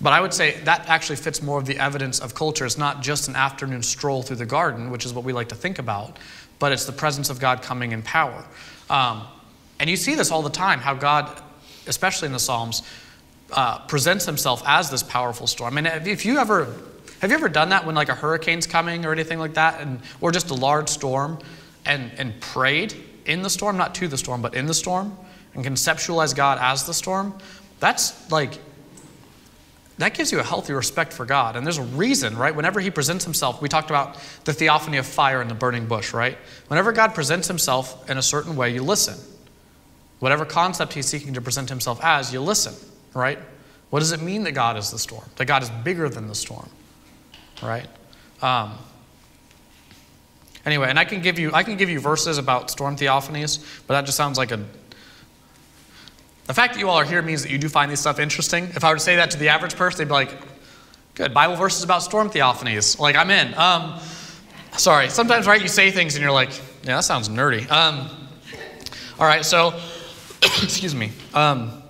But 0.00 0.12
I 0.12 0.20
would 0.20 0.34
say 0.34 0.58
that 0.64 0.88
actually 0.88 1.16
fits 1.16 1.40
more 1.42 1.58
of 1.58 1.64
the 1.64 1.78
evidence 1.78 2.18
of 2.18 2.34
culture. 2.34 2.66
It's 2.66 2.76
not 2.76 3.02
just 3.02 3.28
an 3.28 3.36
afternoon 3.36 3.82
stroll 3.82 4.22
through 4.22 4.36
the 4.36 4.46
garden, 4.46 4.90
which 4.90 5.06
is 5.06 5.14
what 5.14 5.24
we 5.24 5.32
like 5.32 5.48
to 5.50 5.54
think 5.54 5.78
about, 5.78 6.18
but 6.58 6.72
it's 6.72 6.84
the 6.84 6.92
presence 6.92 7.30
of 7.30 7.40
God 7.40 7.62
coming 7.62 7.92
in 7.92 8.02
power. 8.02 8.44
Um, 8.90 9.22
and 9.78 9.88
you 9.88 9.96
see 9.96 10.14
this 10.14 10.30
all 10.30 10.42
the 10.42 10.50
time, 10.50 10.80
how 10.80 10.94
God, 10.94 11.40
especially 11.86 12.26
in 12.26 12.32
the 12.32 12.38
Psalms, 12.38 12.82
uh, 13.52 13.78
presents 13.86 14.24
himself 14.24 14.62
as 14.66 14.90
this 14.90 15.02
powerful 15.02 15.46
storm. 15.46 15.78
I 15.78 15.80
mean, 15.80 16.06
if 16.06 16.24
you 16.24 16.38
ever, 16.38 16.66
have 17.20 17.30
you 17.30 17.36
ever 17.36 17.48
done 17.48 17.70
that 17.70 17.86
when 17.86 17.94
like 17.94 18.08
a 18.08 18.14
hurricane's 18.14 18.66
coming 18.66 19.04
or 19.04 19.12
anything 19.12 19.38
like 19.38 19.54
that, 19.54 19.80
and, 19.80 20.00
or 20.20 20.32
just 20.32 20.50
a 20.50 20.54
large 20.54 20.88
storm, 20.88 21.38
and, 21.84 22.10
and 22.18 22.40
prayed? 22.40 22.94
In 23.26 23.42
the 23.42 23.50
storm, 23.50 23.76
not 23.76 23.94
to 23.96 24.08
the 24.08 24.18
storm, 24.18 24.42
but 24.42 24.54
in 24.54 24.66
the 24.66 24.74
storm, 24.74 25.16
and 25.54 25.64
conceptualize 25.64 26.34
God 26.34 26.58
as 26.60 26.84
the 26.84 26.94
storm, 26.94 27.34
that's 27.80 28.30
like, 28.30 28.58
that 29.98 30.14
gives 30.14 30.32
you 30.32 30.40
a 30.40 30.42
healthy 30.42 30.72
respect 30.72 31.12
for 31.12 31.24
God. 31.24 31.56
And 31.56 31.66
there's 31.66 31.78
a 31.78 31.82
reason, 31.82 32.36
right? 32.36 32.54
Whenever 32.54 32.80
He 32.80 32.90
presents 32.90 33.24
Himself, 33.24 33.60
we 33.60 33.68
talked 33.68 33.90
about 33.90 34.18
the 34.44 34.52
theophany 34.52 34.96
of 34.96 35.06
fire 35.06 35.42
in 35.42 35.48
the 35.48 35.54
burning 35.54 35.86
bush, 35.86 36.12
right? 36.12 36.38
Whenever 36.68 36.92
God 36.92 37.14
presents 37.14 37.48
Himself 37.48 38.08
in 38.08 38.18
a 38.18 38.22
certain 38.22 38.56
way, 38.56 38.72
you 38.72 38.82
listen. 38.82 39.18
Whatever 40.20 40.44
concept 40.44 40.94
He's 40.94 41.06
seeking 41.06 41.34
to 41.34 41.40
present 41.40 41.68
Himself 41.68 42.00
as, 42.02 42.32
you 42.32 42.40
listen, 42.40 42.74
right? 43.14 43.38
What 43.90 43.98
does 43.98 44.12
it 44.12 44.22
mean 44.22 44.44
that 44.44 44.52
God 44.52 44.76
is 44.78 44.90
the 44.90 44.98
storm? 44.98 45.28
That 45.36 45.44
God 45.44 45.62
is 45.62 45.70
bigger 45.84 46.08
than 46.08 46.26
the 46.26 46.34
storm, 46.34 46.70
right? 47.62 47.86
Um, 48.40 48.78
Anyway, 50.64 50.88
and 50.88 50.98
I 50.98 51.04
can 51.04 51.20
give 51.20 51.38
you 51.38 51.50
I 51.52 51.62
can 51.62 51.76
give 51.76 51.90
you 51.90 52.00
verses 52.00 52.38
about 52.38 52.70
storm 52.70 52.96
theophanies, 52.96 53.64
but 53.86 53.94
that 53.94 54.06
just 54.06 54.16
sounds 54.16 54.38
like 54.38 54.52
a 54.52 54.64
the 56.46 56.54
fact 56.54 56.74
that 56.74 56.80
you 56.80 56.88
all 56.88 56.96
are 56.96 57.04
here 57.04 57.22
means 57.22 57.42
that 57.42 57.50
you 57.50 57.58
do 57.58 57.68
find 57.68 57.90
this 57.90 58.00
stuff 58.00 58.18
interesting. 58.18 58.64
If 58.64 58.84
I 58.84 58.90
were 58.90 58.96
to 58.96 59.02
say 59.02 59.16
that 59.16 59.30
to 59.30 59.38
the 59.38 59.48
average 59.48 59.76
person, 59.76 59.98
they'd 59.98 60.08
be 60.08 60.12
like, 60.12 60.36
good, 61.14 61.32
Bible 61.32 61.56
verses 61.56 61.84
about 61.84 62.02
storm 62.02 62.30
theophanies. 62.30 62.98
Like, 62.98 63.16
I'm 63.16 63.30
in. 63.30 63.54
Um, 63.54 64.00
sorry, 64.76 65.08
sometimes, 65.08 65.46
right, 65.46 65.62
you 65.62 65.68
say 65.68 65.90
things 65.90 66.14
and 66.14 66.22
you're 66.22 66.32
like, 66.32 66.50
yeah, 66.82 66.96
that 66.96 67.04
sounds 67.04 67.28
nerdy. 67.28 67.70
Um, 67.70 68.08
all 69.20 69.26
right, 69.26 69.44
so, 69.44 69.72
excuse 70.42 70.94
me. 70.94 71.12
Um, 71.32 71.82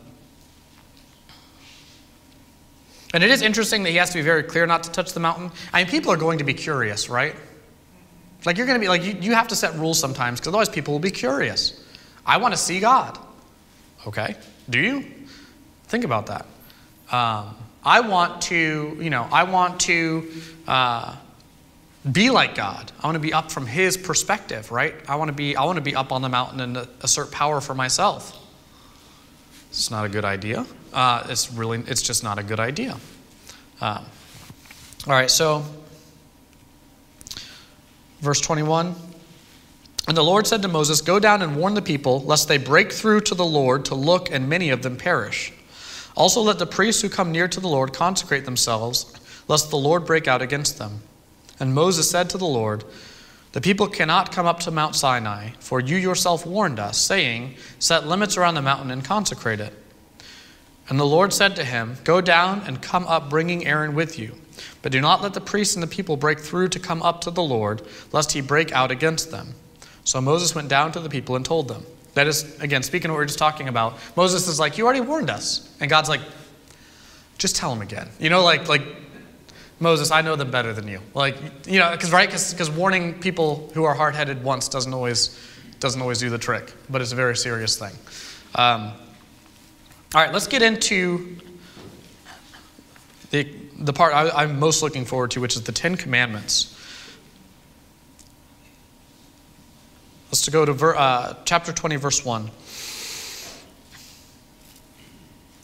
and 3.14 3.24
it 3.24 3.30
is 3.30 3.42
interesting 3.42 3.82
that 3.84 3.90
he 3.90 3.96
has 3.96 4.10
to 4.10 4.18
be 4.18 4.22
very 4.22 4.42
clear 4.42 4.66
not 4.66 4.82
to 4.84 4.90
touch 4.90 5.12
the 5.12 5.20
mountain. 5.20 5.50
I 5.72 5.82
mean, 5.82 5.90
people 5.90 6.12
are 6.12 6.16
going 6.16 6.38
to 6.38 6.44
be 6.44 6.54
curious, 6.54 7.08
right? 7.08 7.34
Like 8.44 8.56
you're 8.56 8.66
going 8.66 8.78
to 8.78 8.84
be 8.84 8.88
like, 8.88 9.04
you, 9.04 9.12
you 9.20 9.34
have 9.34 9.48
to 9.48 9.56
set 9.56 9.74
rules 9.74 9.98
sometimes 9.98 10.40
because 10.40 10.48
otherwise 10.48 10.68
people 10.68 10.92
will 10.92 11.00
be 11.00 11.10
curious. 11.10 11.84
I 12.26 12.36
want 12.38 12.54
to 12.54 12.58
see 12.58 12.80
God. 12.80 13.18
Okay. 14.06 14.36
Do 14.68 14.78
you? 14.78 15.04
Think 15.84 16.04
about 16.04 16.26
that. 16.26 16.46
Um, 17.14 17.54
I 17.84 18.00
want 18.00 18.42
to, 18.42 18.96
you 19.00 19.10
know, 19.10 19.28
I 19.30 19.42
want 19.44 19.80
to 19.80 20.30
uh, 20.66 21.16
be 22.10 22.30
like 22.30 22.54
God. 22.54 22.90
I 23.00 23.06
want 23.06 23.16
to 23.16 23.20
be 23.20 23.32
up 23.32 23.50
from 23.50 23.66
His 23.66 23.96
perspective, 23.96 24.70
right? 24.70 24.94
I 25.08 25.16
want 25.16 25.28
to 25.28 25.34
be, 25.34 25.56
I 25.56 25.64
want 25.64 25.76
to 25.76 25.82
be 25.82 25.94
up 25.94 26.12
on 26.12 26.22
the 26.22 26.28
mountain 26.28 26.60
and 26.60 26.88
assert 27.02 27.30
power 27.30 27.60
for 27.60 27.74
myself. 27.74 28.38
It's 29.70 29.90
not 29.90 30.04
a 30.04 30.08
good 30.08 30.24
idea. 30.24 30.66
Uh, 30.92 31.26
it's 31.28 31.52
really, 31.52 31.82
it's 31.86 32.02
just 32.02 32.22
not 32.22 32.38
a 32.38 32.42
good 32.42 32.60
idea. 32.60 32.96
Um, 33.80 34.04
all 35.06 35.14
right, 35.14 35.30
so 35.30 35.64
Verse 38.22 38.40
21 38.40 38.94
And 40.06 40.16
the 40.16 40.22
Lord 40.22 40.46
said 40.46 40.62
to 40.62 40.68
Moses, 40.68 41.00
Go 41.00 41.18
down 41.18 41.42
and 41.42 41.56
warn 41.56 41.74
the 41.74 41.82
people, 41.82 42.22
lest 42.22 42.46
they 42.46 42.56
break 42.56 42.92
through 42.92 43.22
to 43.22 43.34
the 43.34 43.44
Lord 43.44 43.84
to 43.86 43.96
look, 43.96 44.30
and 44.30 44.48
many 44.48 44.70
of 44.70 44.82
them 44.82 44.96
perish. 44.96 45.52
Also, 46.16 46.40
let 46.40 46.58
the 46.58 46.66
priests 46.66 47.02
who 47.02 47.08
come 47.08 47.32
near 47.32 47.48
to 47.48 47.60
the 47.60 47.68
Lord 47.68 47.92
consecrate 47.92 48.44
themselves, 48.44 49.12
lest 49.48 49.70
the 49.70 49.76
Lord 49.76 50.06
break 50.06 50.28
out 50.28 50.40
against 50.40 50.78
them. 50.78 51.00
And 51.58 51.74
Moses 51.74 52.08
said 52.08 52.30
to 52.30 52.38
the 52.38 52.46
Lord, 52.46 52.84
The 53.52 53.60
people 53.60 53.88
cannot 53.88 54.30
come 54.30 54.46
up 54.46 54.60
to 54.60 54.70
Mount 54.70 54.94
Sinai, 54.94 55.50
for 55.58 55.80
you 55.80 55.96
yourself 55.96 56.46
warned 56.46 56.78
us, 56.78 56.98
saying, 56.98 57.56
Set 57.80 58.06
limits 58.06 58.36
around 58.36 58.54
the 58.54 58.62
mountain 58.62 58.92
and 58.92 59.04
consecrate 59.04 59.60
it. 59.60 59.74
And 60.88 61.00
the 61.00 61.04
Lord 61.04 61.32
said 61.32 61.56
to 61.56 61.64
him, 61.64 61.96
Go 62.04 62.20
down 62.20 62.62
and 62.66 62.80
come 62.80 63.06
up, 63.06 63.28
bringing 63.28 63.66
Aaron 63.66 63.96
with 63.96 64.16
you. 64.16 64.36
But 64.82 64.92
do 64.92 65.00
not 65.00 65.22
let 65.22 65.32
the 65.32 65.40
priests 65.40 65.74
and 65.74 65.82
the 65.82 65.86
people 65.86 66.16
break 66.16 66.40
through 66.40 66.68
to 66.68 66.80
come 66.80 67.02
up 67.02 67.20
to 67.22 67.30
the 67.30 67.42
Lord, 67.42 67.82
lest 68.12 68.32
he 68.32 68.40
break 68.40 68.72
out 68.72 68.90
against 68.90 69.30
them. 69.30 69.54
So 70.04 70.20
Moses 70.20 70.54
went 70.54 70.68
down 70.68 70.92
to 70.92 71.00
the 71.00 71.08
people 71.08 71.36
and 71.36 71.44
told 71.44 71.68
them. 71.68 71.84
That 72.14 72.26
is, 72.26 72.60
again, 72.60 72.82
speaking 72.82 73.10
of 73.10 73.14
what 73.14 73.18
we 73.18 73.22
are 73.24 73.26
just 73.26 73.38
talking 73.38 73.68
about, 73.68 73.98
Moses 74.16 74.46
is 74.48 74.60
like, 74.60 74.76
You 74.76 74.84
already 74.84 75.00
warned 75.00 75.30
us. 75.30 75.74
And 75.80 75.88
God's 75.88 76.08
like, 76.08 76.20
Just 77.38 77.56
tell 77.56 77.70
them 77.70 77.80
again. 77.80 78.08
You 78.18 78.28
know, 78.28 78.42
like, 78.42 78.68
like 78.68 78.82
Moses, 79.80 80.10
I 80.10 80.20
know 80.20 80.36
them 80.36 80.50
better 80.50 80.72
than 80.72 80.88
you. 80.88 81.00
Like, 81.14 81.36
you 81.66 81.78
know, 81.78 81.90
because, 81.92 82.12
right? 82.12 82.28
Because 82.28 82.70
warning 82.70 83.14
people 83.20 83.70
who 83.74 83.84
are 83.84 83.94
hard 83.94 84.14
headed 84.14 84.44
once 84.44 84.68
doesn't 84.68 84.92
always, 84.92 85.38
doesn't 85.80 86.00
always 86.00 86.18
do 86.18 86.28
the 86.28 86.38
trick, 86.38 86.72
but 86.90 87.00
it's 87.00 87.12
a 87.12 87.16
very 87.16 87.36
serious 87.36 87.78
thing. 87.78 87.92
Um, 88.54 88.92
all 90.14 90.22
right, 90.22 90.32
let's 90.32 90.46
get 90.46 90.60
into 90.60 91.38
the 93.30 93.44
the 93.82 93.92
part 93.92 94.14
I, 94.14 94.44
am 94.44 94.58
most 94.58 94.82
looking 94.82 95.04
forward 95.04 95.32
to, 95.32 95.40
which 95.40 95.56
is 95.56 95.62
the 95.62 95.72
Ten 95.72 95.96
Commandments. 95.96 96.78
Let's 100.30 100.48
go 100.48 100.64
to 100.64 100.72
ver, 100.72 100.94
uh, 100.94 101.34
chapter 101.44 101.72
20, 101.72 101.96
verse 101.96 102.24
1. 102.24 102.50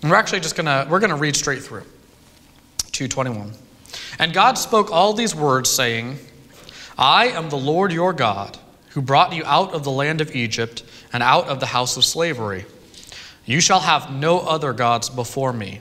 And 0.03 0.11
we're 0.11 0.17
actually 0.17 0.41
just 0.41 0.57
gonna 0.57 0.87
we're 0.91 1.01
gonna 1.01 1.17
read 1.17 1.37
straight 1.37 1.63
through. 1.63 1.85
221. 2.93 3.53
And 4.19 4.33
God 4.33 4.59
spoke 4.59 4.91
all 4.91 5.13
these 5.13 5.35
words, 5.35 5.71
saying, 5.71 6.19
I 6.97 7.29
am 7.29 7.49
the 7.49 7.57
Lord 7.57 7.93
your 7.93 8.13
God, 8.13 8.59
who 8.91 9.01
brought 9.01 9.33
you 9.33 9.45
out 9.45 9.73
of 9.73 9.85
the 9.85 9.91
land 9.91 10.21
of 10.21 10.35
Egypt 10.35 10.83
and 11.13 11.23
out 11.23 11.47
of 11.49 11.61
the 11.61 11.67
house 11.67 11.97
of 11.97 12.05
slavery. 12.05 12.67
You 13.45 13.61
shall 13.61 13.81
have 13.81 14.13
no 14.13 14.41
other 14.41 14.73
gods 14.73 15.09
before 15.09 15.53
me. 15.53 15.81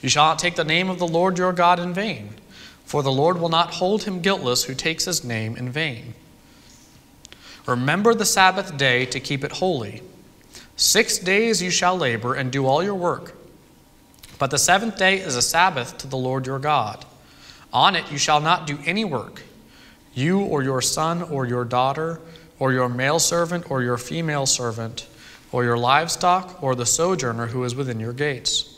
You 0.00 0.08
shall 0.08 0.26
not 0.26 0.38
take 0.38 0.56
the 0.56 0.64
name 0.64 0.88
of 0.88 0.98
the 0.98 1.08
Lord 1.08 1.38
your 1.38 1.52
God 1.52 1.80
in 1.80 1.92
vain, 1.92 2.34
for 2.84 3.02
the 3.02 3.12
Lord 3.12 3.40
will 3.40 3.48
not 3.48 3.74
hold 3.74 4.04
him 4.04 4.20
guiltless 4.20 4.64
who 4.64 4.74
takes 4.74 5.04
his 5.04 5.24
name 5.24 5.56
in 5.56 5.70
vain. 5.70 6.14
Remember 7.66 8.14
the 8.14 8.24
Sabbath 8.24 8.76
day 8.76 9.04
to 9.06 9.20
keep 9.20 9.44
it 9.44 9.52
holy. 9.52 10.02
Six 10.76 11.18
days 11.18 11.60
you 11.60 11.70
shall 11.70 11.98
labor 11.98 12.34
and 12.34 12.50
do 12.50 12.64
all 12.64 12.82
your 12.82 12.94
work, 12.94 13.34
but 14.38 14.50
the 14.50 14.58
seventh 14.58 14.96
day 14.96 15.18
is 15.18 15.34
a 15.34 15.42
Sabbath 15.42 15.98
to 15.98 16.06
the 16.06 16.16
Lord 16.16 16.46
your 16.46 16.60
God. 16.60 17.04
On 17.72 17.96
it 17.96 18.10
you 18.10 18.16
shall 18.16 18.40
not 18.40 18.66
do 18.66 18.78
any 18.86 19.04
work, 19.04 19.42
you 20.14 20.40
or 20.40 20.62
your 20.62 20.80
son 20.80 21.22
or 21.22 21.44
your 21.44 21.64
daughter, 21.64 22.20
or 22.58 22.72
your 22.72 22.88
male 22.88 23.18
servant 23.18 23.70
or 23.70 23.82
your 23.82 23.98
female 23.98 24.46
servant, 24.46 25.06
or 25.52 25.64
your 25.64 25.76
livestock, 25.76 26.62
or 26.62 26.74
the 26.74 26.86
sojourner 26.86 27.48
who 27.48 27.64
is 27.64 27.74
within 27.74 28.00
your 28.00 28.12
gates. 28.12 28.77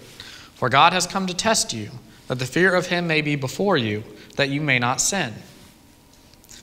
for 0.61 0.69
God 0.69 0.93
has 0.93 1.07
come 1.07 1.25
to 1.25 1.33
test 1.33 1.73
you, 1.73 1.89
that 2.27 2.37
the 2.37 2.45
fear 2.45 2.75
of 2.75 2.85
him 2.85 3.07
may 3.07 3.21
be 3.21 3.35
before 3.35 3.77
you, 3.77 4.03
that 4.35 4.49
you 4.49 4.61
may 4.61 4.77
not 4.77 5.01
sin. 5.01 5.33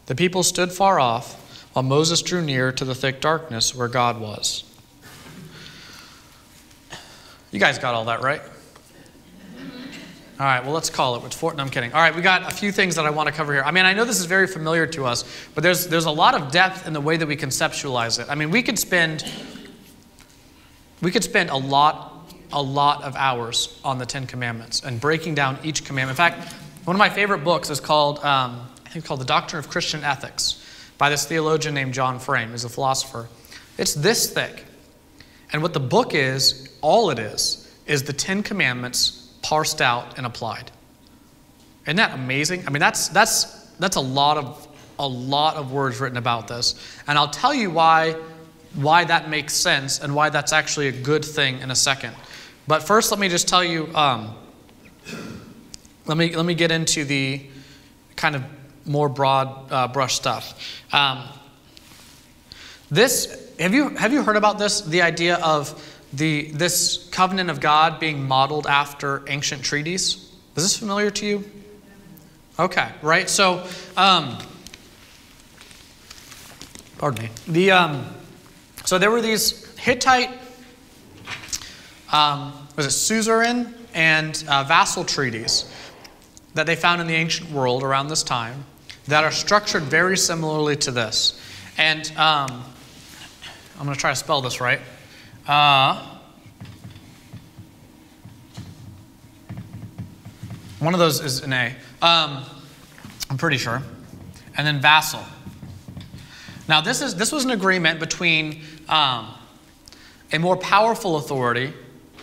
The 0.06 0.14
people 0.14 0.44
stood 0.44 0.70
far 0.70 1.00
off, 1.00 1.66
while 1.72 1.82
Moses 1.82 2.22
drew 2.22 2.40
near 2.40 2.70
to 2.70 2.84
the 2.84 2.94
thick 2.94 3.20
darkness 3.20 3.74
where 3.74 3.88
God 3.88 4.20
was. 4.20 4.62
You 7.50 7.58
guys 7.58 7.80
got 7.80 7.94
all 7.96 8.04
that 8.04 8.22
right? 8.22 8.40
All 10.38 10.46
right, 10.46 10.62
well, 10.62 10.74
let's 10.74 10.90
call 10.90 11.16
it. 11.16 11.24
It's 11.24 11.34
four, 11.34 11.52
no, 11.54 11.64
I'm 11.64 11.68
kidding. 11.68 11.92
All 11.92 12.00
right, 12.00 12.14
we 12.14 12.22
got 12.22 12.42
a 12.42 12.54
few 12.54 12.70
things 12.70 12.94
that 12.94 13.04
I 13.04 13.10
want 13.10 13.26
to 13.26 13.34
cover 13.34 13.52
here. 13.52 13.64
I 13.64 13.72
mean, 13.72 13.84
I 13.84 13.94
know 13.94 14.04
this 14.04 14.20
is 14.20 14.26
very 14.26 14.46
familiar 14.46 14.86
to 14.86 15.06
us, 15.06 15.24
but 15.56 15.64
there's, 15.64 15.88
there's 15.88 16.04
a 16.04 16.10
lot 16.12 16.40
of 16.40 16.52
depth 16.52 16.86
in 16.86 16.92
the 16.92 17.00
way 17.00 17.16
that 17.16 17.26
we 17.26 17.36
conceptualize 17.36 18.20
it. 18.20 18.28
I 18.30 18.36
mean, 18.36 18.52
we 18.52 18.62
could 18.62 18.78
spend, 18.78 19.24
we 21.02 21.10
could 21.10 21.24
spend 21.24 21.50
a 21.50 21.56
lot, 21.56 22.14
a 22.52 22.62
lot 22.62 23.02
of 23.02 23.14
hours 23.16 23.78
on 23.84 23.98
the 23.98 24.06
Ten 24.06 24.26
Commandments 24.26 24.82
and 24.82 25.00
breaking 25.00 25.34
down 25.34 25.58
each 25.62 25.84
commandment. 25.84 26.18
In 26.18 26.24
fact, 26.24 26.52
one 26.84 26.96
of 26.96 26.98
my 26.98 27.10
favorite 27.10 27.44
books 27.44 27.70
is 27.70 27.80
called, 27.80 28.18
um, 28.20 28.66
I 28.86 28.88
think 28.88 29.04
called 29.04 29.20
The 29.20 29.26
Doctrine 29.26 29.58
of 29.58 29.68
Christian 29.68 30.02
Ethics 30.04 30.64
by 30.96 31.10
this 31.10 31.26
theologian 31.26 31.74
named 31.74 31.94
John 31.94 32.18
Frame, 32.18 32.50
who's 32.50 32.64
a 32.64 32.68
philosopher. 32.68 33.28
It's 33.76 33.94
this 33.94 34.32
thick. 34.32 34.64
And 35.52 35.62
what 35.62 35.72
the 35.72 35.80
book 35.80 36.14
is, 36.14 36.68
all 36.80 37.10
it 37.10 37.18
is, 37.18 37.72
is 37.86 38.02
the 38.02 38.12
Ten 38.12 38.42
Commandments 38.42 39.32
parsed 39.42 39.80
out 39.80 40.16
and 40.16 40.26
applied. 40.26 40.70
Isn't 41.86 41.96
that 41.96 42.12
amazing? 42.12 42.66
I 42.66 42.70
mean, 42.70 42.80
that's, 42.80 43.08
that's, 43.08 43.44
that's 43.78 43.96
a, 43.96 44.00
lot 44.00 44.36
of, 44.36 44.68
a 44.98 45.08
lot 45.08 45.56
of 45.56 45.72
words 45.72 46.00
written 46.00 46.18
about 46.18 46.48
this. 46.48 46.74
And 47.06 47.16
I'll 47.16 47.30
tell 47.30 47.54
you 47.54 47.70
why, 47.70 48.14
why 48.74 49.04
that 49.04 49.30
makes 49.30 49.54
sense 49.54 50.00
and 50.00 50.14
why 50.14 50.28
that's 50.28 50.52
actually 50.52 50.88
a 50.88 50.92
good 50.92 51.24
thing 51.24 51.60
in 51.60 51.70
a 51.70 51.76
second. 51.76 52.14
But 52.68 52.82
first, 52.82 53.10
let 53.10 53.18
me 53.18 53.30
just 53.30 53.48
tell 53.48 53.64
you 53.64 53.88
um, 53.94 54.34
let, 56.04 56.18
me, 56.18 56.36
let 56.36 56.44
me 56.44 56.52
get 56.52 56.70
into 56.70 57.02
the 57.06 57.40
kind 58.14 58.36
of 58.36 58.44
more 58.84 59.08
broad 59.08 59.72
uh, 59.72 59.88
brush 59.88 60.14
stuff. 60.14 60.84
Um, 60.92 61.24
this, 62.90 63.54
have 63.58 63.72
you, 63.72 63.88
have 63.96 64.12
you 64.12 64.22
heard 64.22 64.36
about 64.36 64.58
this? 64.58 64.82
The 64.82 65.00
idea 65.00 65.36
of 65.36 65.82
the, 66.12 66.50
this 66.50 67.08
covenant 67.10 67.48
of 67.48 67.58
God 67.60 67.98
being 67.98 68.28
modeled 68.28 68.66
after 68.66 69.22
ancient 69.28 69.62
treaties. 69.64 70.30
Is 70.54 70.62
this 70.62 70.76
familiar 70.76 71.10
to 71.10 71.26
you? 71.26 71.50
Okay, 72.58 72.90
right? 73.00 73.30
So, 73.30 73.66
um, 73.96 74.36
pardon 76.98 77.24
me. 77.24 77.30
The, 77.46 77.70
um, 77.70 78.06
so 78.84 78.98
there 78.98 79.10
were 79.10 79.22
these 79.22 79.74
Hittite, 79.76 80.30
um, 82.12 82.52
was 82.76 82.86
it 82.86 82.90
suzerain 82.90 83.74
and 83.94 84.44
uh, 84.48 84.64
vassal 84.64 85.04
treaties 85.04 85.72
that 86.54 86.66
they 86.66 86.76
found 86.76 87.00
in 87.00 87.06
the 87.06 87.14
ancient 87.14 87.50
world 87.50 87.82
around 87.82 88.08
this 88.08 88.22
time 88.22 88.64
that 89.06 89.24
are 89.24 89.30
structured 89.30 89.82
very 89.82 90.16
similarly 90.16 90.76
to 90.76 90.90
this. 90.90 91.40
And 91.78 92.10
um, 92.16 92.64
I'm 93.78 93.84
going 93.84 93.94
to 93.94 94.00
try 94.00 94.10
to 94.10 94.16
spell 94.16 94.40
this 94.42 94.60
right. 94.60 94.80
Uh, 95.46 96.18
one 100.78 100.94
of 100.94 101.00
those 101.00 101.20
is 101.20 101.42
an 101.42 101.52
A. 101.52 101.74
Um, 102.02 102.44
I'm 103.30 103.38
pretty 103.38 103.58
sure. 103.58 103.82
And 104.56 104.66
then 104.66 104.80
vassal. 104.80 105.22
Now, 106.68 106.80
this, 106.80 107.00
is, 107.00 107.14
this 107.14 107.32
was 107.32 107.44
an 107.44 107.50
agreement 107.50 107.98
between 108.00 108.62
um, 108.88 109.32
a 110.32 110.38
more 110.38 110.56
powerful 110.56 111.16
authority 111.16 111.72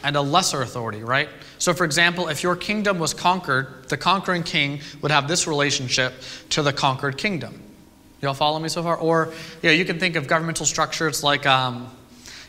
and 0.05 0.15
a 0.15 0.21
lesser 0.21 0.61
authority, 0.61 1.03
right? 1.03 1.27
So, 1.57 1.73
for 1.73 1.83
example, 1.83 2.29
if 2.29 2.43
your 2.43 2.55
kingdom 2.55 2.99
was 2.99 3.13
conquered, 3.13 3.89
the 3.89 3.97
conquering 3.97 4.43
king 4.43 4.79
would 5.01 5.11
have 5.11 5.27
this 5.27 5.47
relationship 5.47 6.13
to 6.51 6.61
the 6.61 6.71
conquered 6.71 7.17
kingdom. 7.17 7.61
Y'all 8.21 8.33
follow 8.33 8.59
me 8.59 8.69
so 8.69 8.83
far? 8.83 8.95
Or, 8.95 9.33
yeah, 9.61 9.71
you 9.71 9.83
can 9.83 9.99
think 9.99 10.15
of 10.15 10.27
governmental 10.27 10.65
structures 10.65 11.23
like 11.23 11.45
um, 11.45 11.89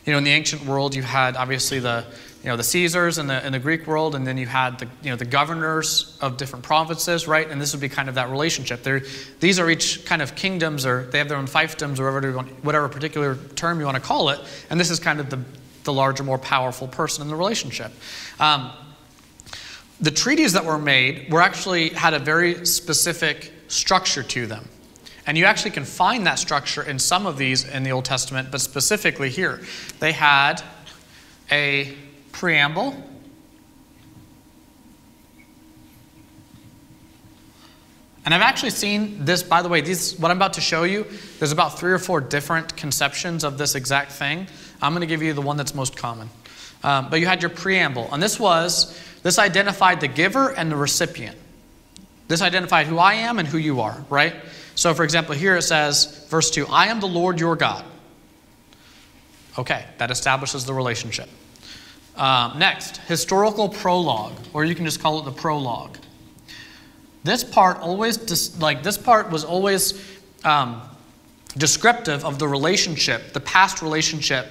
you 0.07 0.13
know, 0.13 0.19
in 0.19 0.23
the 0.23 0.31
ancient 0.31 0.63
world, 0.63 0.95
you 0.95 1.03
had 1.03 1.35
obviously 1.35 1.79
the, 1.79 2.05
you 2.41 2.49
know, 2.49 2.55
the 2.55 2.63
Caesars 2.63 3.17
in 3.17 3.27
the, 3.27 3.45
in 3.45 3.51
the 3.51 3.59
Greek 3.59 3.85
world, 3.87 4.15
and 4.15 4.25
then 4.25 4.37
you 4.37 4.45
had 4.45 4.79
the, 4.79 4.87
you 5.03 5.09
know, 5.09 5.17
the 5.17 5.25
governors 5.25 6.17
of 6.21 6.37
different 6.37 6.63
provinces, 6.63 7.27
right? 7.27 7.49
And 7.49 7.59
this 7.59 7.73
would 7.73 7.81
be 7.81 7.89
kind 7.89 8.07
of 8.07 8.15
that 8.15 8.29
relationship. 8.29 8.83
They're, 8.83 9.01
these 9.41 9.59
are 9.59 9.69
each 9.69 10.05
kind 10.05 10.21
of 10.21 10.33
kingdoms, 10.33 10.85
or 10.85 11.07
they 11.11 11.17
have 11.17 11.27
their 11.27 11.37
own 11.37 11.45
fiefdoms, 11.45 11.99
or 11.99 12.13
whatever, 12.13 12.39
whatever 12.61 12.87
particular 12.87 13.35
term 13.55 13.81
you 13.81 13.85
want 13.85 13.97
to 13.97 14.01
call 14.01 14.29
it. 14.29 14.39
And 14.69 14.79
this 14.79 14.89
is 14.89 14.97
kind 14.97 15.19
of 15.19 15.29
the, 15.29 15.43
the 15.87 15.93
larger, 15.93 16.23
more 16.23 16.37
powerful 16.37 16.87
person 16.87 17.23
in 17.23 17.29
the 17.29 17.35
relationship. 17.35 17.91
Um, 18.39 18.71
the 19.99 20.11
treaties 20.11 20.53
that 20.53 20.63
were 20.63 20.77
made 20.77 21.31
were 21.31 21.41
actually 21.41 21.89
had 21.89 22.13
a 22.13 22.19
very 22.19 22.63
specific 22.67 23.51
structure 23.67 24.21
to 24.21 24.45
them. 24.45 24.67
And 25.25 25.37
you 25.37 25.45
actually 25.45 25.71
can 25.71 25.85
find 25.85 26.27
that 26.27 26.39
structure 26.39 26.83
in 26.83 26.99
some 26.99 27.25
of 27.25 27.37
these 27.37 27.67
in 27.67 27.83
the 27.83 27.91
Old 27.91 28.05
Testament, 28.05 28.49
but 28.51 28.61
specifically 28.61 29.29
here. 29.29 29.61
They 29.99 30.11
had 30.11 30.61
a 31.51 31.95
preamble. 32.31 32.95
And 38.23 38.33
I've 38.33 38.41
actually 38.41 38.71
seen 38.71 39.23
this, 39.23 39.41
by 39.41 39.61
the 39.61 39.69
way, 39.69 39.79
these, 39.79 40.19
what 40.19 40.31
I'm 40.31 40.37
about 40.37 40.53
to 40.53 40.61
show 40.61 40.83
you, 40.83 41.05
there's 41.39 41.53
about 41.53 41.79
three 41.79 41.93
or 41.93 41.99
four 41.99 42.19
different 42.19 42.75
conceptions 42.75 43.45
of 43.45 43.57
this 43.57 43.73
exact 43.73 44.11
thing. 44.11 44.47
I'm 44.81 44.93
going 44.93 45.01
to 45.01 45.07
give 45.07 45.21
you 45.21 45.33
the 45.33 45.41
one 45.41 45.57
that's 45.57 45.73
most 45.73 45.95
common. 45.95 46.29
Um, 46.83 47.09
but 47.09 47.19
you 47.19 47.25
had 47.25 47.41
your 47.41 47.49
preamble, 47.49 48.09
and 48.11 48.21
this 48.21 48.39
was, 48.39 48.99
this 49.23 49.39
identified 49.39 49.99
the 49.99 50.07
giver 50.07 50.49
and 50.49 50.71
the 50.71 50.75
recipient. 50.75 51.37
This 52.27 52.41
identified 52.41 52.87
who 52.87 52.97
I 52.97 53.15
am 53.15 53.39
and 53.39 53.47
who 53.47 53.57
you 53.57 53.81
are, 53.81 54.03
right? 54.09 54.35
So, 54.75 54.93
for 54.93 55.03
example, 55.03 55.33
here 55.33 55.55
it 55.55 55.63
says, 55.63 56.25
verse 56.29 56.51
2, 56.51 56.67
I 56.67 56.87
am 56.87 56.99
the 56.99 57.07
Lord 57.07 57.39
your 57.39 57.55
God. 57.55 57.83
Okay, 59.57 59.83
that 59.97 60.11
establishes 60.11 60.65
the 60.65 60.73
relationship. 60.73 61.29
Um, 62.15 62.59
next, 62.59 62.97
historical 62.97 63.69
prologue, 63.69 64.35
or 64.53 64.65
you 64.65 64.75
can 64.75 64.85
just 64.85 64.99
call 64.99 65.19
it 65.19 65.25
the 65.25 65.31
prologue. 65.31 65.97
This 67.23 67.43
part 67.43 67.79
always, 67.79 68.59
like 68.59 68.83
this 68.83 68.97
part 68.97 69.31
was 69.31 69.43
always 69.43 70.01
um, 70.43 70.81
descriptive 71.57 72.23
of 72.23 72.39
the 72.39 72.47
relationship, 72.47 73.33
the 73.33 73.39
past 73.39 73.81
relationship 73.81 74.47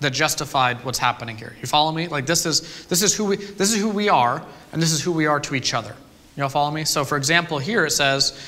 that 0.00 0.12
justified 0.12 0.84
what's 0.84 0.98
happening 0.98 1.36
here. 1.36 1.54
You 1.60 1.66
follow 1.66 1.92
me? 1.92 2.08
Like 2.08 2.26
this 2.26 2.46
is 2.46 2.86
this 2.86 3.02
is 3.02 3.14
who 3.14 3.26
we 3.26 3.36
this 3.36 3.72
is 3.72 3.80
who 3.80 3.90
we 3.90 4.08
are, 4.08 4.44
and 4.72 4.82
this 4.82 4.92
is 4.92 5.02
who 5.02 5.12
we 5.12 5.26
are 5.26 5.40
to 5.40 5.54
each 5.54 5.74
other. 5.74 5.94
You 6.36 6.44
all 6.44 6.48
follow 6.48 6.70
me? 6.70 6.84
So, 6.84 7.04
for 7.04 7.16
example, 7.16 7.58
here 7.58 7.84
it 7.84 7.90
says, 7.90 8.38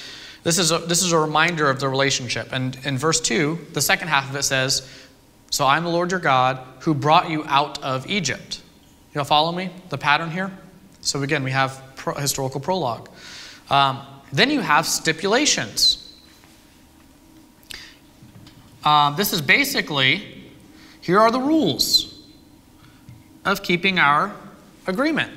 this 0.44 0.58
is 0.58 0.72
a, 0.72 0.78
this 0.78 1.02
is 1.02 1.12
a 1.12 1.18
reminder 1.18 1.68
of 1.68 1.78
the 1.78 1.88
relationship. 1.88 2.48
And 2.52 2.76
in 2.84 2.96
verse 2.96 3.20
2, 3.20 3.66
the 3.72 3.80
second 3.80 4.08
half 4.08 4.30
of 4.30 4.36
it 4.36 4.44
says, 4.44 4.88
So 5.50 5.66
I'm 5.66 5.84
the 5.84 5.90
Lord 5.90 6.10
your 6.10 6.20
God 6.20 6.58
who 6.80 6.94
brought 6.94 7.30
you 7.30 7.44
out 7.46 7.82
of 7.82 8.08
Egypt. 8.08 8.62
You 9.14 9.20
all 9.20 9.24
follow 9.24 9.52
me? 9.52 9.70
The 9.90 9.98
pattern 9.98 10.30
here? 10.30 10.50
So, 11.00 11.22
again, 11.22 11.44
we 11.44 11.50
have 11.50 11.82
pro- 11.96 12.14
historical 12.14 12.60
prologue. 12.60 13.08
Um, 13.68 14.00
then 14.32 14.50
you 14.50 14.60
have 14.60 14.86
stipulations. 14.86 15.98
Uh, 18.84 19.14
this 19.14 19.32
is 19.32 19.42
basically 19.42 20.41
here 21.02 21.20
are 21.20 21.30
the 21.30 21.40
rules 21.40 22.18
of 23.44 23.62
keeping 23.62 23.98
our 23.98 24.34
agreement. 24.86 25.30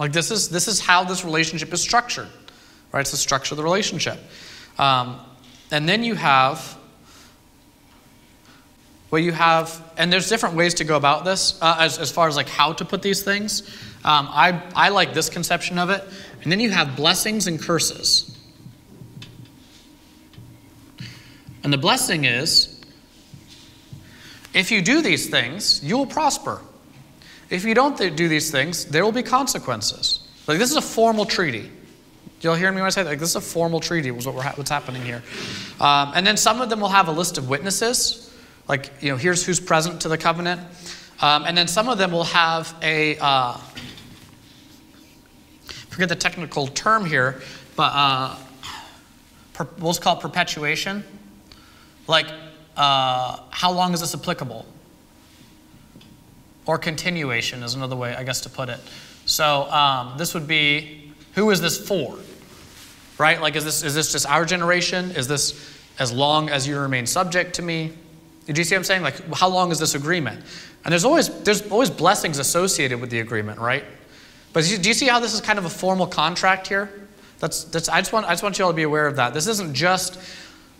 Like 0.00 0.12
this 0.12 0.32
is 0.32 0.48
this 0.48 0.66
is 0.66 0.80
how 0.80 1.04
this 1.04 1.24
relationship 1.24 1.72
is 1.72 1.80
structured, 1.80 2.28
right? 2.92 3.00
It's 3.02 3.12
the 3.12 3.16
structure 3.16 3.54
of 3.54 3.58
the 3.58 3.62
relationship. 3.62 4.18
Um, 4.78 5.20
and 5.70 5.88
then 5.88 6.02
you 6.02 6.16
have 6.16 6.76
well, 9.10 9.20
you 9.22 9.32
have, 9.32 9.82
and 9.96 10.12
there's 10.12 10.28
different 10.28 10.56
ways 10.56 10.74
to 10.74 10.84
go 10.84 10.96
about 10.96 11.24
this 11.24 11.60
uh, 11.62 11.76
as, 11.78 11.98
as 11.98 12.10
far 12.10 12.26
as 12.26 12.34
like 12.34 12.48
how 12.48 12.72
to 12.72 12.84
put 12.84 13.02
these 13.02 13.22
things. 13.22 13.62
Um, 14.04 14.28
I, 14.30 14.60
I 14.74 14.88
like 14.88 15.14
this 15.14 15.28
conception 15.28 15.78
of 15.78 15.90
it. 15.90 16.02
And 16.42 16.50
then 16.50 16.58
you 16.58 16.70
have 16.70 16.96
blessings 16.96 17.46
and 17.46 17.60
curses. 17.60 18.36
And 21.62 21.72
the 21.72 21.78
blessing 21.78 22.24
is 22.24 22.75
if 24.56 24.70
you 24.70 24.82
do 24.82 25.02
these 25.02 25.28
things, 25.28 25.84
you 25.84 25.96
will 25.96 26.06
prosper. 26.06 26.60
If 27.50 27.64
you 27.64 27.74
don't 27.74 27.96
do 27.96 28.28
these 28.28 28.50
things, 28.50 28.86
there 28.86 29.04
will 29.04 29.12
be 29.12 29.22
consequences. 29.22 30.26
Like 30.48 30.58
this 30.58 30.70
is 30.70 30.76
a 30.76 30.82
formal 30.82 31.24
treaty. 31.24 31.70
Y'all 32.40 32.54
hear 32.54 32.70
me 32.72 32.78
when 32.78 32.86
I 32.86 32.90
say 32.90 33.02
that? 33.04 33.10
Like 33.10 33.18
this 33.18 33.30
is 33.30 33.36
a 33.36 33.40
formal 33.40 33.80
treaty. 33.80 34.10
Was 34.10 34.26
what 34.26 34.34
we're 34.34 34.42
ha- 34.42 34.54
what's 34.56 34.70
happening 34.70 35.02
here. 35.02 35.22
Um, 35.80 36.12
and 36.14 36.26
then 36.26 36.36
some 36.36 36.60
of 36.60 36.70
them 36.70 36.80
will 36.80 36.88
have 36.88 37.08
a 37.08 37.12
list 37.12 37.38
of 37.38 37.48
witnesses. 37.48 38.34
Like 38.68 38.90
you 39.00 39.10
know, 39.10 39.16
here's 39.16 39.44
who's 39.44 39.60
present 39.60 40.00
to 40.02 40.08
the 40.08 40.18
covenant. 40.18 40.60
Um, 41.20 41.44
and 41.44 41.56
then 41.56 41.68
some 41.68 41.88
of 41.88 41.98
them 41.98 42.10
will 42.10 42.24
have 42.24 42.74
a 42.82 43.16
uh, 43.20 43.56
forget 45.96 46.10
the 46.10 46.14
technical 46.14 46.66
term 46.66 47.06
here, 47.06 47.40
but 47.74 47.90
uh, 47.94 48.36
per, 49.54 49.66
we'll 49.78 49.94
call 49.94 50.18
it 50.18 50.20
perpetuation. 50.20 51.02
Like, 52.06 52.26
uh, 52.76 53.40
how 53.50 53.72
long 53.72 53.94
is 53.94 54.00
this 54.00 54.14
applicable? 54.14 54.66
Or 56.66 56.78
continuation 56.78 57.62
is 57.62 57.74
another 57.74 57.96
way, 57.96 58.14
I 58.14 58.24
guess, 58.24 58.40
to 58.42 58.50
put 58.50 58.68
it. 58.68 58.80
So 59.24 59.70
um, 59.70 60.18
this 60.18 60.34
would 60.34 60.46
be 60.46 61.12
who 61.34 61.50
is 61.50 61.60
this 61.60 61.78
for? 61.78 62.18
Right? 63.18 63.40
Like, 63.40 63.56
is 63.56 63.64
this, 63.64 63.82
is 63.82 63.94
this 63.94 64.12
just 64.12 64.26
our 64.26 64.44
generation? 64.44 65.12
Is 65.12 65.28
this 65.28 65.74
as 65.98 66.12
long 66.12 66.50
as 66.50 66.66
you 66.66 66.78
remain 66.78 67.06
subject 67.06 67.54
to 67.54 67.62
me? 67.62 67.92
Did 68.46 68.58
you 68.58 68.64
see 68.64 68.74
what 68.74 68.80
I'm 68.80 68.84
saying? 68.84 69.02
Like, 69.02 69.34
how 69.34 69.48
long 69.48 69.70
is 69.70 69.78
this 69.78 69.94
agreement? 69.94 70.44
And 70.84 70.92
there's 70.92 71.04
always, 71.04 71.28
there's 71.42 71.68
always 71.70 71.90
blessings 71.90 72.38
associated 72.38 73.00
with 73.00 73.10
the 73.10 73.20
agreement, 73.20 73.58
right? 73.58 73.84
But 74.52 74.64
do 74.64 74.88
you 74.88 74.94
see 74.94 75.06
how 75.06 75.18
this 75.18 75.34
is 75.34 75.40
kind 75.40 75.58
of 75.58 75.64
a 75.64 75.70
formal 75.70 76.06
contract 76.06 76.68
here? 76.68 76.90
That's, 77.38 77.64
that's, 77.64 77.88
I, 77.88 78.00
just 78.00 78.12
want, 78.12 78.26
I 78.26 78.30
just 78.30 78.42
want 78.42 78.58
you 78.58 78.64
all 78.64 78.70
to 78.70 78.76
be 78.76 78.84
aware 78.84 79.06
of 79.06 79.16
that. 79.16 79.34
This 79.34 79.46
isn't 79.46 79.74
just 79.74 80.18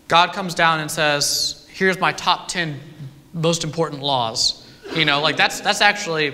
God 0.07 0.33
comes 0.33 0.55
down 0.55 0.79
and 0.79 0.89
says, 0.89 1.66
here's 1.77 1.99
my 1.99 2.11
top 2.11 2.47
10 2.47 2.79
most 3.33 3.63
important 3.63 4.01
laws. 4.01 4.67
You 4.95 5.05
know, 5.05 5.21
like 5.21 5.37
that's, 5.37 5.61
that's 5.61 5.79
actually, 5.79 6.33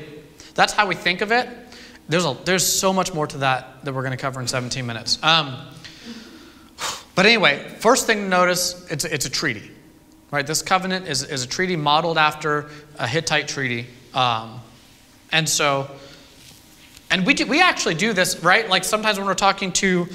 that's 0.55 0.71
how 0.71 0.87
we 0.87 0.95
think 0.95 1.19
of 1.19 1.33
it. 1.33 1.49
There's, 2.07 2.23
a, 2.23 2.37
there's 2.45 2.65
so 2.65 2.93
much 2.93 3.13
more 3.13 3.27
to 3.27 3.39
that 3.39 3.83
that 3.83 3.93
we're 3.93 4.03
going 4.03 4.11
to 4.11 4.21
cover 4.21 4.39
in 4.39 4.47
17 4.47 4.85
minutes. 4.85 5.21
Um, 5.21 5.57
but 7.13 7.25
anyway, 7.25 7.67
first 7.79 8.07
thing 8.07 8.19
to 8.19 8.27
notice, 8.27 8.89
it's, 8.89 9.03
it's 9.03 9.25
a 9.25 9.29
treaty. 9.29 9.69
Right? 10.31 10.47
This 10.47 10.61
covenant 10.61 11.07
is, 11.07 11.23
is 11.23 11.43
a 11.43 11.47
treaty 11.47 11.75
modeled 11.75 12.17
after 12.17 12.69
a 12.97 13.05
Hittite 13.05 13.49
treaty. 13.49 13.87
Um, 14.13 14.61
and 15.33 15.47
so, 15.47 15.91
and 17.11 17.25
we, 17.25 17.33
do, 17.33 17.45
we 17.47 17.61
actually 17.61 17.95
do 17.95 18.13
this, 18.13 18.41
right? 18.41 18.69
Like 18.69 18.85
sometimes 18.85 19.17
when 19.17 19.27
we're 19.27 19.33
talking 19.33 19.73
to 19.73 20.07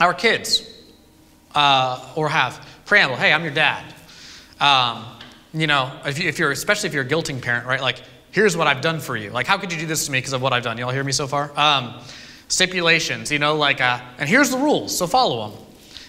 our 0.00 0.12
kids, 0.12 0.68
uh, 1.54 2.12
or 2.16 2.28
have 2.28 2.66
preamble, 2.86 3.16
hey, 3.16 3.32
I'm 3.32 3.44
your 3.44 3.54
dad. 3.54 3.91
Um, 4.62 5.04
you 5.52 5.66
know, 5.66 5.92
if, 6.06 6.18
you, 6.18 6.28
if 6.28 6.38
you're, 6.38 6.52
especially 6.52 6.88
if 6.88 6.94
you're 6.94 7.04
a 7.04 7.08
guilting 7.08 7.42
parent, 7.42 7.66
right? 7.66 7.80
Like, 7.80 8.00
here's 8.30 8.56
what 8.56 8.66
I've 8.66 8.80
done 8.80 9.00
for 9.00 9.16
you. 9.16 9.30
Like, 9.30 9.46
how 9.46 9.58
could 9.58 9.72
you 9.72 9.78
do 9.78 9.86
this 9.86 10.06
to 10.06 10.12
me 10.12 10.18
because 10.18 10.32
of 10.32 10.40
what 10.40 10.52
I've 10.52 10.62
done? 10.62 10.78
You 10.78 10.84
all 10.84 10.92
hear 10.92 11.04
me 11.04 11.12
so 11.12 11.26
far? 11.26 11.52
Um, 11.58 12.00
stipulations, 12.48 13.30
you 13.30 13.38
know, 13.38 13.56
like, 13.56 13.80
uh, 13.80 14.00
and 14.18 14.28
here's 14.28 14.50
the 14.50 14.58
rules, 14.58 14.96
so 14.96 15.06
follow 15.06 15.48
them. 15.48 15.58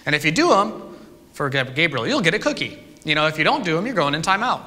And 0.06 0.14
if 0.14 0.24
you 0.24 0.30
do 0.30 0.48
them, 0.48 0.96
for 1.34 1.50
Gabriel, 1.50 2.06
you'll 2.06 2.20
get 2.20 2.32
a 2.32 2.38
cookie. 2.38 2.78
You 3.04 3.16
know, 3.16 3.26
if 3.26 3.38
you 3.38 3.44
don't 3.44 3.64
do 3.64 3.74
them, 3.74 3.86
you're 3.86 3.94
going 3.94 4.14
in 4.14 4.22
timeout. 4.22 4.62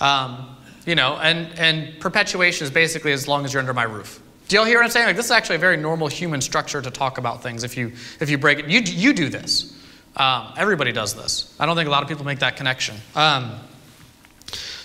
Um, 0.00 0.56
you 0.84 0.94
know, 0.94 1.16
and, 1.16 1.58
and 1.58 1.98
perpetuation 2.00 2.64
is 2.64 2.70
basically 2.70 3.12
as 3.12 3.26
long 3.26 3.44
as 3.44 3.52
you're 3.52 3.60
under 3.60 3.72
my 3.72 3.84
roof. 3.84 4.20
Do 4.48 4.56
y'all 4.56 4.66
hear 4.66 4.78
what 4.78 4.84
I'm 4.84 4.90
saying? 4.90 5.06
Like, 5.06 5.16
this 5.16 5.26
is 5.26 5.30
actually 5.30 5.56
a 5.56 5.60
very 5.60 5.78
normal 5.78 6.08
human 6.08 6.42
structure 6.42 6.82
to 6.82 6.90
talk 6.90 7.16
about 7.16 7.42
things 7.42 7.64
if 7.64 7.76
you, 7.76 7.92
if 8.20 8.28
you 8.28 8.36
break 8.36 8.58
it. 8.58 8.68
You, 8.68 8.80
you 8.80 9.14
do 9.14 9.30
this. 9.30 9.74
Um, 10.16 10.52
everybody 10.56 10.92
does 10.92 11.14
this. 11.14 11.54
I 11.58 11.66
don't 11.66 11.76
think 11.76 11.88
a 11.88 11.90
lot 11.90 12.02
of 12.02 12.08
people 12.08 12.24
make 12.24 12.40
that 12.40 12.56
connection. 12.56 12.96
Um, 13.14 13.54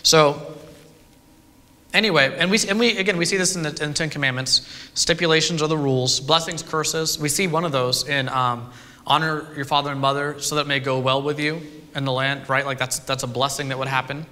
so, 0.04 0.56
anyway, 1.94 2.36
and 2.38 2.50
we, 2.50 2.60
and 2.68 2.80
we 2.80 2.98
again, 2.98 3.18
we 3.18 3.26
see 3.26 3.38
this 3.38 3.56
in 3.56 3.64
the, 3.64 3.84
in 3.84 3.94
Ten 3.94 4.10
Commandments. 4.10 4.90
Stipulations 4.94 5.62
are 5.62 5.68
the 5.68 5.78
rules, 5.78 6.20
blessings, 6.20 6.64
curses. 6.64 7.20
We 7.20 7.28
see 7.28 7.48
one 7.48 7.66
of 7.66 7.74
those 7.74 8.08
in 8.08 8.30
um, 8.30 8.72
honor 9.06 9.48
your 9.56 9.66
father 9.66 9.92
and 9.92 10.00
mother 10.00 10.40
so 10.40 10.56
that 10.56 10.62
it 10.62 10.68
may 10.68 10.80
go 10.80 11.00
well 11.00 11.22
with 11.22 11.40
you 11.40 11.62
in 11.96 12.06
the 12.06 12.12
land, 12.12 12.48
right? 12.50 12.66
Like 12.66 12.78
that's, 12.78 13.00
that's 13.00 13.24
a 13.24 13.28
blessing 13.28 13.70
that 13.70 13.80
would 13.80 13.88
happen. 13.88 14.26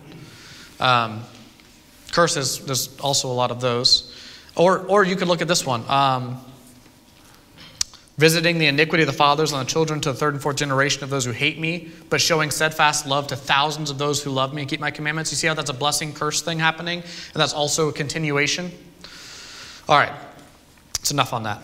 Um, 0.79 1.23
curses, 2.11 2.59
there's 2.59 2.97
also 2.99 3.29
a 3.29 3.33
lot 3.33 3.51
of 3.51 3.59
those. 3.59 4.13
Or, 4.55 4.79
or 4.79 5.03
you 5.03 5.15
could 5.15 5.27
look 5.27 5.41
at 5.41 5.47
this 5.47 5.65
one. 5.65 5.83
Um, 5.89 6.39
visiting 8.17 8.57
the 8.57 8.67
iniquity 8.67 9.03
of 9.03 9.07
the 9.07 9.13
fathers 9.13 9.51
on 9.51 9.59
the 9.59 9.69
children 9.69 9.99
to 10.01 10.11
the 10.11 10.17
third 10.17 10.33
and 10.33 10.41
fourth 10.41 10.55
generation 10.55 11.03
of 11.03 11.09
those 11.09 11.25
who 11.25 11.31
hate 11.31 11.59
me, 11.59 11.91
but 12.09 12.21
showing 12.21 12.49
steadfast 12.49 13.05
love 13.05 13.27
to 13.27 13.35
thousands 13.35 13.89
of 13.89 13.97
those 13.97 14.23
who 14.23 14.29
love 14.29 14.53
me 14.53 14.61
and 14.61 14.69
keep 14.69 14.79
my 14.79 14.91
commandments. 14.91 15.31
You 15.31 15.37
see 15.37 15.47
how 15.47 15.53
that's 15.53 15.69
a 15.69 15.73
blessing 15.73 16.13
curse 16.13 16.41
thing 16.41 16.59
happening? 16.59 16.99
And 16.99 17.41
that's 17.41 17.53
also 17.53 17.89
a 17.89 17.93
continuation? 17.93 18.71
All 19.89 19.97
right, 19.97 20.13
it's 20.99 21.11
enough 21.11 21.33
on 21.33 21.43
that. 21.43 21.57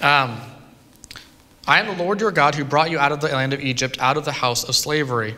Um, 0.00 0.40
I 1.66 1.80
am 1.80 1.86
the 1.86 2.02
Lord 2.02 2.20
your 2.20 2.30
God 2.30 2.54
who 2.54 2.64
brought 2.64 2.90
you 2.90 2.98
out 2.98 3.12
of 3.12 3.20
the 3.20 3.28
land 3.28 3.52
of 3.52 3.60
Egypt, 3.60 3.98
out 4.00 4.16
of 4.16 4.24
the 4.24 4.32
house 4.32 4.64
of 4.64 4.76
slavery. 4.76 5.36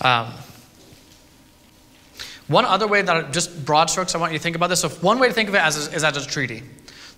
Um, 0.00 0.32
one 2.46 2.64
other 2.64 2.86
way 2.86 3.02
that 3.02 3.32
just 3.32 3.64
broad 3.66 3.90
strokes 3.90 4.14
I 4.14 4.18
want 4.18 4.32
you 4.32 4.38
to 4.38 4.42
think 4.42 4.56
about 4.56 4.68
this. 4.68 4.80
So 4.80 4.88
one 4.88 5.18
way 5.18 5.28
to 5.28 5.34
think 5.34 5.50
of 5.50 5.54
it 5.54 5.60
as 5.60 5.76
is, 5.76 5.92
is 5.92 6.04
as 6.04 6.16
a 6.16 6.26
treaty. 6.26 6.62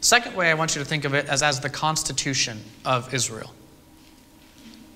Second 0.00 0.34
way 0.34 0.50
I 0.50 0.54
want 0.54 0.74
you 0.74 0.82
to 0.82 0.88
think 0.88 1.04
of 1.04 1.14
it 1.14 1.26
as 1.26 1.42
as 1.42 1.60
the 1.60 1.70
constitution 1.70 2.60
of 2.84 3.12
Israel. 3.12 3.52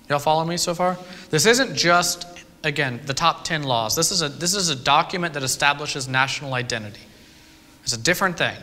Y'all 0.08 0.18
follow 0.18 0.44
me 0.44 0.56
so 0.56 0.74
far? 0.74 0.98
This 1.30 1.46
isn't 1.46 1.74
just 1.74 2.26
again 2.62 3.00
the 3.04 3.14
top 3.14 3.44
10 3.44 3.62
laws. 3.62 3.96
This 3.96 4.10
is 4.10 4.22
a 4.22 4.28
this 4.28 4.54
is 4.54 4.68
a 4.68 4.76
document 4.76 5.34
that 5.34 5.42
establishes 5.42 6.08
national 6.08 6.54
identity. 6.54 7.02
It's 7.82 7.92
a 7.92 8.00
different 8.00 8.38
thing. 8.38 8.56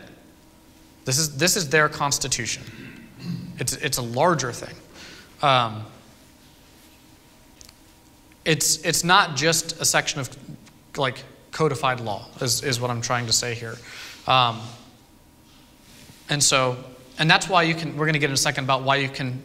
This 1.06 1.18
is 1.18 1.38
this 1.38 1.56
is 1.56 1.70
their 1.70 1.90
constitution. 1.90 2.64
It's 3.60 3.74
it's 3.74 3.98
a 3.98 4.04
larger 4.04 4.52
thing. 4.52 4.76
Um, 5.42 5.86
it's 8.46 8.78
it's 8.84 9.04
not 9.04 9.36
just 9.36 9.80
a 9.82 9.86
section 9.86 10.20
of 10.20 10.30
like 10.98 11.24
codified 11.52 12.00
law 12.00 12.28
is, 12.40 12.64
is 12.64 12.80
what 12.80 12.90
i'm 12.90 13.02
trying 13.02 13.26
to 13.26 13.34
say 13.34 13.54
here 13.54 13.76
um, 14.28 14.60
and 16.32 16.42
so 16.42 16.78
and 17.20 17.30
that's 17.30 17.48
why 17.48 17.62
you 17.62 17.76
can 17.76 17.96
we're 17.96 18.06
going 18.06 18.14
to 18.14 18.20
get 18.20 18.32
in 18.32 18.34
a 18.34 18.38
second 18.38 18.64
about 18.64 18.82
why 18.82 18.96
you 18.96 19.10
can 19.10 19.44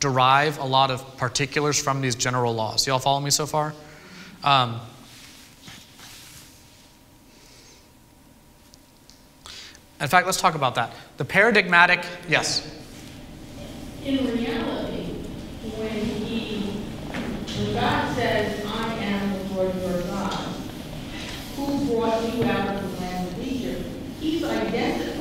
derive 0.00 0.58
a 0.58 0.64
lot 0.64 0.90
of 0.90 1.16
particulars 1.16 1.82
from 1.82 2.02
these 2.02 2.14
general 2.14 2.54
laws. 2.54 2.86
Y'all 2.86 2.98
follow 2.98 3.20
me 3.20 3.30
so 3.30 3.46
far? 3.46 3.72
Um, 4.42 4.78
in 9.98 10.08
fact, 10.08 10.26
let's 10.26 10.38
talk 10.38 10.54
about 10.54 10.74
that. 10.74 10.92
The 11.16 11.24
paradigmatic, 11.24 12.04
yes. 12.28 12.70
In 14.04 14.26
reality, 14.26 15.06
when 15.78 15.88
he, 15.88 16.82
when 17.56 17.74
God 17.74 18.14
says, 18.14 18.66
I 18.66 18.94
am 18.96 19.32
the 19.32 19.54
Lord 19.54 19.74
your 19.76 20.02
God, 20.02 20.34
who 21.56 21.86
brought 21.86 22.34
you 22.34 22.44
out 22.44 22.76
of 22.76 22.82
the 22.82 23.00
land 23.00 23.28
of 23.28 23.42
Egypt, 23.42 23.88
he's 24.20 24.44
identifying 24.44 25.13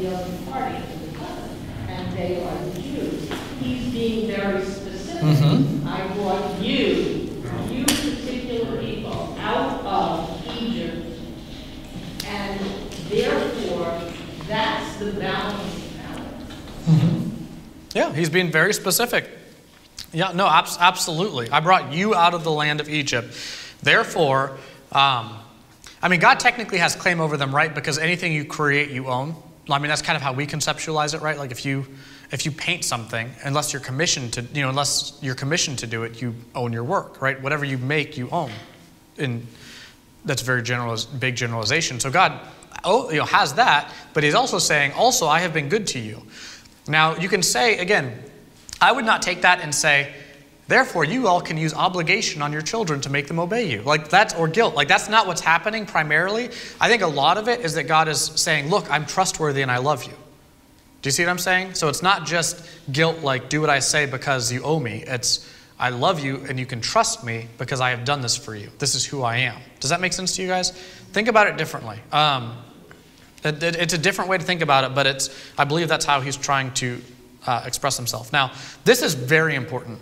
the 0.00 0.14
other 0.16 0.30
party 0.50 0.76
to 0.76 0.98
the 1.10 1.18
covenant, 1.18 1.58
and 1.88 2.16
they 2.16 2.42
are 2.42 2.64
the 2.70 2.80
Jews. 2.80 3.30
He's 3.60 3.92
being 3.92 4.26
very 4.30 4.64
specific. 4.64 5.22
Mhm. 5.22 5.86
I 5.86 6.06
brought 6.14 6.58
you, 6.62 7.44
you 7.70 7.84
particular 7.84 8.80
people, 8.82 9.36
out 9.38 9.84
of 9.84 10.46
Egypt, 10.58 11.06
and 12.26 12.60
therefore, 13.10 14.00
that's 14.48 14.96
the 14.96 15.12
balance 15.12 15.80
power. 16.02 16.94
Yeah, 17.94 18.14
he's 18.14 18.30
being 18.30 18.50
very 18.50 18.72
specific. 18.72 19.28
Yeah, 20.12 20.32
no, 20.32 20.46
abs- 20.48 20.78
absolutely. 20.80 21.50
I 21.50 21.60
brought 21.60 21.92
you 21.92 22.14
out 22.14 22.32
of 22.32 22.42
the 22.42 22.50
land 22.50 22.80
of 22.80 22.88
Egypt. 22.88 23.36
Therefore, 23.82 24.52
um, 24.92 25.36
I 26.02 26.08
mean, 26.08 26.20
God 26.20 26.40
technically 26.40 26.78
has 26.78 26.96
claim 26.96 27.20
over 27.20 27.36
them, 27.36 27.54
right? 27.54 27.72
Because 27.74 27.98
anything 27.98 28.32
you 28.32 28.46
create, 28.46 28.90
you 28.90 29.08
own. 29.08 29.34
I 29.68 29.78
mean, 29.78 29.88
that's 29.88 30.02
kind 30.02 30.16
of 30.16 30.22
how 30.22 30.32
we 30.32 30.46
conceptualize 30.46 31.14
it, 31.14 31.20
right? 31.20 31.38
Like 31.38 31.50
if 31.50 31.64
you 31.64 31.86
if 32.32 32.44
you 32.44 32.52
paint 32.52 32.84
something, 32.84 33.30
unless 33.42 33.72
you're 33.72 33.82
commissioned 33.82 34.32
to, 34.34 34.42
you 34.42 34.62
know, 34.62 34.68
unless 34.68 35.18
you're 35.20 35.34
commissioned 35.34 35.78
to 35.80 35.86
do 35.86 36.04
it, 36.04 36.22
you 36.22 36.34
own 36.54 36.72
your 36.72 36.84
work, 36.84 37.20
right? 37.20 37.40
Whatever 37.42 37.64
you 37.64 37.76
make, 37.76 38.16
you 38.16 38.28
own. 38.30 38.52
And 39.18 39.46
that's 40.24 40.42
very 40.42 40.62
general, 40.62 40.96
big 41.18 41.34
generalization. 41.34 41.98
So 41.98 42.10
God, 42.10 42.40
oh, 42.84 43.10
you 43.10 43.18
know, 43.18 43.24
has 43.24 43.54
that, 43.54 43.92
but 44.14 44.22
He's 44.22 44.34
also 44.34 44.58
saying, 44.58 44.92
also, 44.92 45.26
I 45.26 45.40
have 45.40 45.52
been 45.52 45.68
good 45.68 45.86
to 45.88 45.98
you. 45.98 46.22
Now, 46.86 47.16
you 47.16 47.28
can 47.28 47.42
say, 47.42 47.78
again, 47.78 48.22
I 48.80 48.92
would 48.92 49.04
not 49.04 49.22
take 49.22 49.42
that 49.42 49.60
and 49.60 49.74
say, 49.74 50.12
therefore, 50.70 51.04
you 51.04 51.28
all 51.28 51.40
can 51.42 51.58
use 51.58 51.74
obligation 51.74 52.40
on 52.40 52.52
your 52.52 52.62
children 52.62 53.00
to 53.02 53.10
make 53.10 53.26
them 53.28 53.38
obey 53.38 53.70
you. 53.70 53.82
Like 53.82 54.08
that's, 54.08 54.34
or 54.34 54.48
guilt. 54.48 54.74
Like 54.74 54.88
that's 54.88 55.08
not 55.10 55.26
what's 55.26 55.42
happening 55.42 55.84
primarily. 55.84 56.46
I 56.80 56.88
think 56.88 57.02
a 57.02 57.06
lot 57.06 57.36
of 57.36 57.48
it 57.48 57.60
is 57.60 57.74
that 57.74 57.84
God 57.84 58.08
is 58.08 58.20
saying, 58.36 58.70
look, 58.70 58.90
I'm 58.90 59.04
trustworthy 59.04 59.60
and 59.62 59.70
I 59.70 59.76
love 59.78 60.04
you. 60.04 60.12
Do 61.02 61.06
you 61.08 61.12
see 61.12 61.22
what 61.24 61.30
I'm 61.30 61.38
saying? 61.38 61.74
So 61.74 61.88
it's 61.88 62.02
not 62.02 62.26
just 62.26 62.62
guilt, 62.92 63.20
like, 63.20 63.48
do 63.48 63.60
what 63.60 63.70
I 63.70 63.78
say 63.80 64.06
because 64.06 64.52
you 64.52 64.62
owe 64.62 64.78
me. 64.80 65.02
It's, 65.06 65.46
I 65.78 65.88
love 65.90 66.20
you 66.20 66.44
and 66.48 66.58
you 66.60 66.66
can 66.66 66.80
trust 66.80 67.24
me 67.24 67.48
because 67.58 67.80
I 67.80 67.90
have 67.90 68.04
done 68.04 68.20
this 68.20 68.36
for 68.36 68.54
you. 68.54 68.70
This 68.78 68.94
is 68.94 69.04
who 69.06 69.22
I 69.22 69.38
am. 69.38 69.56
Does 69.80 69.90
that 69.90 70.00
make 70.00 70.12
sense 70.12 70.36
to 70.36 70.42
you 70.42 70.48
guys? 70.48 70.72
Think 71.12 71.28
about 71.28 71.46
it 71.46 71.56
differently. 71.56 71.98
Um, 72.12 72.56
it- 73.42 73.62
it- 73.62 73.76
it's 73.76 73.94
a 73.94 73.98
different 73.98 74.28
way 74.30 74.36
to 74.36 74.44
think 74.44 74.60
about 74.60 74.84
it, 74.84 74.94
but 74.94 75.06
it's, 75.06 75.30
I 75.56 75.64
believe 75.64 75.88
that's 75.88 76.04
how 76.04 76.20
he's 76.20 76.36
trying 76.36 76.72
to 76.74 77.00
uh, 77.46 77.62
express 77.64 77.96
himself. 77.96 78.30
Now, 78.34 78.52
this 78.84 79.02
is 79.02 79.14
very 79.14 79.54
important. 79.54 79.98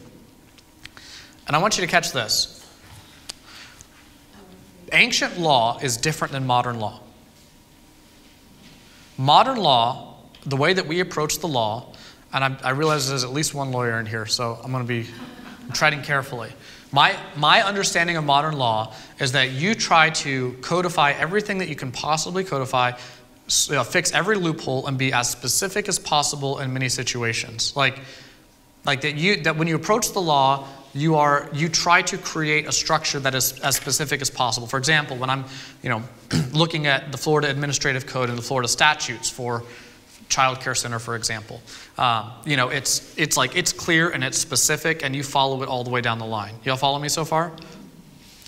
And 1.48 1.56
I 1.56 1.58
want 1.60 1.78
you 1.78 1.80
to 1.80 1.90
catch 1.90 2.12
this. 2.12 2.54
Ancient 4.92 5.38
law 5.38 5.78
is 5.82 5.96
different 5.96 6.32
than 6.32 6.46
modern 6.46 6.78
law. 6.78 7.00
Modern 9.16 9.56
law, 9.56 10.14
the 10.46 10.56
way 10.56 10.72
that 10.72 10.86
we 10.86 11.00
approach 11.00 11.38
the 11.38 11.48
law, 11.48 11.92
and 12.32 12.44
I, 12.44 12.56
I 12.62 12.70
realize 12.70 13.08
there's 13.08 13.24
at 13.24 13.32
least 13.32 13.54
one 13.54 13.72
lawyer 13.72 13.98
in 13.98 14.06
here, 14.06 14.26
so 14.26 14.58
I'm 14.62 14.70
going 14.70 14.84
to 14.84 14.88
be 14.88 15.08
treading 15.72 16.02
carefully. 16.02 16.52
My, 16.92 17.18
my 17.36 17.62
understanding 17.62 18.16
of 18.16 18.24
modern 18.24 18.56
law 18.56 18.94
is 19.18 19.32
that 19.32 19.50
you 19.50 19.74
try 19.74 20.10
to 20.10 20.52
codify 20.60 21.12
everything 21.12 21.58
that 21.58 21.68
you 21.68 21.76
can 21.76 21.92
possibly 21.92 22.44
codify, 22.44 22.92
you 23.68 23.74
know, 23.74 23.84
fix 23.84 24.12
every 24.12 24.36
loophole, 24.36 24.86
and 24.86 24.96
be 24.96 25.12
as 25.12 25.30
specific 25.30 25.88
as 25.88 25.98
possible 25.98 26.60
in 26.60 26.72
many 26.72 26.88
situations. 26.88 27.74
Like, 27.74 28.00
like 28.86 29.02
that 29.02 29.16
you 29.16 29.42
that 29.42 29.56
when 29.56 29.68
you 29.68 29.76
approach 29.76 30.12
the 30.12 30.20
law 30.20 30.66
you 30.94 31.16
are 31.16 31.48
you 31.52 31.68
try 31.68 32.02
to 32.02 32.18
create 32.18 32.66
a 32.66 32.72
structure 32.72 33.20
that 33.20 33.34
is 33.34 33.58
as 33.60 33.76
specific 33.76 34.20
as 34.20 34.30
possible. 34.30 34.66
For 34.66 34.78
example 34.78 35.16
when 35.16 35.30
i'm 35.30 35.44
you 35.82 35.88
know 35.90 36.02
looking 36.52 36.86
at 36.86 37.12
the 37.12 37.18
florida 37.18 37.48
administrative 37.50 38.06
code 38.06 38.28
and 38.28 38.38
the 38.38 38.42
florida 38.42 38.68
statutes 38.68 39.30
for 39.30 39.62
child 40.28 40.60
care 40.60 40.74
center 40.74 40.98
for 40.98 41.16
example 41.16 41.62
um, 41.96 42.30
you 42.44 42.56
know 42.56 42.68
it's 42.68 43.16
it's 43.18 43.36
like 43.36 43.56
it's 43.56 43.72
clear 43.72 44.10
and 44.10 44.22
it's 44.22 44.38
specific 44.38 45.04
and 45.04 45.14
you 45.14 45.22
follow 45.22 45.62
it 45.62 45.68
all 45.68 45.84
the 45.84 45.90
way 45.90 46.00
down 46.00 46.18
the 46.18 46.26
line. 46.26 46.54
Y'all 46.64 46.76
follow 46.76 46.98
me 46.98 47.08
so 47.08 47.24
far? 47.24 47.52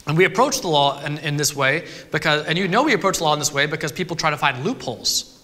And 0.07 0.17
we 0.17 0.25
approach 0.25 0.61
the 0.61 0.69
law 0.69 1.05
in, 1.05 1.19
in 1.19 1.37
this 1.37 1.55
way 1.55 1.87
because 2.11 2.47
and 2.47 2.57
you 2.59 2.69
know 2.69 2.83
we 2.83 2.95
approach 2.95 3.19
the 3.19 3.25
law 3.25 3.33
in 3.33 3.39
this 3.39 3.53
way 3.53 3.67
because 3.67 3.93
people 3.93 4.17
try 4.17 4.31
to 4.31 4.37
find 4.37 4.65
loopholes. 4.65 5.37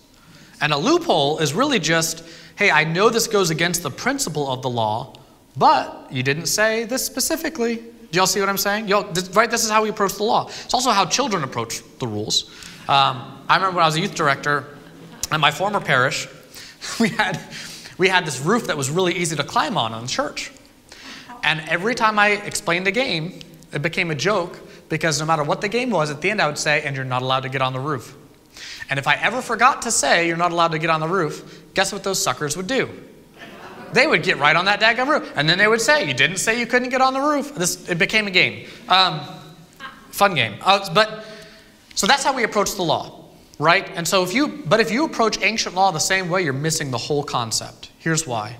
And 0.60 0.72
a 0.72 0.78
loophole 0.78 1.38
is 1.38 1.52
really 1.52 1.78
just, 1.78 2.24
hey, 2.56 2.70
I 2.70 2.84
know 2.84 3.10
this 3.10 3.26
goes 3.26 3.50
against 3.50 3.82
the 3.82 3.90
principle 3.90 4.50
of 4.50 4.62
the 4.62 4.70
law, 4.70 5.14
but 5.56 6.06
you 6.10 6.22
didn't 6.22 6.46
say 6.46 6.84
this 6.84 7.04
specifically. 7.04 7.76
Do 7.76 8.18
y'all 8.18 8.26
see 8.26 8.40
what 8.40 8.48
I'm 8.48 8.58
saying? 8.58 8.88
Y'all, 8.88 9.02
this, 9.02 9.28
right? 9.30 9.50
This 9.50 9.64
is 9.64 9.70
how 9.70 9.82
we 9.82 9.88
approach 9.88 10.14
the 10.14 10.22
law. 10.22 10.48
It's 10.48 10.74
also 10.74 10.90
how 10.90 11.06
children 11.06 11.44
approach 11.44 11.82
the 11.98 12.06
rules. 12.06 12.50
Um, 12.88 13.42
I 13.48 13.56
remember 13.56 13.76
when 13.76 13.82
I 13.82 13.86
was 13.86 13.96
a 13.96 14.00
youth 14.00 14.14
director 14.14 14.64
at 15.30 15.40
my 15.40 15.50
former 15.50 15.80
parish, 15.80 16.28
we 17.00 17.08
had, 17.08 17.40
we 17.98 18.08
had 18.08 18.26
this 18.26 18.40
roof 18.40 18.66
that 18.68 18.76
was 18.76 18.90
really 18.90 19.14
easy 19.14 19.36
to 19.36 19.44
climb 19.44 19.76
on 19.76 19.92
in 19.94 20.02
the 20.02 20.08
church. 20.08 20.52
And 21.42 21.60
every 21.68 21.94
time 21.94 22.18
I 22.18 22.30
explained 22.30 22.86
a 22.86 22.92
game, 22.92 23.40
it 23.72 23.82
became 23.82 24.10
a 24.10 24.14
joke 24.14 24.58
because 24.88 25.18
no 25.20 25.26
matter 25.26 25.42
what 25.42 25.60
the 25.60 25.68
game 25.68 25.90
was, 25.90 26.10
at 26.10 26.20
the 26.20 26.30
end 26.30 26.40
I 26.40 26.46
would 26.46 26.58
say, 26.58 26.82
and 26.82 26.94
you're 26.94 27.04
not 27.04 27.22
allowed 27.22 27.40
to 27.40 27.48
get 27.48 27.62
on 27.62 27.72
the 27.72 27.80
roof. 27.80 28.16
And 28.88 28.98
if 28.98 29.06
I 29.06 29.14
ever 29.14 29.42
forgot 29.42 29.82
to 29.82 29.90
say 29.90 30.28
you're 30.28 30.36
not 30.36 30.52
allowed 30.52 30.72
to 30.72 30.78
get 30.78 30.90
on 30.90 31.00
the 31.00 31.08
roof, 31.08 31.62
guess 31.74 31.92
what 31.92 32.04
those 32.04 32.22
suckers 32.22 32.56
would 32.56 32.66
do? 32.66 32.88
They 33.92 34.06
would 34.06 34.22
get 34.22 34.38
right 34.38 34.56
on 34.56 34.64
that 34.66 34.80
daggum 34.80 35.08
roof. 35.08 35.32
And 35.36 35.48
then 35.48 35.58
they 35.58 35.68
would 35.68 35.80
say, 35.80 36.06
You 36.06 36.14
didn't 36.14 36.38
say 36.38 36.58
you 36.58 36.66
couldn't 36.66 36.90
get 36.90 37.00
on 37.00 37.14
the 37.14 37.20
roof. 37.20 37.54
This, 37.54 37.88
it 37.88 37.98
became 37.98 38.26
a 38.26 38.30
game. 38.30 38.66
Um, 38.88 39.20
fun 40.10 40.34
game. 40.34 40.54
Uh, 40.62 40.92
but, 40.92 41.24
so 41.94 42.06
that's 42.06 42.24
how 42.24 42.34
we 42.34 42.44
approach 42.44 42.74
the 42.74 42.82
law, 42.82 43.24
right? 43.58 43.88
And 43.94 44.06
so 44.06 44.22
if 44.22 44.34
you, 44.34 44.62
but 44.66 44.80
if 44.80 44.90
you 44.90 45.04
approach 45.04 45.40
ancient 45.42 45.74
law 45.74 45.90
the 45.90 45.98
same 45.98 46.28
way, 46.28 46.42
you're 46.42 46.52
missing 46.52 46.90
the 46.90 46.98
whole 46.98 47.22
concept. 47.22 47.90
Here's 47.98 48.26
why 48.26 48.56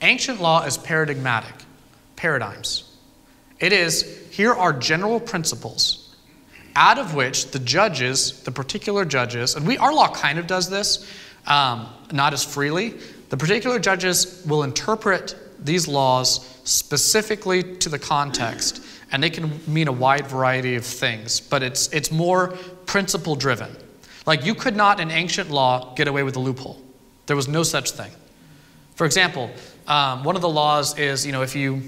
ancient 0.00 0.40
law 0.40 0.64
is 0.64 0.76
paradigmatic, 0.78 1.54
paradigms. 2.16 2.90
It 3.60 3.72
is, 3.72 4.28
here 4.30 4.52
are 4.52 4.72
general 4.72 5.20
principles 5.20 6.02
out 6.74 6.98
of 6.98 7.14
which 7.14 7.50
the 7.50 7.58
judges, 7.58 8.42
the 8.42 8.50
particular 8.50 9.04
judges, 9.04 9.54
and 9.54 9.66
we 9.66 9.78
our 9.78 9.92
law 9.92 10.12
kind 10.12 10.38
of 10.38 10.46
does 10.46 10.70
this, 10.70 11.06
um, 11.46 11.88
not 12.12 12.32
as 12.32 12.44
freely. 12.44 12.94
The 13.32 13.38
particular 13.38 13.78
judges 13.78 14.44
will 14.46 14.62
interpret 14.62 15.34
these 15.58 15.88
laws 15.88 16.46
specifically 16.64 17.62
to 17.78 17.88
the 17.88 17.98
context, 17.98 18.84
and 19.10 19.22
they 19.22 19.30
can 19.30 19.58
mean 19.66 19.88
a 19.88 19.92
wide 19.92 20.26
variety 20.26 20.74
of 20.74 20.84
things. 20.84 21.40
But 21.40 21.62
it's 21.62 21.88
it's 21.94 22.12
more 22.12 22.48
principle 22.84 23.34
driven. 23.34 23.74
Like 24.26 24.44
you 24.44 24.54
could 24.54 24.76
not 24.76 25.00
in 25.00 25.10
ancient 25.10 25.50
law 25.50 25.94
get 25.94 26.08
away 26.08 26.24
with 26.24 26.36
a 26.36 26.40
loophole. 26.40 26.78
There 27.24 27.34
was 27.34 27.48
no 27.48 27.62
such 27.62 27.92
thing. 27.92 28.10
For 28.96 29.06
example, 29.06 29.50
um, 29.86 30.24
one 30.24 30.36
of 30.36 30.42
the 30.42 30.50
laws 30.50 30.98
is 30.98 31.24
you 31.24 31.32
know 31.32 31.40
if 31.40 31.56
you 31.56 31.80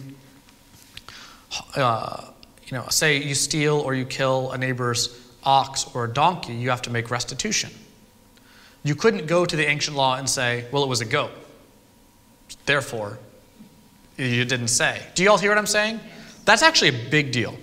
uh, 1.77 2.25
you 2.65 2.79
know, 2.79 2.89
say 2.89 3.23
you 3.23 3.35
steal 3.35 3.81
or 3.81 3.95
you 3.95 4.07
kill 4.07 4.51
a 4.53 4.57
neighbor's 4.57 5.21
ox 5.43 5.95
or 5.95 6.05
a 6.07 6.09
donkey, 6.11 6.55
you 6.55 6.71
have 6.71 6.81
to 6.81 6.91
make 6.91 7.11
restitution. 7.11 7.71
You 8.85 8.95
couldn't 8.95 9.27
go 9.27 9.45
to 9.45 9.57
the 9.57 9.67
ancient 9.67 9.97
law 9.97 10.17
and 10.17 10.29
say, 10.29 10.67
well, 10.71 10.85
it 10.85 10.89
was 10.89 11.01
a 11.01 11.07
goat. 11.07 11.33
Therefore, 12.67 13.19
you 14.17 14.45
didn't 14.45 14.69
say. 14.69 15.03
Do 15.15 15.23
you 15.23 15.31
all 15.31 15.39
hear 15.39 15.51
what 15.51 15.59
I'm 15.59 15.67
saying? 15.67 15.99
That's 16.45 16.63
actually 16.63 16.89
a 16.89 17.11
big 17.11 17.33
deal. 17.33 17.57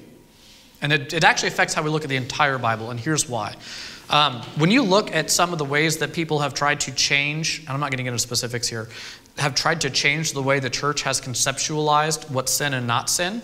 And 0.81 0.91
it, 0.91 1.13
it 1.13 1.23
actually 1.23 1.49
affects 1.49 1.75
how 1.75 1.83
we 1.83 1.91
look 1.91 2.03
at 2.03 2.09
the 2.09 2.15
entire 2.15 2.57
Bible, 2.57 2.89
and 2.89 2.99
here's 2.99 3.29
why. 3.29 3.55
Um, 4.09 4.41
when 4.57 4.71
you 4.71 4.81
look 4.81 5.13
at 5.15 5.29
some 5.29 5.53
of 5.53 5.59
the 5.59 5.63
ways 5.65 5.97
that 5.97 6.11
people 6.11 6.39
have 6.39 6.55
tried 6.55 6.79
to 6.81 6.91
change, 6.91 7.59
and 7.59 7.69
I'm 7.69 7.79
not 7.79 7.91
getting 7.91 8.07
into 8.07 8.19
specifics 8.19 8.67
here, 8.67 8.89
have 9.37 9.55
tried 9.55 9.79
to 9.81 9.89
change 9.89 10.33
the 10.33 10.41
way 10.41 10.59
the 10.59 10.69
church 10.69 11.03
has 11.03 11.21
conceptualized 11.21 12.29
what's 12.31 12.51
sin 12.51 12.73
and 12.73 12.87
not 12.87 13.09
sin, 13.09 13.41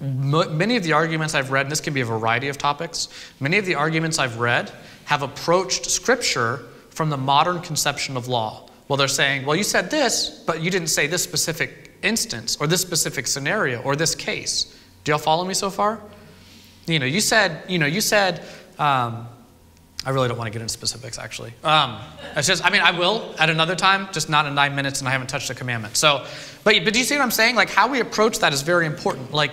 many 0.00 0.76
of 0.76 0.82
the 0.82 0.94
arguments 0.94 1.34
I've 1.34 1.52
read, 1.52 1.66
and 1.66 1.70
this 1.70 1.80
can 1.80 1.94
be 1.94 2.00
a 2.00 2.04
variety 2.04 2.48
of 2.48 2.58
topics, 2.58 3.08
many 3.38 3.58
of 3.58 3.66
the 3.66 3.76
arguments 3.76 4.18
I've 4.18 4.40
read 4.40 4.72
have 5.04 5.22
approached 5.22 5.90
Scripture 5.90 6.64
from 6.90 7.10
the 7.10 7.16
modern 7.16 7.60
conception 7.60 8.16
of 8.16 8.28
law. 8.28 8.68
Well, 8.88 8.96
they're 8.96 9.08
saying, 9.08 9.46
well, 9.46 9.56
you 9.56 9.64
said 9.64 9.90
this, 9.90 10.42
but 10.46 10.60
you 10.60 10.70
didn't 10.70 10.88
say 10.88 11.06
this 11.06 11.22
specific 11.22 11.92
instance, 12.02 12.56
or 12.60 12.66
this 12.66 12.80
specific 12.80 13.26
scenario, 13.26 13.80
or 13.82 13.96
this 13.96 14.14
case. 14.14 14.76
Do 15.04 15.12
y'all 15.12 15.18
follow 15.18 15.44
me 15.44 15.54
so 15.54 15.70
far? 15.70 16.00
You 16.86 16.98
know, 16.98 17.06
you 17.06 17.20
said, 17.20 17.62
you 17.68 17.78
know, 17.78 17.86
you 17.86 18.00
said, 18.00 18.42
um, 18.78 19.28
I 20.04 20.10
really 20.10 20.26
don't 20.26 20.36
want 20.36 20.48
to 20.48 20.52
get 20.52 20.60
into 20.60 20.72
specifics, 20.72 21.16
actually. 21.16 21.54
Um, 21.62 22.00
it's 22.34 22.48
just, 22.48 22.64
I 22.64 22.70
mean, 22.70 22.82
I 22.82 22.90
will 22.90 23.34
at 23.38 23.50
another 23.50 23.76
time, 23.76 24.08
just 24.12 24.28
not 24.28 24.46
in 24.46 24.54
nine 24.54 24.74
minutes, 24.74 24.98
and 24.98 25.08
I 25.08 25.12
haven't 25.12 25.28
touched 25.28 25.48
a 25.50 25.54
commandment. 25.54 25.96
So, 25.96 26.26
but, 26.64 26.74
but 26.84 26.92
do 26.92 26.98
you 26.98 27.04
see 27.04 27.14
what 27.14 27.22
I'm 27.22 27.30
saying? 27.30 27.54
Like, 27.54 27.70
how 27.70 27.88
we 27.88 28.00
approach 28.00 28.40
that 28.40 28.52
is 28.52 28.62
very 28.62 28.86
important. 28.86 29.32
Like, 29.32 29.52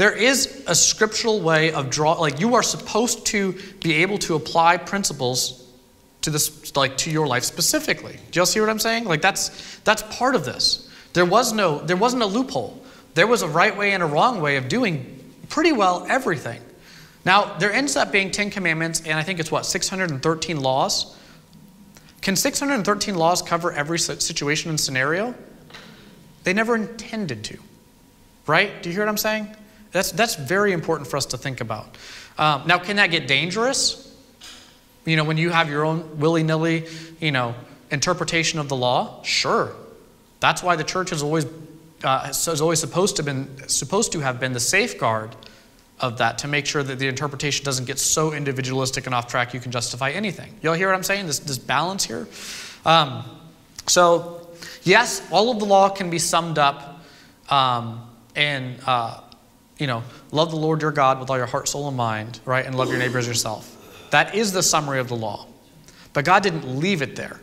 there 0.00 0.16
is 0.16 0.64
a 0.66 0.74
scriptural 0.74 1.42
way 1.42 1.74
of 1.74 1.90
draw, 1.90 2.14
like, 2.14 2.40
you 2.40 2.54
are 2.54 2.62
supposed 2.62 3.26
to 3.26 3.52
be 3.82 3.96
able 3.96 4.16
to 4.16 4.34
apply 4.34 4.78
principles 4.78 5.70
to 6.22 6.30
this, 6.30 6.74
like, 6.74 6.96
to 6.96 7.10
your 7.10 7.26
life 7.26 7.44
specifically. 7.44 8.18
Do 8.30 8.38
y'all 8.38 8.46
see 8.46 8.60
what 8.60 8.70
I'm 8.70 8.78
saying? 8.78 9.04
Like, 9.04 9.20
that's, 9.20 9.78
that's 9.80 10.02
part 10.04 10.34
of 10.34 10.46
this. 10.46 10.90
There 11.12 11.26
was 11.26 11.52
no, 11.52 11.80
there 11.80 11.98
wasn't 11.98 12.22
a 12.22 12.26
loophole. 12.26 12.82
There 13.12 13.26
was 13.26 13.42
a 13.42 13.48
right 13.48 13.76
way 13.76 13.92
and 13.92 14.02
a 14.02 14.06
wrong 14.06 14.40
way 14.40 14.56
of 14.56 14.70
doing 14.70 15.22
pretty 15.50 15.72
well 15.72 16.06
everything. 16.08 16.62
Now, 17.26 17.58
there 17.58 17.70
ends 17.70 17.94
up 17.94 18.10
being 18.10 18.30
10 18.30 18.48
commandments, 18.48 19.02
and 19.04 19.18
I 19.18 19.22
think 19.22 19.38
it's 19.38 19.50
what, 19.50 19.66
613 19.66 20.60
laws? 20.62 21.14
Can 22.22 22.36
613 22.36 23.16
laws 23.16 23.42
cover 23.42 23.70
every 23.70 23.98
situation 23.98 24.70
and 24.70 24.80
scenario? 24.80 25.34
They 26.44 26.54
never 26.54 26.74
intended 26.74 27.44
to. 27.44 27.58
Right? 28.46 28.82
Do 28.82 28.88
you 28.88 28.94
hear 28.94 29.04
what 29.04 29.10
I'm 29.10 29.18
saying? 29.18 29.56
That's, 29.92 30.12
that's 30.12 30.36
very 30.36 30.72
important 30.72 31.08
for 31.08 31.16
us 31.16 31.26
to 31.26 31.38
think 31.38 31.60
about. 31.60 31.96
Um, 32.38 32.62
now, 32.66 32.78
can 32.78 32.96
that 32.96 33.10
get 33.10 33.26
dangerous? 33.26 34.06
You 35.04 35.16
know, 35.16 35.24
when 35.24 35.36
you 35.36 35.50
have 35.50 35.68
your 35.68 35.84
own 35.84 36.18
willy 36.18 36.42
nilly, 36.42 36.86
you 37.20 37.32
know, 37.32 37.54
interpretation 37.90 38.58
of 38.58 38.68
the 38.68 38.76
law? 38.76 39.22
Sure. 39.22 39.72
That's 40.38 40.62
why 40.62 40.76
the 40.76 40.84
church 40.84 41.10
has 41.10 41.22
always, 41.22 41.46
uh, 42.04 42.24
has 42.26 42.60
always 42.60 42.78
supposed 42.78 43.16
to, 43.16 43.22
been, 43.22 43.68
supposed 43.68 44.12
to 44.12 44.20
have 44.20 44.38
been 44.38 44.52
the 44.52 44.60
safeguard 44.60 45.34
of 45.98 46.18
that 46.18 46.38
to 46.38 46.48
make 46.48 46.66
sure 46.66 46.82
that 46.82 46.98
the 46.98 47.08
interpretation 47.08 47.64
doesn't 47.64 47.84
get 47.84 47.98
so 47.98 48.32
individualistic 48.32 49.06
and 49.06 49.14
off 49.14 49.26
track 49.26 49.52
you 49.52 49.60
can 49.60 49.70
justify 49.70 50.10
anything. 50.10 50.54
Y'all 50.62 50.74
hear 50.74 50.88
what 50.88 50.96
I'm 50.96 51.02
saying? 51.02 51.26
This, 51.26 51.40
this 51.40 51.58
balance 51.58 52.04
here? 52.04 52.26
Um, 52.86 53.24
so, 53.86 54.48
yes, 54.82 55.26
all 55.30 55.50
of 55.50 55.58
the 55.58 55.66
law 55.66 55.90
can 55.90 56.08
be 56.08 56.18
summed 56.18 56.58
up 56.58 57.02
um, 57.50 58.08
in, 58.34 58.76
uh, 58.86 59.20
you 59.80 59.86
know, 59.86 60.02
love 60.32 60.50
the 60.50 60.56
Lord 60.56 60.82
your 60.82 60.92
God 60.92 61.20
with 61.20 61.30
all 61.30 61.36
your 61.36 61.46
heart, 61.46 61.68
soul, 61.68 61.88
and 61.88 61.96
mind, 61.96 62.40
right? 62.44 62.64
And 62.64 62.74
love 62.76 62.88
your 62.88 62.98
neighbor 62.98 63.18
as 63.18 63.26
yourself. 63.26 64.08
That 64.10 64.34
is 64.34 64.52
the 64.52 64.62
summary 64.62 64.98
of 64.98 65.08
the 65.08 65.16
law. 65.16 65.46
But 66.12 66.24
God 66.24 66.42
didn't 66.42 66.78
leave 66.78 67.02
it 67.02 67.16
there. 67.16 67.40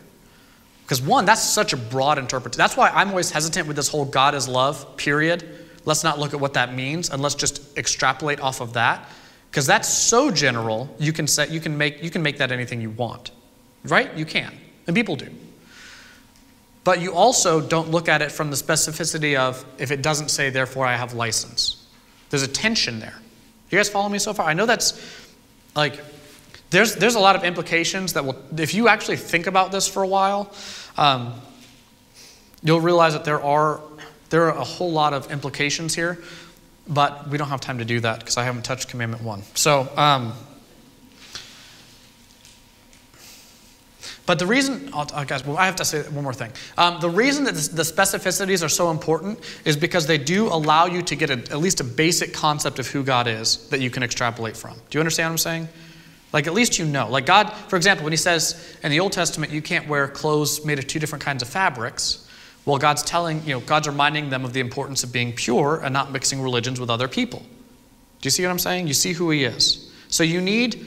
Because, 0.82 1.02
one, 1.02 1.24
that's 1.24 1.42
such 1.42 1.72
a 1.72 1.76
broad 1.76 2.18
interpretation. 2.18 2.58
That's 2.58 2.76
why 2.76 2.90
I'm 2.90 3.10
always 3.10 3.30
hesitant 3.30 3.66
with 3.66 3.76
this 3.76 3.88
whole 3.88 4.04
God 4.04 4.34
is 4.34 4.48
love, 4.48 4.96
period 4.96 5.58
Let's 5.88 6.04
not 6.04 6.18
look 6.18 6.34
at 6.34 6.40
what 6.40 6.52
that 6.52 6.74
means 6.74 7.08
and 7.08 7.22
let's 7.22 7.34
just 7.34 7.78
extrapolate 7.78 8.40
off 8.40 8.60
of 8.60 8.74
that 8.74 9.08
because 9.50 9.66
that's 9.66 9.88
so 9.88 10.30
general 10.30 10.94
you 10.98 11.14
can 11.14 11.26
set 11.26 11.50
you 11.50 11.60
can 11.60 11.78
make 11.78 12.02
you 12.02 12.10
can 12.10 12.22
make 12.22 12.36
that 12.36 12.52
anything 12.52 12.82
you 12.82 12.90
want. 12.90 13.30
Right? 13.84 14.14
You 14.14 14.26
can. 14.26 14.52
And 14.86 14.94
people 14.94 15.16
do. 15.16 15.30
But 16.84 17.00
you 17.00 17.14
also 17.14 17.62
don't 17.62 17.90
look 17.90 18.06
at 18.06 18.20
it 18.20 18.30
from 18.30 18.50
the 18.50 18.56
specificity 18.56 19.38
of 19.38 19.64
if 19.78 19.90
it 19.90 20.02
doesn't 20.02 20.28
say 20.28 20.50
therefore 20.50 20.84
I 20.84 20.94
have 20.94 21.14
license. 21.14 21.77
There's 22.30 22.42
a 22.42 22.48
tension 22.48 23.00
there. 23.00 23.14
You 23.70 23.78
guys 23.78 23.88
follow 23.88 24.08
me 24.08 24.18
so 24.18 24.32
far? 24.32 24.46
I 24.46 24.54
know 24.54 24.66
that's 24.66 25.00
like 25.74 26.00
there's 26.70 26.96
there's 26.96 27.14
a 27.14 27.20
lot 27.20 27.36
of 27.36 27.44
implications 27.44 28.14
that 28.14 28.24
will 28.24 28.36
if 28.56 28.74
you 28.74 28.88
actually 28.88 29.16
think 29.16 29.46
about 29.46 29.72
this 29.72 29.86
for 29.88 30.02
a 30.02 30.06
while, 30.08 30.52
um, 30.96 31.34
you'll 32.62 32.80
realize 32.80 33.12
that 33.12 33.24
there 33.24 33.42
are 33.42 33.80
there 34.30 34.44
are 34.44 34.58
a 34.58 34.64
whole 34.64 34.92
lot 34.92 35.14
of 35.14 35.30
implications 35.30 35.94
here, 35.94 36.18
but 36.86 37.28
we 37.28 37.38
don't 37.38 37.48
have 37.48 37.60
time 37.60 37.78
to 37.78 37.84
do 37.84 38.00
that 38.00 38.18
because 38.20 38.36
I 38.36 38.44
haven't 38.44 38.64
touched 38.64 38.88
Commandment 38.88 39.22
1. 39.22 39.42
So, 39.54 39.88
um, 39.96 40.34
But 44.28 44.38
the 44.38 44.44
reason, 44.44 44.90
oh, 44.92 45.06
guys, 45.24 45.46
well, 45.46 45.56
I 45.56 45.64
have 45.64 45.76
to 45.76 45.86
say 45.86 46.02
one 46.02 46.22
more 46.22 46.34
thing. 46.34 46.52
Um, 46.76 47.00
the 47.00 47.08
reason 47.08 47.44
that 47.44 47.54
the 47.54 47.82
specificities 47.82 48.62
are 48.62 48.68
so 48.68 48.90
important 48.90 49.38
is 49.64 49.74
because 49.74 50.06
they 50.06 50.18
do 50.18 50.48
allow 50.48 50.84
you 50.84 51.00
to 51.00 51.16
get 51.16 51.30
a, 51.30 51.38
at 51.50 51.60
least 51.60 51.80
a 51.80 51.84
basic 51.84 52.34
concept 52.34 52.78
of 52.78 52.86
who 52.88 53.02
God 53.02 53.26
is 53.26 53.66
that 53.70 53.80
you 53.80 53.88
can 53.88 54.02
extrapolate 54.02 54.54
from. 54.54 54.74
Do 54.74 54.98
you 54.98 55.00
understand 55.00 55.28
what 55.28 55.32
I'm 55.32 55.38
saying? 55.38 55.68
Like, 56.34 56.46
at 56.46 56.52
least 56.52 56.78
you 56.78 56.84
know. 56.84 57.08
Like, 57.08 57.24
God, 57.24 57.50
for 57.68 57.76
example, 57.76 58.04
when 58.04 58.12
He 58.12 58.18
says 58.18 58.76
in 58.82 58.90
the 58.90 59.00
Old 59.00 59.12
Testament 59.12 59.50
you 59.50 59.62
can't 59.62 59.88
wear 59.88 60.06
clothes 60.06 60.62
made 60.62 60.78
of 60.78 60.86
two 60.86 60.98
different 60.98 61.24
kinds 61.24 61.42
of 61.42 61.48
fabrics, 61.48 62.28
well, 62.66 62.76
God's 62.76 63.02
telling, 63.02 63.42
you 63.44 63.54
know, 63.54 63.60
God's 63.60 63.88
reminding 63.88 64.28
them 64.28 64.44
of 64.44 64.52
the 64.52 64.60
importance 64.60 65.02
of 65.04 65.10
being 65.10 65.32
pure 65.32 65.80
and 65.82 65.90
not 65.90 66.12
mixing 66.12 66.42
religions 66.42 66.78
with 66.78 66.90
other 66.90 67.08
people. 67.08 67.38
Do 67.40 68.26
you 68.26 68.30
see 68.30 68.42
what 68.42 68.50
I'm 68.50 68.58
saying? 68.58 68.88
You 68.88 68.94
see 68.94 69.14
who 69.14 69.30
He 69.30 69.44
is. 69.44 69.90
So 70.08 70.22
you 70.22 70.42
need 70.42 70.86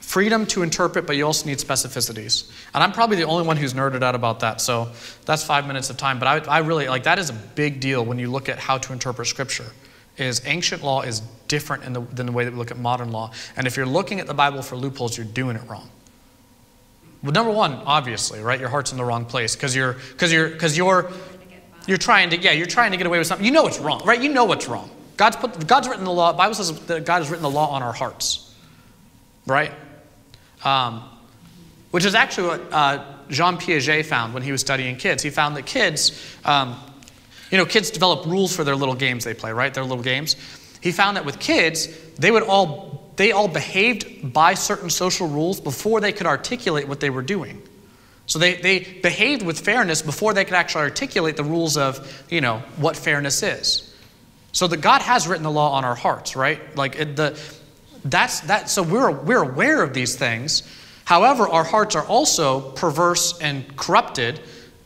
freedom 0.00 0.44
to 0.46 0.62
interpret, 0.62 1.06
but 1.06 1.16
you 1.16 1.24
also 1.24 1.46
need 1.46 1.58
specificities. 1.58 2.50
And 2.74 2.82
I'm 2.82 2.92
probably 2.92 3.16
the 3.16 3.24
only 3.24 3.46
one 3.46 3.56
who's 3.56 3.74
nerded 3.74 4.02
out 4.02 4.14
about 4.14 4.40
that. 4.40 4.60
So 4.60 4.88
that's 5.24 5.44
five 5.44 5.66
minutes 5.66 5.88
of 5.90 5.96
time. 5.96 6.18
But 6.18 6.48
I, 6.48 6.56
I 6.56 6.58
really, 6.58 6.88
like, 6.88 7.04
that 7.04 7.18
is 7.18 7.30
a 7.30 7.34
big 7.34 7.80
deal 7.80 8.04
when 8.04 8.18
you 8.18 8.30
look 8.30 8.48
at 8.48 8.58
how 8.58 8.78
to 8.78 8.92
interpret 8.92 9.28
Scripture. 9.28 9.66
Is 10.16 10.42
ancient 10.44 10.82
law 10.82 11.00
is 11.02 11.20
different 11.48 11.94
the, 11.94 12.00
than 12.00 12.26
the 12.26 12.32
way 12.32 12.44
that 12.44 12.52
we 12.52 12.58
look 12.58 12.70
at 12.70 12.78
modern 12.78 13.10
law. 13.10 13.30
And 13.56 13.66
if 13.66 13.76
you're 13.76 13.86
looking 13.86 14.20
at 14.20 14.26
the 14.26 14.34
Bible 14.34 14.60
for 14.60 14.76
loopholes, 14.76 15.16
you're 15.16 15.24
doing 15.24 15.56
it 15.56 15.62
wrong. 15.66 15.88
Well, 17.22 17.32
number 17.32 17.52
one, 17.52 17.74
obviously, 17.86 18.40
right? 18.40 18.58
Your 18.58 18.68
heart's 18.68 18.92
in 18.92 18.98
the 18.98 19.04
wrong 19.04 19.24
place 19.24 19.54
because 19.54 19.74
you're 19.74 19.94
because 19.94 20.32
you're 20.32 20.48
because 20.48 20.76
you're 20.76 21.10
you're 21.86 21.98
trying 21.98 22.30
to 22.30 22.38
yeah 22.38 22.52
you're 22.52 22.66
trying 22.66 22.90
to 22.90 22.96
get 22.96 23.06
away 23.06 23.18
with 23.18 23.26
something. 23.26 23.44
You 23.44 23.52
know 23.52 23.66
it's 23.66 23.78
wrong, 23.78 24.04
right? 24.04 24.20
You 24.20 24.30
know 24.30 24.44
what's 24.44 24.68
wrong. 24.68 24.90
God's 25.16 25.36
put 25.36 25.66
God's 25.66 25.88
written 25.88 26.04
the 26.04 26.12
law. 26.12 26.32
The 26.32 26.38
Bible 26.38 26.54
says 26.54 26.78
that 26.86 27.04
God 27.04 27.18
has 27.18 27.30
written 27.30 27.42
the 27.42 27.50
law 27.50 27.70
on 27.70 27.82
our 27.82 27.92
hearts, 27.92 28.54
right? 29.46 29.72
Um, 30.64 31.02
which 31.90 32.04
is 32.04 32.14
actually 32.14 32.48
what 32.48 32.72
uh, 32.72 33.04
Jean 33.30 33.56
Piaget 33.56 34.06
found 34.06 34.34
when 34.34 34.42
he 34.42 34.52
was 34.52 34.60
studying 34.60 34.96
kids. 34.96 35.22
He 35.22 35.30
found 35.30 35.56
that 35.56 35.66
kids, 35.66 36.12
um, 36.44 36.78
you 37.50 37.58
know, 37.58 37.66
kids 37.66 37.90
develop 37.90 38.26
rules 38.26 38.54
for 38.54 38.62
their 38.62 38.76
little 38.76 38.94
games 38.94 39.24
they 39.24 39.34
play, 39.34 39.52
right? 39.52 39.72
Their 39.74 39.84
little 39.84 40.04
games. 40.04 40.36
He 40.80 40.92
found 40.92 41.16
that 41.16 41.24
with 41.24 41.38
kids, 41.38 41.88
they 42.18 42.30
would 42.30 42.42
all 42.44 43.12
they 43.16 43.32
all 43.32 43.48
behaved 43.48 44.32
by 44.32 44.54
certain 44.54 44.88
social 44.88 45.28
rules 45.28 45.60
before 45.60 46.00
they 46.00 46.10
could 46.10 46.26
articulate 46.26 46.88
what 46.88 47.00
they 47.00 47.10
were 47.10 47.20
doing. 47.20 47.60
So 48.24 48.38
they, 48.38 48.54
they 48.54 48.78
behaved 48.78 49.42
with 49.42 49.60
fairness 49.60 50.00
before 50.00 50.32
they 50.32 50.44
could 50.46 50.54
actually 50.54 50.84
articulate 50.84 51.36
the 51.36 51.44
rules 51.44 51.76
of, 51.76 52.24
you 52.30 52.40
know, 52.40 52.62
what 52.76 52.96
fairness 52.96 53.42
is. 53.42 53.94
So 54.52 54.68
that 54.68 54.78
God 54.78 55.02
has 55.02 55.28
written 55.28 55.42
the 55.42 55.50
law 55.50 55.72
on 55.72 55.84
our 55.84 55.94
hearts, 55.94 56.34
right? 56.34 56.74
Like 56.76 56.96
it, 56.96 57.16
the 57.16 57.38
that's 58.04 58.40
that 58.40 58.70
so 58.70 58.82
we're 58.82 59.10
we're 59.10 59.42
aware 59.42 59.82
of 59.82 59.94
these 59.94 60.16
things. 60.16 60.62
However, 61.04 61.48
our 61.48 61.64
hearts 61.64 61.96
are 61.96 62.04
also 62.04 62.70
perverse 62.72 63.38
and 63.40 63.76
corrupted, 63.76 64.40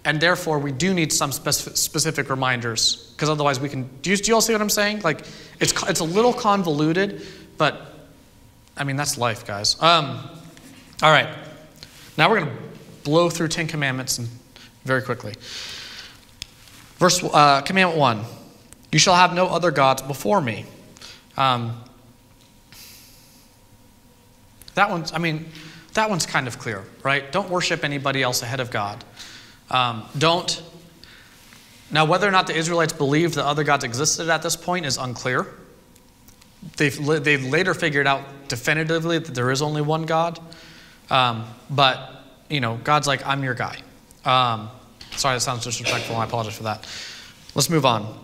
and 0.05 0.21
therefore 0.21 0.59
we 0.59 0.73
do 0.73 0.95
need 0.95 1.13
some 1.13 1.33
specific, 1.33 1.77
specific 1.77 2.31
reminders 2.31 3.13
because 3.15 3.29
otherwise 3.29 3.61
we 3.61 3.69
can. 3.69 3.89
Do 4.03 4.11
you, 4.11 4.17
do 4.17 4.31
you 4.31 4.35
all 4.35 4.41
see 4.41 4.53
what 4.53 4.63
I'm 4.63 4.71
saying? 4.71 5.03
Like 5.03 5.25
it's 5.61 5.73
it's 5.89 6.01
a 6.01 6.05
little 6.05 6.33
convoluted, 6.33 7.27
but 7.59 7.95
I 8.77 8.85
mean, 8.85 8.97
that's 8.97 9.17
life, 9.17 9.47
guys. 9.47 9.81
Um, 9.81 10.29
all 11.03 11.11
right. 11.11 11.29
Now 12.17 12.31
we're 12.31 12.41
to 12.41 12.53
blow 13.05 13.31
through 13.31 13.49
Ten 13.49 13.67
Commandments 13.67 14.19
and 14.19 14.29
very 14.85 15.03
quickly. 15.03 15.35
Verse 16.97 17.23
uh, 17.23 17.61
Commandment 17.63 17.99
1 17.99 18.25
You 18.93 18.99
shall 18.99 19.15
have 19.15 19.35
no 19.35 19.47
other 19.47 19.71
gods 19.71 20.03
before 20.03 20.41
me. 20.41 20.65
Um, 21.37 21.84
that 24.75 24.91
one's, 24.91 25.13
I 25.13 25.19
mean, 25.19 25.47
that 25.95 26.11
one's 26.11 26.27
kind 26.27 26.47
of 26.47 26.59
clear, 26.59 26.85
right? 27.03 27.31
Don't 27.31 27.49
worship 27.51 27.85
anybody 27.85 28.23
else 28.23 28.43
ahead 28.43 28.61
of 28.61 28.71
God. 28.71 29.05
Um, 29.71 30.05
don't. 30.19 30.63
Now, 31.91 32.05
whether 32.05 32.27
or 32.27 32.33
not 32.33 32.47
the 32.47 32.57
Israelites 32.57 32.93
believed 32.93 33.35
that 33.35 33.47
other 33.47 33.65
gods 33.65 33.85
existed 33.85 34.29
at 34.29 34.43
this 34.43 34.57
point 34.57 34.87
is 34.87 34.99
unclear. 34.99 35.47
They've, 36.77 37.25
they've 37.25 37.45
later 37.45 37.75
figured 37.75 38.07
out 38.07 38.49
definitively 38.49 39.19
that 39.19 39.35
there 39.35 39.51
is 39.51 39.63
only 39.63 39.83
one 39.83 40.05
God. 40.05 40.41
Um, 41.11 41.47
but, 41.71 42.25
you 42.49 42.61
know, 42.61 42.81
God's 42.83 43.07
like, 43.07 43.25
I'm 43.27 43.45
your 43.45 43.55
guy. 43.55 43.79
Um, 44.25 44.71
sorry, 45.17 45.37
that 45.37 45.41
sounds 45.41 45.65
disrespectful. 45.65 46.17
I 46.17 46.25
apologize 46.25 46.57
for 46.57 46.65
that. 46.65 46.87
Let's 47.55 47.71
move 47.71 47.85
on. 47.85 48.24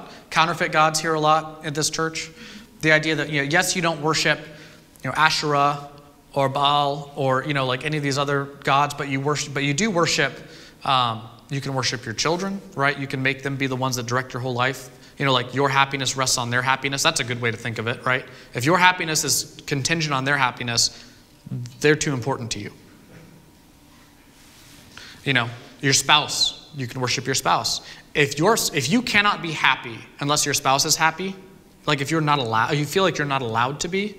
counterfeit 0.31 0.71
gods 0.71 0.99
here 0.99 1.13
a 1.13 1.19
lot 1.19 1.65
at 1.65 1.75
this 1.75 1.89
church. 1.89 2.31
The 2.81 2.91
idea 2.91 3.15
that, 3.15 3.29
you 3.29 3.43
know, 3.43 3.47
yes, 3.47 3.75
you 3.75 3.83
don't 3.83 4.01
worship 4.01 4.39
you 5.03 5.09
know, 5.09 5.15
Asherah 5.15 5.89
or 6.33 6.49
Baal 6.49 7.11
or 7.15 7.43
you 7.43 7.53
know 7.53 7.65
like 7.65 7.85
any 7.85 7.97
of 7.97 8.03
these 8.03 8.17
other 8.17 8.45
gods, 8.63 8.93
but 8.93 9.07
you 9.09 9.19
worship, 9.19 9.53
but 9.53 9.63
you 9.63 9.73
do 9.73 9.91
worship. 9.91 10.33
Um, 10.83 11.23
you 11.49 11.59
can 11.59 11.73
worship 11.73 12.05
your 12.05 12.13
children, 12.13 12.61
right? 12.75 12.97
You 12.97 13.07
can 13.07 13.21
make 13.21 13.43
them 13.43 13.57
be 13.57 13.67
the 13.67 13.75
ones 13.75 13.97
that 13.97 14.05
direct 14.05 14.33
your 14.33 14.41
whole 14.41 14.53
life. 14.53 14.89
You 15.17 15.25
know, 15.25 15.33
like 15.33 15.53
your 15.53 15.69
happiness 15.69 16.15
rests 16.15 16.37
on 16.37 16.49
their 16.49 16.61
happiness. 16.61 17.03
That's 17.03 17.19
a 17.19 17.23
good 17.23 17.41
way 17.41 17.51
to 17.51 17.57
think 17.57 17.77
of 17.77 17.87
it, 17.87 18.03
right? 18.05 18.25
If 18.53 18.63
your 18.63 18.77
happiness 18.77 19.23
is 19.23 19.59
contingent 19.67 20.13
on 20.13 20.23
their 20.23 20.37
happiness, 20.37 21.05
they're 21.81 21.95
too 21.95 22.13
important 22.13 22.51
to 22.51 22.59
you. 22.59 22.71
You 25.25 25.33
know, 25.33 25.49
your 25.81 25.93
spouse, 25.93 26.69
you 26.75 26.87
can 26.87 27.01
worship 27.01 27.25
your 27.25 27.35
spouse. 27.35 27.81
If, 28.13 28.37
you're, 28.37 28.57
if 28.73 28.89
you 28.89 29.01
cannot 29.01 29.41
be 29.41 29.51
happy 29.51 29.97
unless 30.19 30.45
your 30.45 30.53
spouse 30.53 30.85
is 30.85 30.95
happy, 30.95 31.35
like 31.85 32.01
if 32.01 32.11
you're 32.11 32.21
not 32.21 32.39
allowed, 32.39 32.73
you 32.73 32.85
feel 32.85 33.03
like 33.03 33.17
you're 33.17 33.27
not 33.27 33.41
allowed 33.41 33.79
to 33.81 33.87
be, 33.87 34.15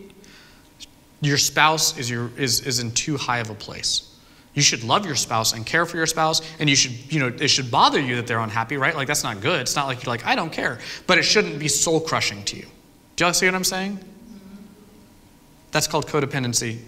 your 1.21 1.39
spouse 1.39 1.97
is, 1.99 2.11
your, 2.11 2.31
is, 2.37 2.61
is 2.61 2.81
in 2.81 2.91
too 2.93 3.17
high 3.17 3.39
of 3.39 3.51
a 3.51 3.55
place. 3.55 4.09
You 4.55 4.63
should 4.63 4.85
love 4.85 5.07
your 5.07 5.15
spouse 5.15 5.55
and 5.55 5.65
care 5.65 5.87
for 5.87 5.97
your 5.97 6.07
spouse, 6.07 6.43
and 6.59 6.69
you 6.69 6.77
should, 6.77 7.13
you 7.13 7.21
know, 7.21 7.29
it 7.29 7.49
should 7.49 7.71
bother 7.71 8.01
you 8.01 8.17
that 8.17 8.27
they're 8.27 8.41
unhappy, 8.41 8.77
right? 8.77 8.95
Like 8.95 9.09
that's 9.09 9.25
not 9.25 9.41
good. 9.41 9.61
It's 9.61 9.77
not 9.77 9.87
like 9.87 10.05
you're 10.05 10.13
like, 10.13 10.27
I 10.27 10.35
don't 10.35 10.53
care. 10.53 10.79
But 11.07 11.17
it 11.17 11.23
shouldn't 11.23 11.59
be 11.59 11.69
soul 11.69 12.01
crushing 12.01 12.45
to 12.45 12.57
you. 12.57 12.67
Do 13.17 13.25
y'all 13.25 13.33
see 13.33 13.47
what 13.47 13.55
I'm 13.55 13.65
saying? 13.65 13.99
That's 15.71 15.87
called 15.87 16.07
codependency. 16.07 16.79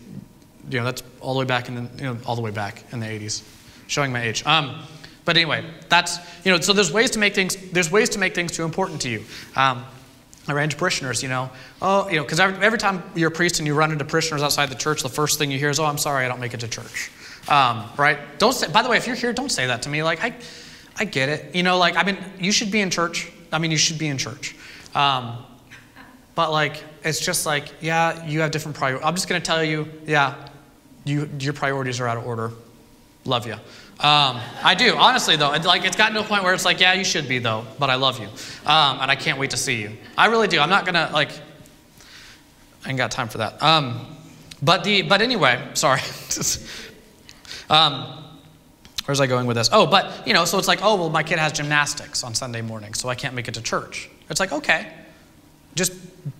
You 0.68 0.78
know, 0.78 0.84
that's 0.84 1.02
all 1.20 1.32
the 1.34 1.40
way 1.40 1.46
back 1.46 1.68
in 1.68 1.74
the, 1.74 1.90
you 1.96 2.04
know, 2.04 2.18
all 2.26 2.36
the 2.36 2.42
way 2.42 2.50
back 2.50 2.84
in 2.92 3.00
the 3.00 3.06
80s. 3.06 3.42
Showing 3.86 4.12
my 4.12 4.22
age. 4.22 4.44
Um, 4.44 4.82
but 5.24 5.36
anyway, 5.36 5.64
that's, 5.88 6.18
you 6.44 6.52
know, 6.52 6.60
so 6.60 6.72
there's 6.72 6.92
ways 6.92 7.10
to 7.12 7.18
make 7.18 7.34
things, 7.34 7.56
there's 7.72 7.90
ways 7.90 8.10
to 8.10 8.18
make 8.18 8.34
things 8.34 8.52
too 8.52 8.64
important 8.64 9.00
to 9.02 9.08
you. 9.08 9.24
Um, 9.56 9.84
into 10.46 10.76
parishioners, 10.76 11.22
you 11.22 11.28
know, 11.28 11.50
oh, 11.80 12.08
you 12.08 12.16
know, 12.16 12.22
because 12.22 12.38
every, 12.38 12.62
every, 12.62 12.78
time 12.78 13.02
you're 13.14 13.28
a 13.28 13.32
priest 13.32 13.58
and 13.60 13.66
you 13.66 13.74
run 13.74 13.90
into 13.90 14.04
parishioners 14.04 14.42
outside 14.42 14.68
the 14.68 14.74
church, 14.74 15.02
the 15.02 15.08
first 15.08 15.38
thing 15.38 15.50
you 15.50 15.58
hear 15.58 15.70
is, 15.70 15.80
oh, 15.80 15.86
I'm 15.86 15.96
sorry, 15.96 16.24
I 16.24 16.28
don't 16.28 16.40
make 16.40 16.52
it 16.52 16.60
to 16.60 16.68
church. 16.68 17.10
Um, 17.48 17.88
right? 17.96 18.18
Don't 18.38 18.52
say, 18.52 18.68
by 18.70 18.82
the 18.82 18.88
way, 18.90 18.98
if 18.98 19.06
you're 19.06 19.16
here, 19.16 19.32
don't 19.32 19.50
say 19.50 19.66
that 19.66 19.82
to 19.82 19.88
me. 19.88 20.02
Like, 20.02 20.22
I, 20.22 20.34
I 20.96 21.04
get 21.06 21.30
it. 21.30 21.54
You 21.54 21.62
know, 21.62 21.78
like, 21.78 21.96
I 21.96 22.02
mean, 22.04 22.18
you 22.38 22.52
should 22.52 22.70
be 22.70 22.80
in 22.80 22.90
church. 22.90 23.32
I 23.52 23.58
mean, 23.58 23.70
you 23.70 23.78
should 23.78 23.98
be 23.98 24.08
in 24.08 24.18
church. 24.18 24.54
Um, 24.94 25.38
but 26.34 26.50
like, 26.50 26.82
it's 27.02 27.20
just 27.20 27.46
like, 27.46 27.72
yeah, 27.80 28.26
you 28.26 28.40
have 28.40 28.50
different 28.50 28.76
priorities. 28.76 29.06
I'm 29.06 29.14
just 29.14 29.28
going 29.28 29.40
to 29.40 29.46
tell 29.46 29.62
you, 29.62 29.88
yeah, 30.06 30.34
you, 31.04 31.28
your 31.38 31.52
priorities 31.52 32.00
are 32.00 32.08
out 32.08 32.16
of 32.16 32.26
order. 32.26 32.50
Love 33.24 33.46
you. 33.46 33.56
Um, 34.00 34.40
I 34.62 34.74
do, 34.76 34.96
honestly, 34.96 35.36
though. 35.36 35.50
Like, 35.50 35.84
it's 35.84 35.96
gotten 35.96 36.14
to 36.14 36.20
a 36.20 36.24
point 36.24 36.42
where 36.42 36.52
it's 36.52 36.64
like, 36.64 36.80
yeah, 36.80 36.94
you 36.94 37.04
should 37.04 37.28
be, 37.28 37.38
though, 37.38 37.64
but 37.78 37.90
I 37.90 37.94
love 37.94 38.18
you. 38.18 38.26
Um, 38.66 38.98
and 39.00 39.10
I 39.10 39.16
can't 39.16 39.38
wait 39.38 39.50
to 39.50 39.56
see 39.56 39.80
you. 39.80 39.96
I 40.18 40.26
really 40.26 40.48
do. 40.48 40.58
I'm 40.58 40.68
not 40.68 40.84
to, 40.86 41.10
like, 41.12 41.30
I 42.84 42.88
ain't 42.88 42.98
got 42.98 43.10
time 43.10 43.28
for 43.28 43.38
that. 43.38 43.62
Um, 43.62 44.16
but, 44.62 44.84
the, 44.84 45.02
but 45.02 45.22
anyway, 45.22 45.62
sorry. 45.74 46.00
um, 47.70 48.24
where's 49.04 49.20
I 49.20 49.26
going 49.26 49.46
with 49.46 49.56
this? 49.56 49.70
Oh, 49.72 49.86
but, 49.86 50.26
you 50.26 50.34
know, 50.34 50.44
so 50.44 50.58
it's 50.58 50.68
like, 50.68 50.80
oh, 50.82 50.96
well, 50.96 51.10
my 51.10 51.22
kid 51.22 51.38
has 51.38 51.52
gymnastics 51.52 52.24
on 52.24 52.34
Sunday 52.34 52.62
morning, 52.62 52.94
so 52.94 53.08
I 53.08 53.14
can't 53.14 53.34
make 53.34 53.48
it 53.48 53.54
to 53.54 53.62
church. 53.62 54.10
It's 54.28 54.40
like, 54.40 54.52
okay, 54.52 54.90
just 55.74 55.92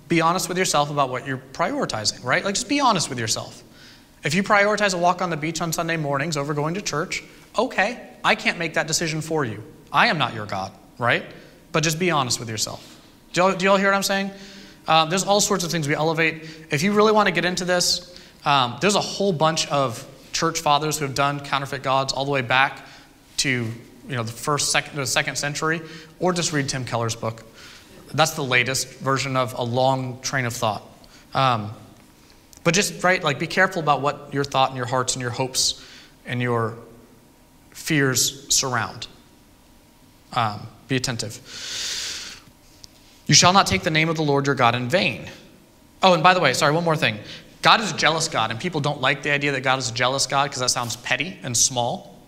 be 0.08 0.20
honest 0.20 0.48
with 0.48 0.58
yourself 0.58 0.90
about 0.90 1.08
what 1.08 1.26
you're 1.26 1.42
prioritizing, 1.52 2.24
right? 2.24 2.44
Like, 2.44 2.54
just 2.54 2.68
be 2.68 2.80
honest 2.80 3.08
with 3.08 3.18
yourself. 3.18 3.62
If 4.24 4.34
you 4.34 4.42
prioritize 4.42 4.94
a 4.94 4.98
walk 4.98 5.20
on 5.20 5.30
the 5.30 5.36
beach 5.36 5.60
on 5.60 5.72
Sunday 5.72 5.98
mornings 5.98 6.36
over 6.36 6.54
going 6.54 6.74
to 6.74 6.82
church, 6.82 7.22
okay, 7.58 8.08
I 8.24 8.34
can't 8.34 8.58
make 8.58 8.74
that 8.74 8.86
decision 8.86 9.20
for 9.20 9.44
you. 9.44 9.62
I 9.92 10.06
am 10.08 10.16
not 10.16 10.34
your 10.34 10.46
God, 10.46 10.72
right? 10.98 11.24
But 11.72 11.84
just 11.84 11.98
be 11.98 12.10
honest 12.10 12.40
with 12.40 12.48
yourself. 12.48 13.00
Do 13.32 13.42
y'all, 13.42 13.54
do 13.54 13.64
y'all 13.66 13.76
hear 13.76 13.88
what 13.88 13.96
I'm 13.96 14.02
saying? 14.02 14.30
Um, 14.88 15.10
there's 15.10 15.24
all 15.24 15.40
sorts 15.40 15.62
of 15.64 15.70
things 15.70 15.86
we 15.86 15.94
elevate. 15.94 16.48
If 16.70 16.82
you 16.82 16.92
really 16.92 17.12
want 17.12 17.26
to 17.28 17.32
get 17.32 17.44
into 17.44 17.64
this, 17.64 18.18
um, 18.44 18.78
there's 18.80 18.94
a 18.94 19.00
whole 19.00 19.32
bunch 19.32 19.66
of 19.68 20.06
church 20.32 20.60
fathers 20.60 20.98
who 20.98 21.04
have 21.04 21.14
done 21.14 21.40
counterfeit 21.40 21.82
gods 21.82 22.12
all 22.12 22.24
the 22.24 22.30
way 22.30 22.42
back 22.42 22.86
to 23.38 23.50
you 24.08 24.16
know 24.16 24.22
the 24.22 24.32
first, 24.32 24.70
second, 24.70 24.96
the 24.96 25.06
second 25.06 25.36
century, 25.36 25.80
or 26.18 26.32
just 26.32 26.52
read 26.52 26.68
Tim 26.68 26.84
Keller's 26.84 27.16
book. 27.16 27.44
That's 28.12 28.32
the 28.32 28.44
latest 28.44 28.88
version 28.98 29.36
of 29.36 29.54
a 29.54 29.62
long 29.62 30.20
train 30.20 30.44
of 30.44 30.52
thought. 30.52 30.82
Um, 31.32 31.72
but 32.64 32.74
just 32.74 33.04
right, 33.04 33.22
like 33.22 33.38
be 33.38 33.46
careful 33.46 33.80
about 33.80 34.00
what 34.00 34.32
your 34.32 34.44
thought 34.44 34.70
and 34.70 34.76
your 34.76 34.86
hearts 34.86 35.14
and 35.14 35.22
your 35.22 35.30
hopes 35.30 35.84
and 36.26 36.40
your 36.40 36.76
fears 37.70 38.52
surround. 38.52 39.06
Um, 40.32 40.66
be 40.88 40.96
attentive. 40.96 42.42
You 43.26 43.34
shall 43.34 43.52
not 43.52 43.66
take 43.66 43.82
the 43.82 43.90
name 43.90 44.08
of 44.08 44.16
the 44.16 44.22
Lord 44.22 44.46
your 44.46 44.54
God 44.54 44.74
in 44.74 44.88
vain. 44.88 45.30
Oh, 46.02 46.14
and 46.14 46.22
by 46.22 46.34
the 46.34 46.40
way, 46.40 46.52
sorry, 46.54 46.72
one 46.72 46.84
more 46.84 46.96
thing. 46.96 47.18
God 47.62 47.80
is 47.80 47.92
a 47.92 47.96
jealous 47.96 48.28
God, 48.28 48.50
and 48.50 48.60
people 48.60 48.80
don't 48.80 49.00
like 49.00 49.22
the 49.22 49.30
idea 49.30 49.52
that 49.52 49.62
God 49.62 49.78
is 49.78 49.90
a 49.90 49.94
jealous 49.94 50.26
God 50.26 50.44
because 50.44 50.60
that 50.60 50.70
sounds 50.70 50.96
petty 50.96 51.38
and 51.42 51.56
small. 51.56 52.18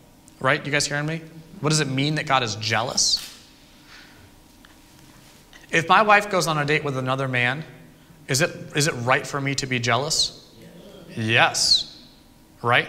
Right? 0.41 0.65
You 0.65 0.73
guys 0.73 0.87
hearing 0.87 1.07
me? 1.07 1.23
What 1.61 1.71
does 1.71 1.81
it 1.81 1.89
mean 1.89 2.15
that 2.15 2.27
God 2.27 2.43
is 2.43 2.57
jealous? 2.57 3.23
If 5.71 5.89
my 5.89 6.03
wife 6.03 6.31
goes 6.31 6.47
on 6.47 6.59
a 6.59 6.65
date 6.65 6.85
with 6.85 6.97
another 6.97 7.29
man, 7.29 7.65
is 8.29 8.41
it, 8.41 8.51
is 8.75 8.89
it 8.89 8.93
right 8.93 9.27
for 9.27 9.41
me 9.41 9.55
to 9.57 9.67
be 9.67 9.79
jealous? 9.79 10.51
Yes. 11.17 12.05
Right? 12.63 12.89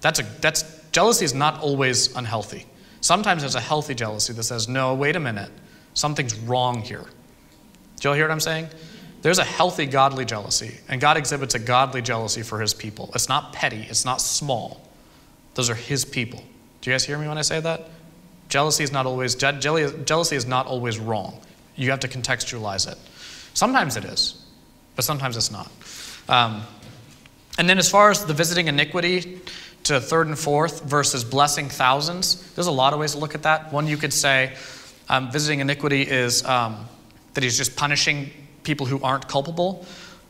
That's 0.00 0.20
a, 0.20 0.22
that's, 0.40 0.62
jealousy 0.92 1.24
is 1.24 1.34
not 1.34 1.60
always 1.60 2.14
unhealthy. 2.16 2.66
Sometimes 3.00 3.42
there's 3.42 3.54
a 3.54 3.60
healthy 3.60 3.94
jealousy 3.94 4.32
that 4.32 4.42
says, 4.42 4.68
no, 4.68 4.94
wait 4.94 5.16
a 5.16 5.20
minute, 5.20 5.50
something's 5.94 6.34
wrong 6.34 6.82
here. 6.82 7.04
Do 7.96 8.08
y'all 8.08 8.14
hear 8.14 8.24
what 8.24 8.32
I'm 8.32 8.40
saying? 8.40 8.68
There's 9.22 9.38
a 9.38 9.44
healthy, 9.44 9.84
godly 9.84 10.24
jealousy, 10.24 10.78
and 10.88 11.00
God 11.00 11.18
exhibits 11.18 11.54
a 11.54 11.58
godly 11.58 12.00
jealousy 12.00 12.42
for 12.42 12.60
his 12.60 12.72
people. 12.72 13.10
It's 13.14 13.28
not 13.28 13.52
petty, 13.52 13.86
it's 13.88 14.04
not 14.04 14.20
small. 14.20 14.80
Those 15.54 15.68
are 15.68 15.74
his 15.74 16.04
people. 16.04 16.42
Do 16.80 16.90
you 16.90 16.94
guys 16.94 17.04
hear 17.04 17.18
me 17.18 17.28
when 17.28 17.36
I 17.36 17.42
say 17.42 17.60
that? 17.60 17.90
Jealousy 18.48 18.82
is 18.84 18.92
not 18.92 19.04
always, 19.04 19.34
jealousy 19.34 20.36
is 20.36 20.46
not 20.46 20.66
always 20.66 20.98
wrong. 20.98 21.38
You 21.76 21.90
have 21.90 22.00
to 22.00 22.08
contextualize 22.08 22.90
it. 22.90 22.98
Sometimes 23.52 23.96
it 23.96 24.04
is, 24.04 24.39
but 25.00 25.04
sometimes 25.06 25.34
it's 25.38 25.50
not. 25.50 25.72
Um, 26.28 26.60
and 27.56 27.66
then, 27.66 27.78
as 27.78 27.88
far 27.88 28.10
as 28.10 28.26
the 28.26 28.34
visiting 28.34 28.68
iniquity 28.68 29.40
to 29.84 29.98
third 29.98 30.26
and 30.26 30.38
fourth 30.38 30.84
versus 30.84 31.24
blessing 31.24 31.70
thousands, 31.70 32.52
there's 32.52 32.66
a 32.66 32.70
lot 32.70 32.92
of 32.92 33.00
ways 33.00 33.12
to 33.12 33.18
look 33.18 33.34
at 33.34 33.44
that. 33.44 33.72
One, 33.72 33.86
you 33.86 33.96
could 33.96 34.12
say 34.12 34.54
um, 35.08 35.32
visiting 35.32 35.60
iniquity 35.60 36.02
is 36.02 36.44
um, 36.44 36.86
that 37.32 37.42
he's 37.42 37.56
just 37.56 37.76
punishing 37.76 38.28
people 38.62 38.84
who 38.84 39.02
aren't 39.02 39.26
culpable. 39.26 39.86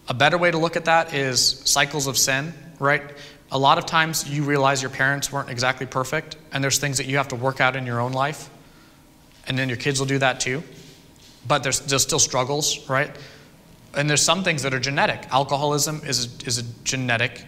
A 0.07 0.15
better 0.15 0.39
way 0.39 0.53
to 0.53 0.59
look 0.59 0.77
at 0.77 0.85
that 0.85 1.15
is 1.15 1.63
cycles 1.65 2.07
of 2.07 2.17
sin, 2.17 2.55
right? 2.79 3.03
A 3.51 3.59
lot 3.59 3.77
of 3.77 3.87
times 3.87 4.31
you 4.31 4.45
realize 4.45 4.83
your 4.83 4.93
parents 4.93 5.33
weren't 5.33 5.51
exactly 5.51 5.87
perfect, 5.87 6.37
and 6.53 6.63
there's 6.63 6.79
things 6.79 6.99
that 6.99 7.07
you 7.07 7.17
have 7.17 7.27
to 7.29 7.37
work 7.37 7.61
out 7.61 7.75
in 7.75 7.87
your 7.87 7.99
own 7.99 8.13
life, 8.13 8.49
and 9.49 9.59
then 9.59 9.69
your 9.69 9.79
kids 9.79 9.99
will 9.99 10.07
do 10.07 10.19
that 10.19 10.39
too. 10.39 10.63
But 11.49 11.65
there's, 11.65 11.81
there's 11.81 12.03
still 12.03 12.21
struggles, 12.21 12.89
right? 12.89 13.11
And 13.95 14.09
there's 14.09 14.23
some 14.23 14.45
things 14.45 14.63
that 14.63 14.73
are 14.73 14.81
genetic. 14.81 15.27
Alcoholism 15.33 16.01
is 16.07 16.27
a, 16.27 16.47
is 16.47 16.59
a 16.59 16.63
genetic, 16.85 17.45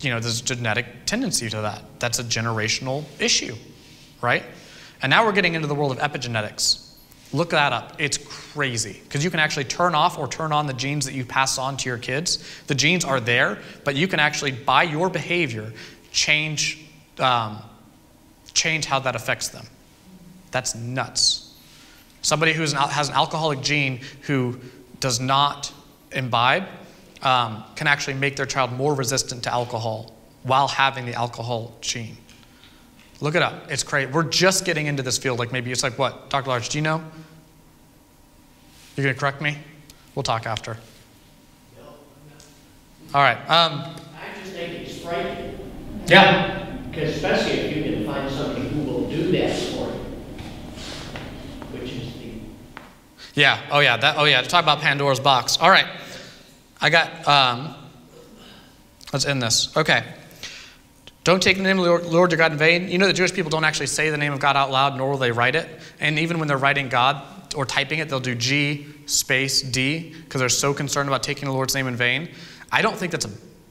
you 0.00 0.10
know, 0.10 0.20
there's 0.20 0.40
a 0.40 0.44
genetic 0.44 0.86
tendency 1.06 1.48
to 1.50 1.60
that. 1.62 1.82
That's 1.98 2.18
a 2.18 2.24
generational 2.24 3.04
issue, 3.18 3.56
right? 4.22 4.44
And 5.02 5.10
now 5.10 5.24
we're 5.24 5.32
getting 5.32 5.54
into 5.54 5.66
the 5.66 5.74
world 5.74 5.92
of 5.92 5.98
epigenetics. 5.98 6.86
Look 7.32 7.50
that 7.50 7.72
up. 7.72 7.96
It's 7.98 8.18
crazy 8.18 9.00
because 9.04 9.24
you 9.24 9.30
can 9.30 9.40
actually 9.40 9.64
turn 9.64 9.94
off 9.94 10.18
or 10.18 10.26
turn 10.26 10.52
on 10.52 10.66
the 10.66 10.72
genes 10.72 11.04
that 11.06 11.14
you 11.14 11.24
pass 11.24 11.58
on 11.58 11.76
to 11.78 11.88
your 11.88 11.98
kids. 11.98 12.44
The 12.66 12.74
genes 12.74 13.04
are 13.04 13.20
there, 13.20 13.58
but 13.84 13.94
you 13.94 14.08
can 14.08 14.18
actually, 14.18 14.50
by 14.50 14.82
your 14.82 15.08
behavior, 15.08 15.72
change, 16.10 16.84
um, 17.18 17.58
change 18.52 18.84
how 18.84 18.98
that 19.00 19.14
affects 19.14 19.48
them. 19.48 19.64
That's 20.50 20.74
nuts. 20.74 21.54
Somebody 22.22 22.52
who 22.52 22.62
has 22.62 23.08
an 23.08 23.14
alcoholic 23.14 23.62
gene 23.62 24.00
who 24.22 24.58
does 25.00 25.20
not 25.20 25.72
imbibe 26.12 26.64
um, 27.22 27.64
can 27.76 27.86
actually 27.86 28.14
make 28.14 28.36
their 28.36 28.46
child 28.46 28.72
more 28.72 28.94
resistant 28.94 29.42
to 29.44 29.52
alcohol 29.52 30.14
while 30.42 30.68
having 30.68 31.06
the 31.06 31.14
alcohol 31.14 31.76
gene. 31.80 32.16
Look 33.20 33.34
it 33.34 33.42
up. 33.42 33.70
It's 33.70 33.82
crazy. 33.82 34.10
We're 34.10 34.22
just 34.24 34.64
getting 34.64 34.86
into 34.86 35.02
this 35.02 35.18
field. 35.18 35.38
Like 35.38 35.52
maybe 35.52 35.70
it's 35.70 35.82
like 35.82 35.98
what? 35.98 36.30
Dr. 36.30 36.48
Large, 36.48 36.70
do 36.70 36.78
you 36.78 36.82
know? 36.82 37.02
You're 38.96 39.12
to 39.12 39.18
correct 39.18 39.40
me? 39.40 39.56
We'll 40.14 40.22
talk 40.22 40.46
after. 40.46 40.76
All 43.12 43.22
right. 43.22 43.38
Um, 43.50 43.94
I 44.14 44.40
just 44.40 44.52
think 44.52 44.72
it's 44.72 44.98
frightening. 45.00 45.58
Yeah. 46.06 46.76
Because 46.90 47.16
especially 47.16 47.52
if 47.52 47.76
you 47.76 47.82
can 47.82 48.06
find 48.06 48.30
somebody 48.30 48.68
who 48.68 48.82
will 48.82 49.08
do 49.08 49.32
that 49.32 49.56
for 49.56 49.86
you, 49.88 50.04
which 51.72 51.92
is 51.92 52.12
the. 52.14 52.32
Yeah. 53.34 53.60
Oh 53.70 53.80
yeah. 53.80 53.96
That. 53.96 54.16
Oh 54.18 54.24
yeah. 54.24 54.42
Talk 54.42 54.62
about 54.62 54.80
Pandora's 54.80 55.20
box. 55.20 55.58
All 55.58 55.70
right. 55.70 55.86
I 56.80 56.90
got. 56.90 57.28
Um, 57.28 57.74
let's 59.12 59.26
end 59.26 59.42
this. 59.42 59.76
Okay. 59.76 60.04
Don't 61.22 61.42
take 61.42 61.58
the 61.58 61.62
name 61.62 61.78
of 61.78 61.84
the 61.84 62.08
Lord 62.08 62.30
your 62.32 62.38
God 62.38 62.52
in 62.52 62.58
vain. 62.58 62.88
You 62.88 62.98
know 62.98 63.06
the 63.06 63.12
Jewish 63.12 63.32
people 63.32 63.50
don't 63.50 63.64
actually 63.64 63.86
say 63.86 64.08
the 64.10 64.16
name 64.16 64.32
of 64.32 64.40
God 64.40 64.56
out 64.56 64.70
loud, 64.70 64.96
nor 64.96 65.10
will 65.10 65.18
they 65.18 65.32
write 65.32 65.54
it. 65.54 65.68
And 66.00 66.18
even 66.18 66.38
when 66.38 66.48
they're 66.48 66.56
writing 66.56 66.88
God 66.88 67.22
or 67.54 67.66
typing 67.66 67.98
it, 67.98 68.08
they'll 68.08 68.20
do 68.20 68.34
G 68.34 68.86
space 69.06 69.60
D 69.60 70.14
because 70.24 70.40
they're 70.40 70.48
so 70.48 70.72
concerned 70.72 71.08
about 71.08 71.22
taking 71.22 71.46
the 71.46 71.52
Lord's 71.52 71.74
name 71.74 71.86
in 71.88 71.96
vain. 71.96 72.30
I 72.72 72.82
don't 72.82 72.96
think 72.96 73.12
that's 73.12 73.26
a 73.26 73.30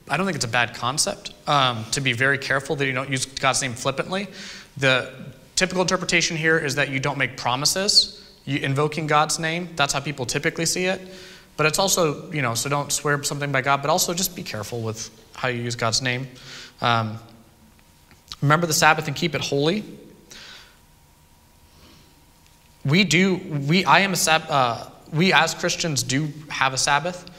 I 0.10 0.18
don't 0.18 0.26
think 0.26 0.36
it's 0.36 0.46
a 0.46 0.50
bad 0.50 0.74
concept 0.74 1.34
um, 1.48 1.86
to 1.92 2.02
be 2.02 2.14
very 2.14 2.38
careful 2.38 2.76
that 2.76 2.86
you 2.86 2.94
don't 2.94 3.10
use 3.10 3.26
God's 3.26 3.62
name 3.62 3.74
flippantly. 3.74 4.28
The 4.78 5.12
typical 5.56 5.82
interpretation 5.82 6.36
here 6.36 6.58
is 6.58 6.76
that 6.76 6.90
you 6.90 7.00
don't 7.00 7.18
make 7.18 7.38
promises 7.38 8.19
invoking 8.58 9.08
God's 9.08 9.40
name. 9.40 9.70
That's 9.76 9.94
how 9.94 10.00
people 10.00 10.26
typically 10.26 10.66
see 10.66 10.86
it. 10.86 11.02
But 11.58 11.66
it's 11.66 11.78
also, 11.78 12.32
you 12.32 12.42
know, 12.42 12.54
so 12.54 12.70
don't 12.70 12.92
swear 12.92 13.22
something 13.24 13.52
by 13.52 13.62
God, 13.62 13.82
but 13.82 13.90
also 13.90 14.14
just 14.14 14.36
be 14.36 14.44
careful 14.44 14.82
with 14.82 15.10
how 15.36 15.50
you 15.50 15.62
use 15.62 15.76
God's 15.76 16.02
name. 16.02 16.28
Um, 16.82 17.20
remember 18.42 18.66
the 18.66 18.74
Sabbath 18.74 19.08
and 19.08 19.16
keep 19.16 19.36
it 19.36 19.42
holy. 19.42 19.84
We 22.86 23.04
do, 23.04 23.36
we, 23.36 23.84
I 23.84 24.00
am 24.00 24.14
a 24.14 24.16
Sabbath, 24.16 24.50
uh, 24.50 24.90
we 25.12 25.34
as 25.34 25.54
Christians 25.54 26.02
do 26.02 26.30
have 26.50 26.74
a 26.74 26.78
Sabbath. 26.78 27.30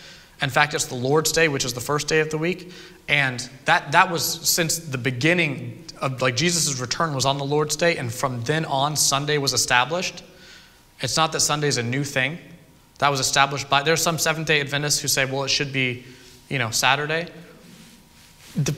In 0.43 0.51
fact, 0.51 0.75
it's 0.75 0.87
the 0.87 0.95
Lord's 0.95 1.33
Day, 1.33 1.49
which 1.49 1.65
is 1.65 1.73
the 1.73 1.81
first 1.81 2.07
day 2.07 2.21
of 2.21 2.31
the 2.31 2.39
week. 2.39 2.73
And 3.09 3.41
that, 3.65 3.93
that 3.93 4.11
was 4.11 4.25
since 4.25 4.79
the 4.79 4.99
beginning 4.99 5.85
of 6.01 6.23
like 6.23 6.37
Jesus' 6.37 6.79
return 6.79 7.15
was 7.15 7.25
on 7.25 7.39
the 7.39 7.45
Lord's 7.45 7.77
Day, 7.77 7.97
and 7.97 8.13
from 8.13 8.43
then 8.43 8.65
on, 8.65 8.97
Sunday 8.97 9.39
was 9.39 9.53
established. 9.53 10.23
It's 11.01 11.17
not 11.17 11.33
that 11.33 11.41
Sunday 11.41 11.69
is 11.69 11.79
a 11.79 11.83
new 11.83 12.05
thing. 12.05 12.39
That 12.99 13.09
was 13.09 13.21
established 13.21 13.71
by 13.71 13.83
there's 13.83 14.03
some 14.03 14.19
Seventh 14.19 14.47
day 14.47 14.61
Adventists 14.61 15.01
who 15.01 15.09
say, 15.09 15.25
well, 15.25 15.45
it 15.45 15.49
should 15.49 15.73
be, 15.73 16.05
you 16.49 16.59
know, 16.59 16.71
Saturday. 16.71 17.29
The, 18.57 18.75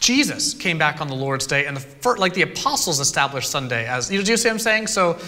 Jesus 0.00 0.52
came 0.54 0.78
back 0.78 1.00
on 1.00 1.06
the 1.06 1.14
Lord's 1.14 1.46
Day, 1.46 1.66
and 1.66 1.76
the 1.76 1.80
first, 1.80 2.18
like 2.18 2.34
the 2.34 2.42
apostles 2.42 2.98
established 2.98 3.48
Sunday 3.48 3.86
as 3.86 4.10
you 4.10 4.18
know, 4.18 4.24
do 4.24 4.32
you 4.32 4.36
see 4.36 4.48
what 4.48 4.54
I'm 4.54 4.58
saying? 4.58 4.88
So 4.88 5.18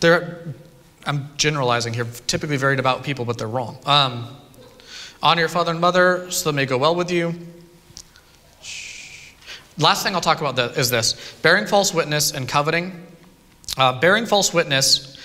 there 0.00 0.54
I'm 1.06 1.30
generalizing 1.36 1.94
here, 1.94 2.06
typically 2.26 2.58
very 2.58 2.76
devout 2.76 3.02
people, 3.02 3.24
but 3.24 3.38
they're 3.38 3.48
wrong. 3.48 3.78
Um, 3.86 4.28
honor 5.22 5.40
your 5.40 5.48
father 5.48 5.70
and 5.70 5.80
mother 5.80 6.30
so 6.30 6.50
that 6.50 6.54
may 6.54 6.66
go 6.66 6.76
well 6.76 6.94
with 6.94 7.10
you. 7.10 7.34
Last 9.78 10.02
thing 10.02 10.14
I'll 10.14 10.20
talk 10.20 10.42
about 10.42 10.76
is 10.76 10.90
this 10.90 11.34
bearing 11.40 11.66
false 11.66 11.94
witness 11.94 12.32
and 12.32 12.46
coveting. 12.46 13.06
Uh, 13.76 13.98
bearing 14.00 14.26
false 14.26 14.52
witness, 14.52 15.16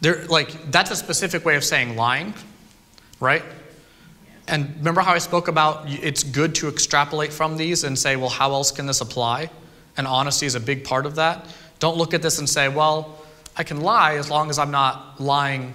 there, 0.00 0.24
like 0.26 0.70
that's 0.70 0.90
a 0.90 0.96
specific 0.96 1.44
way 1.44 1.56
of 1.56 1.64
saying 1.64 1.96
lying, 1.96 2.34
right? 3.20 3.42
And 4.46 4.74
remember 4.76 5.00
how 5.00 5.12
I 5.12 5.18
spoke 5.18 5.48
about 5.48 5.88
it's 5.88 6.22
good 6.22 6.54
to 6.56 6.68
extrapolate 6.68 7.32
from 7.32 7.56
these 7.56 7.84
and 7.84 7.98
say, 7.98 8.16
well, 8.16 8.28
how 8.28 8.52
else 8.52 8.70
can 8.70 8.86
this 8.86 9.00
apply? 9.00 9.50
And 9.96 10.06
honesty 10.06 10.46
is 10.46 10.54
a 10.54 10.60
big 10.60 10.84
part 10.84 11.06
of 11.06 11.14
that. 11.16 11.46
Don't 11.78 11.96
look 11.96 12.14
at 12.14 12.22
this 12.22 12.38
and 12.38 12.48
say, 12.48 12.68
well, 12.68 13.18
I 13.56 13.62
can 13.62 13.80
lie 13.80 14.16
as 14.16 14.30
long 14.30 14.50
as 14.50 14.58
I'm 14.58 14.70
not 14.70 15.20
lying 15.20 15.72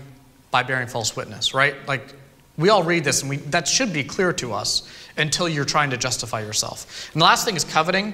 by 0.52 0.64
bearing 0.64 0.88
false 0.88 1.16
witness, 1.16 1.54
right? 1.54 1.76
Like, 1.88 2.14
we 2.58 2.70
all 2.70 2.84
read 2.84 3.04
this 3.04 3.22
and 3.22 3.30
we, 3.30 3.38
that 3.38 3.68
should 3.68 3.94
be 3.94 4.04
clear 4.04 4.34
to 4.34 4.54
us 4.54 4.88
until 5.18 5.48
you're 5.48 5.66
trying 5.66 5.90
to 5.92 5.98
justify 5.98 6.42
yourself. 6.42 7.10
And 7.14 7.22
the 7.22 7.26
last 7.26 7.46
thing 7.46 7.56
is 7.56 7.64
coveting. 7.64 8.14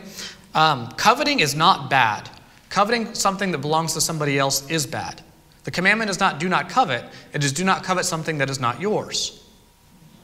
Um, 0.54 0.90
coveting 0.92 1.40
is 1.40 1.56
not 1.56 1.90
bad. 1.90 2.30
Coveting 2.76 3.14
something 3.14 3.54
that 3.54 3.60
belongs 3.60 3.94
to 3.94 4.02
somebody 4.02 4.38
else 4.38 4.70
is 4.70 4.86
bad. 4.86 5.22
The 5.64 5.72
commandment 5.72 6.10
is 6.10 6.20
not 6.20 6.42
do 6.42 6.50
not 6.50 6.68
covet, 6.68 7.06
it 7.32 7.42
is 7.42 7.54
do 7.54 7.64
not 7.64 7.86
covet 7.86 8.04
something 8.04 8.40
that 8.40 8.50
is 8.50 8.60
not 8.60 8.82
yours 8.82 9.42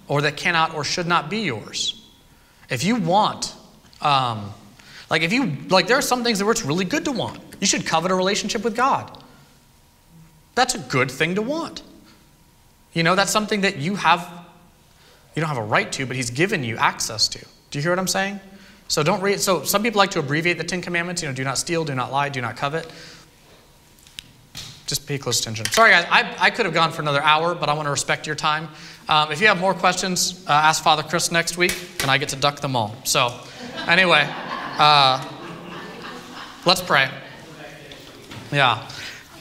or 0.10 0.24
that 0.24 0.36
cannot 0.36 0.76
or 0.76 0.84
should 0.84 1.08
not 1.08 1.30
be 1.30 1.43
yours. 1.43 2.06
If 2.70 2.84
you 2.84 2.97
want, 2.97 3.56
um, 4.02 4.52
like 5.10 5.22
if 5.22 5.32
you, 5.32 5.56
like 5.70 5.88
there 5.88 5.97
are 5.97 6.02
some 6.02 6.26
things 6.26 6.43
where 6.43 6.52
it's 6.52 6.66
really 6.66 6.84
good 6.84 7.06
to 7.06 7.14
want. 7.14 7.39
You 7.62 7.68
should 7.68 7.86
covet 7.86 8.12
a 8.12 8.16
relationship 8.16 8.66
with 8.66 8.76
God. 8.76 9.18
That's 10.54 10.76
a 10.76 10.80
good 10.80 11.10
thing 11.10 11.36
to 11.36 11.41
want. 11.41 11.84
You 12.91 13.04
know, 13.04 13.16
that's 13.16 13.32
something 13.32 13.62
that 13.62 13.78
you 13.78 13.95
have, 13.95 14.30
you 15.36 15.39
don't 15.39 15.47
have 15.47 15.58
a 15.58 15.64
right 15.64 15.89
to, 15.93 16.06
but 16.06 16.18
He's 16.18 16.32
given 16.32 16.66
you 16.66 16.76
access 16.76 17.30
to. 17.30 17.39
Do 17.39 17.80
you 17.80 17.82
hear 17.82 17.93
what 17.93 17.99
I'm 17.99 18.10
saying? 18.10 18.41
So 18.92 19.04
don't 19.04 19.22
read, 19.22 19.39
so 19.39 19.64
some 19.64 19.84
people 19.84 20.00
like 20.00 20.12
to 20.12 20.20
abbreviate 20.20 20.58
the 20.58 20.66
Ten 20.66 20.82
Commandments, 20.82 21.22
you 21.22 21.30
know, 21.30 21.34
do 21.34 21.46
not 21.46 21.58
steal, 21.58 21.86
do 21.86 21.96
not 21.96 22.12
lie, 22.12 22.28
do 22.28 22.42
not 22.42 22.58
covet. 22.58 22.92
Just 24.86 25.08
pay 25.08 25.18
close 25.18 25.39
attention. 25.39 25.66
Sorry, 25.68 25.92
guys, 25.92 26.06
I, 26.10 26.36
I 26.38 26.50
could 26.50 26.66
have 26.66 26.74
gone 26.74 26.92
for 26.92 27.02
another 27.02 27.24
hour, 27.24 27.56
but 27.56 27.70
I 27.70 27.74
want 27.74 27.86
to 27.86 27.89
respect 27.89 28.28
your 28.28 28.36
time. 28.36 28.68
Um, 29.08 29.32
if 29.32 29.39
you 29.39 29.48
have 29.48 29.62
more 29.62 29.74
questions, 29.74 30.44
uh, 30.46 30.52
ask 30.52 30.84
Father 30.84 31.04
Chris 31.04 31.32
next 31.32 31.56
week, 31.56 31.74
and 32.02 32.12
I 32.12 32.18
get 32.18 32.28
to 32.30 32.36
duck 32.36 32.60
them 32.60 32.76
all. 32.76 32.94
So, 33.06 33.34
anyway, 33.88 34.28
uh, 34.28 35.26
let's 36.66 36.82
pray. 36.82 37.10
Yeah. 38.52 38.86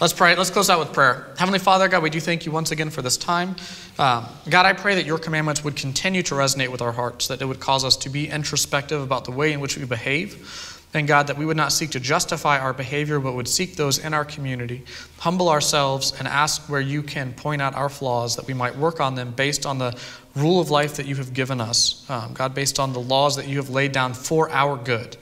Let's 0.00 0.14
pray. 0.14 0.34
Let's 0.34 0.48
close 0.48 0.70
out 0.70 0.78
with 0.78 0.94
prayer. 0.94 1.26
Heavenly 1.36 1.58
Father, 1.58 1.86
God, 1.86 2.02
we 2.02 2.08
do 2.08 2.20
thank 2.20 2.46
you 2.46 2.52
once 2.52 2.70
again 2.70 2.88
for 2.88 3.02
this 3.02 3.18
time. 3.18 3.54
Uh, 3.98 4.26
God, 4.48 4.64
I 4.64 4.72
pray 4.72 4.94
that 4.94 5.04
your 5.04 5.18
commandments 5.18 5.62
would 5.62 5.76
continue 5.76 6.22
to 6.22 6.34
resonate 6.34 6.68
with 6.68 6.80
our 6.80 6.92
hearts, 6.92 7.28
that 7.28 7.42
it 7.42 7.44
would 7.44 7.60
cause 7.60 7.84
us 7.84 7.98
to 7.98 8.08
be 8.08 8.26
introspective 8.26 9.02
about 9.02 9.26
the 9.26 9.30
way 9.30 9.52
in 9.52 9.60
which 9.60 9.76
we 9.76 9.84
behave. 9.84 10.86
And 10.94 11.06
God, 11.06 11.26
that 11.26 11.36
we 11.36 11.44
would 11.44 11.58
not 11.58 11.70
seek 11.70 11.90
to 11.90 12.00
justify 12.00 12.58
our 12.58 12.72
behavior, 12.72 13.20
but 13.20 13.34
would 13.34 13.46
seek 13.46 13.76
those 13.76 13.98
in 13.98 14.14
our 14.14 14.24
community, 14.24 14.84
humble 15.18 15.50
ourselves, 15.50 16.14
and 16.18 16.26
ask 16.26 16.62
where 16.70 16.80
you 16.80 17.02
can 17.02 17.34
point 17.34 17.60
out 17.60 17.74
our 17.74 17.90
flaws, 17.90 18.36
that 18.36 18.46
we 18.46 18.54
might 18.54 18.76
work 18.76 19.00
on 19.00 19.16
them 19.16 19.32
based 19.32 19.66
on 19.66 19.76
the 19.76 19.94
rule 20.34 20.62
of 20.62 20.70
life 20.70 20.96
that 20.96 21.04
you 21.04 21.16
have 21.16 21.34
given 21.34 21.60
us. 21.60 22.08
Um, 22.08 22.32
God, 22.32 22.54
based 22.54 22.80
on 22.80 22.94
the 22.94 23.00
laws 23.00 23.36
that 23.36 23.46
you 23.46 23.58
have 23.58 23.68
laid 23.68 23.92
down 23.92 24.14
for 24.14 24.48
our 24.48 24.78
good. 24.78 25.18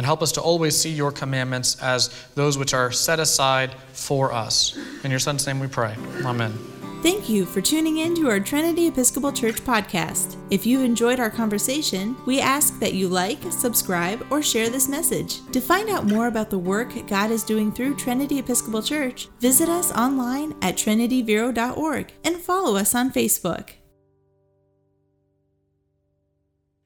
And 0.00 0.06
help 0.06 0.22
us 0.22 0.32
to 0.32 0.40
always 0.40 0.74
see 0.74 0.88
your 0.88 1.12
commandments 1.12 1.76
as 1.82 2.08
those 2.34 2.56
which 2.56 2.72
are 2.72 2.90
set 2.90 3.20
aside 3.20 3.74
for 3.92 4.32
us. 4.32 4.74
In 5.04 5.10
your 5.10 5.20
Son's 5.20 5.46
name 5.46 5.60
we 5.60 5.66
pray. 5.66 5.94
Amen. 6.24 6.58
Thank 7.02 7.28
you 7.28 7.44
for 7.44 7.60
tuning 7.60 7.98
in 7.98 8.14
to 8.14 8.30
our 8.30 8.40
Trinity 8.40 8.86
Episcopal 8.86 9.30
Church 9.30 9.56
podcast. 9.56 10.38
If 10.48 10.64
you 10.64 10.80
enjoyed 10.80 11.20
our 11.20 11.28
conversation, 11.28 12.16
we 12.24 12.40
ask 12.40 12.80
that 12.80 12.94
you 12.94 13.08
like, 13.08 13.42
subscribe, 13.52 14.26
or 14.30 14.40
share 14.40 14.70
this 14.70 14.88
message. 14.88 15.46
To 15.52 15.60
find 15.60 15.90
out 15.90 16.06
more 16.06 16.28
about 16.28 16.48
the 16.48 16.58
work 16.58 16.94
God 17.06 17.30
is 17.30 17.44
doing 17.44 17.70
through 17.70 17.96
Trinity 17.96 18.38
Episcopal 18.38 18.82
Church, 18.82 19.28
visit 19.38 19.68
us 19.68 19.92
online 19.92 20.54
at 20.62 20.76
trinityvero.org 20.76 22.10
and 22.24 22.36
follow 22.38 22.76
us 22.76 22.94
on 22.94 23.12
Facebook. 23.12 23.72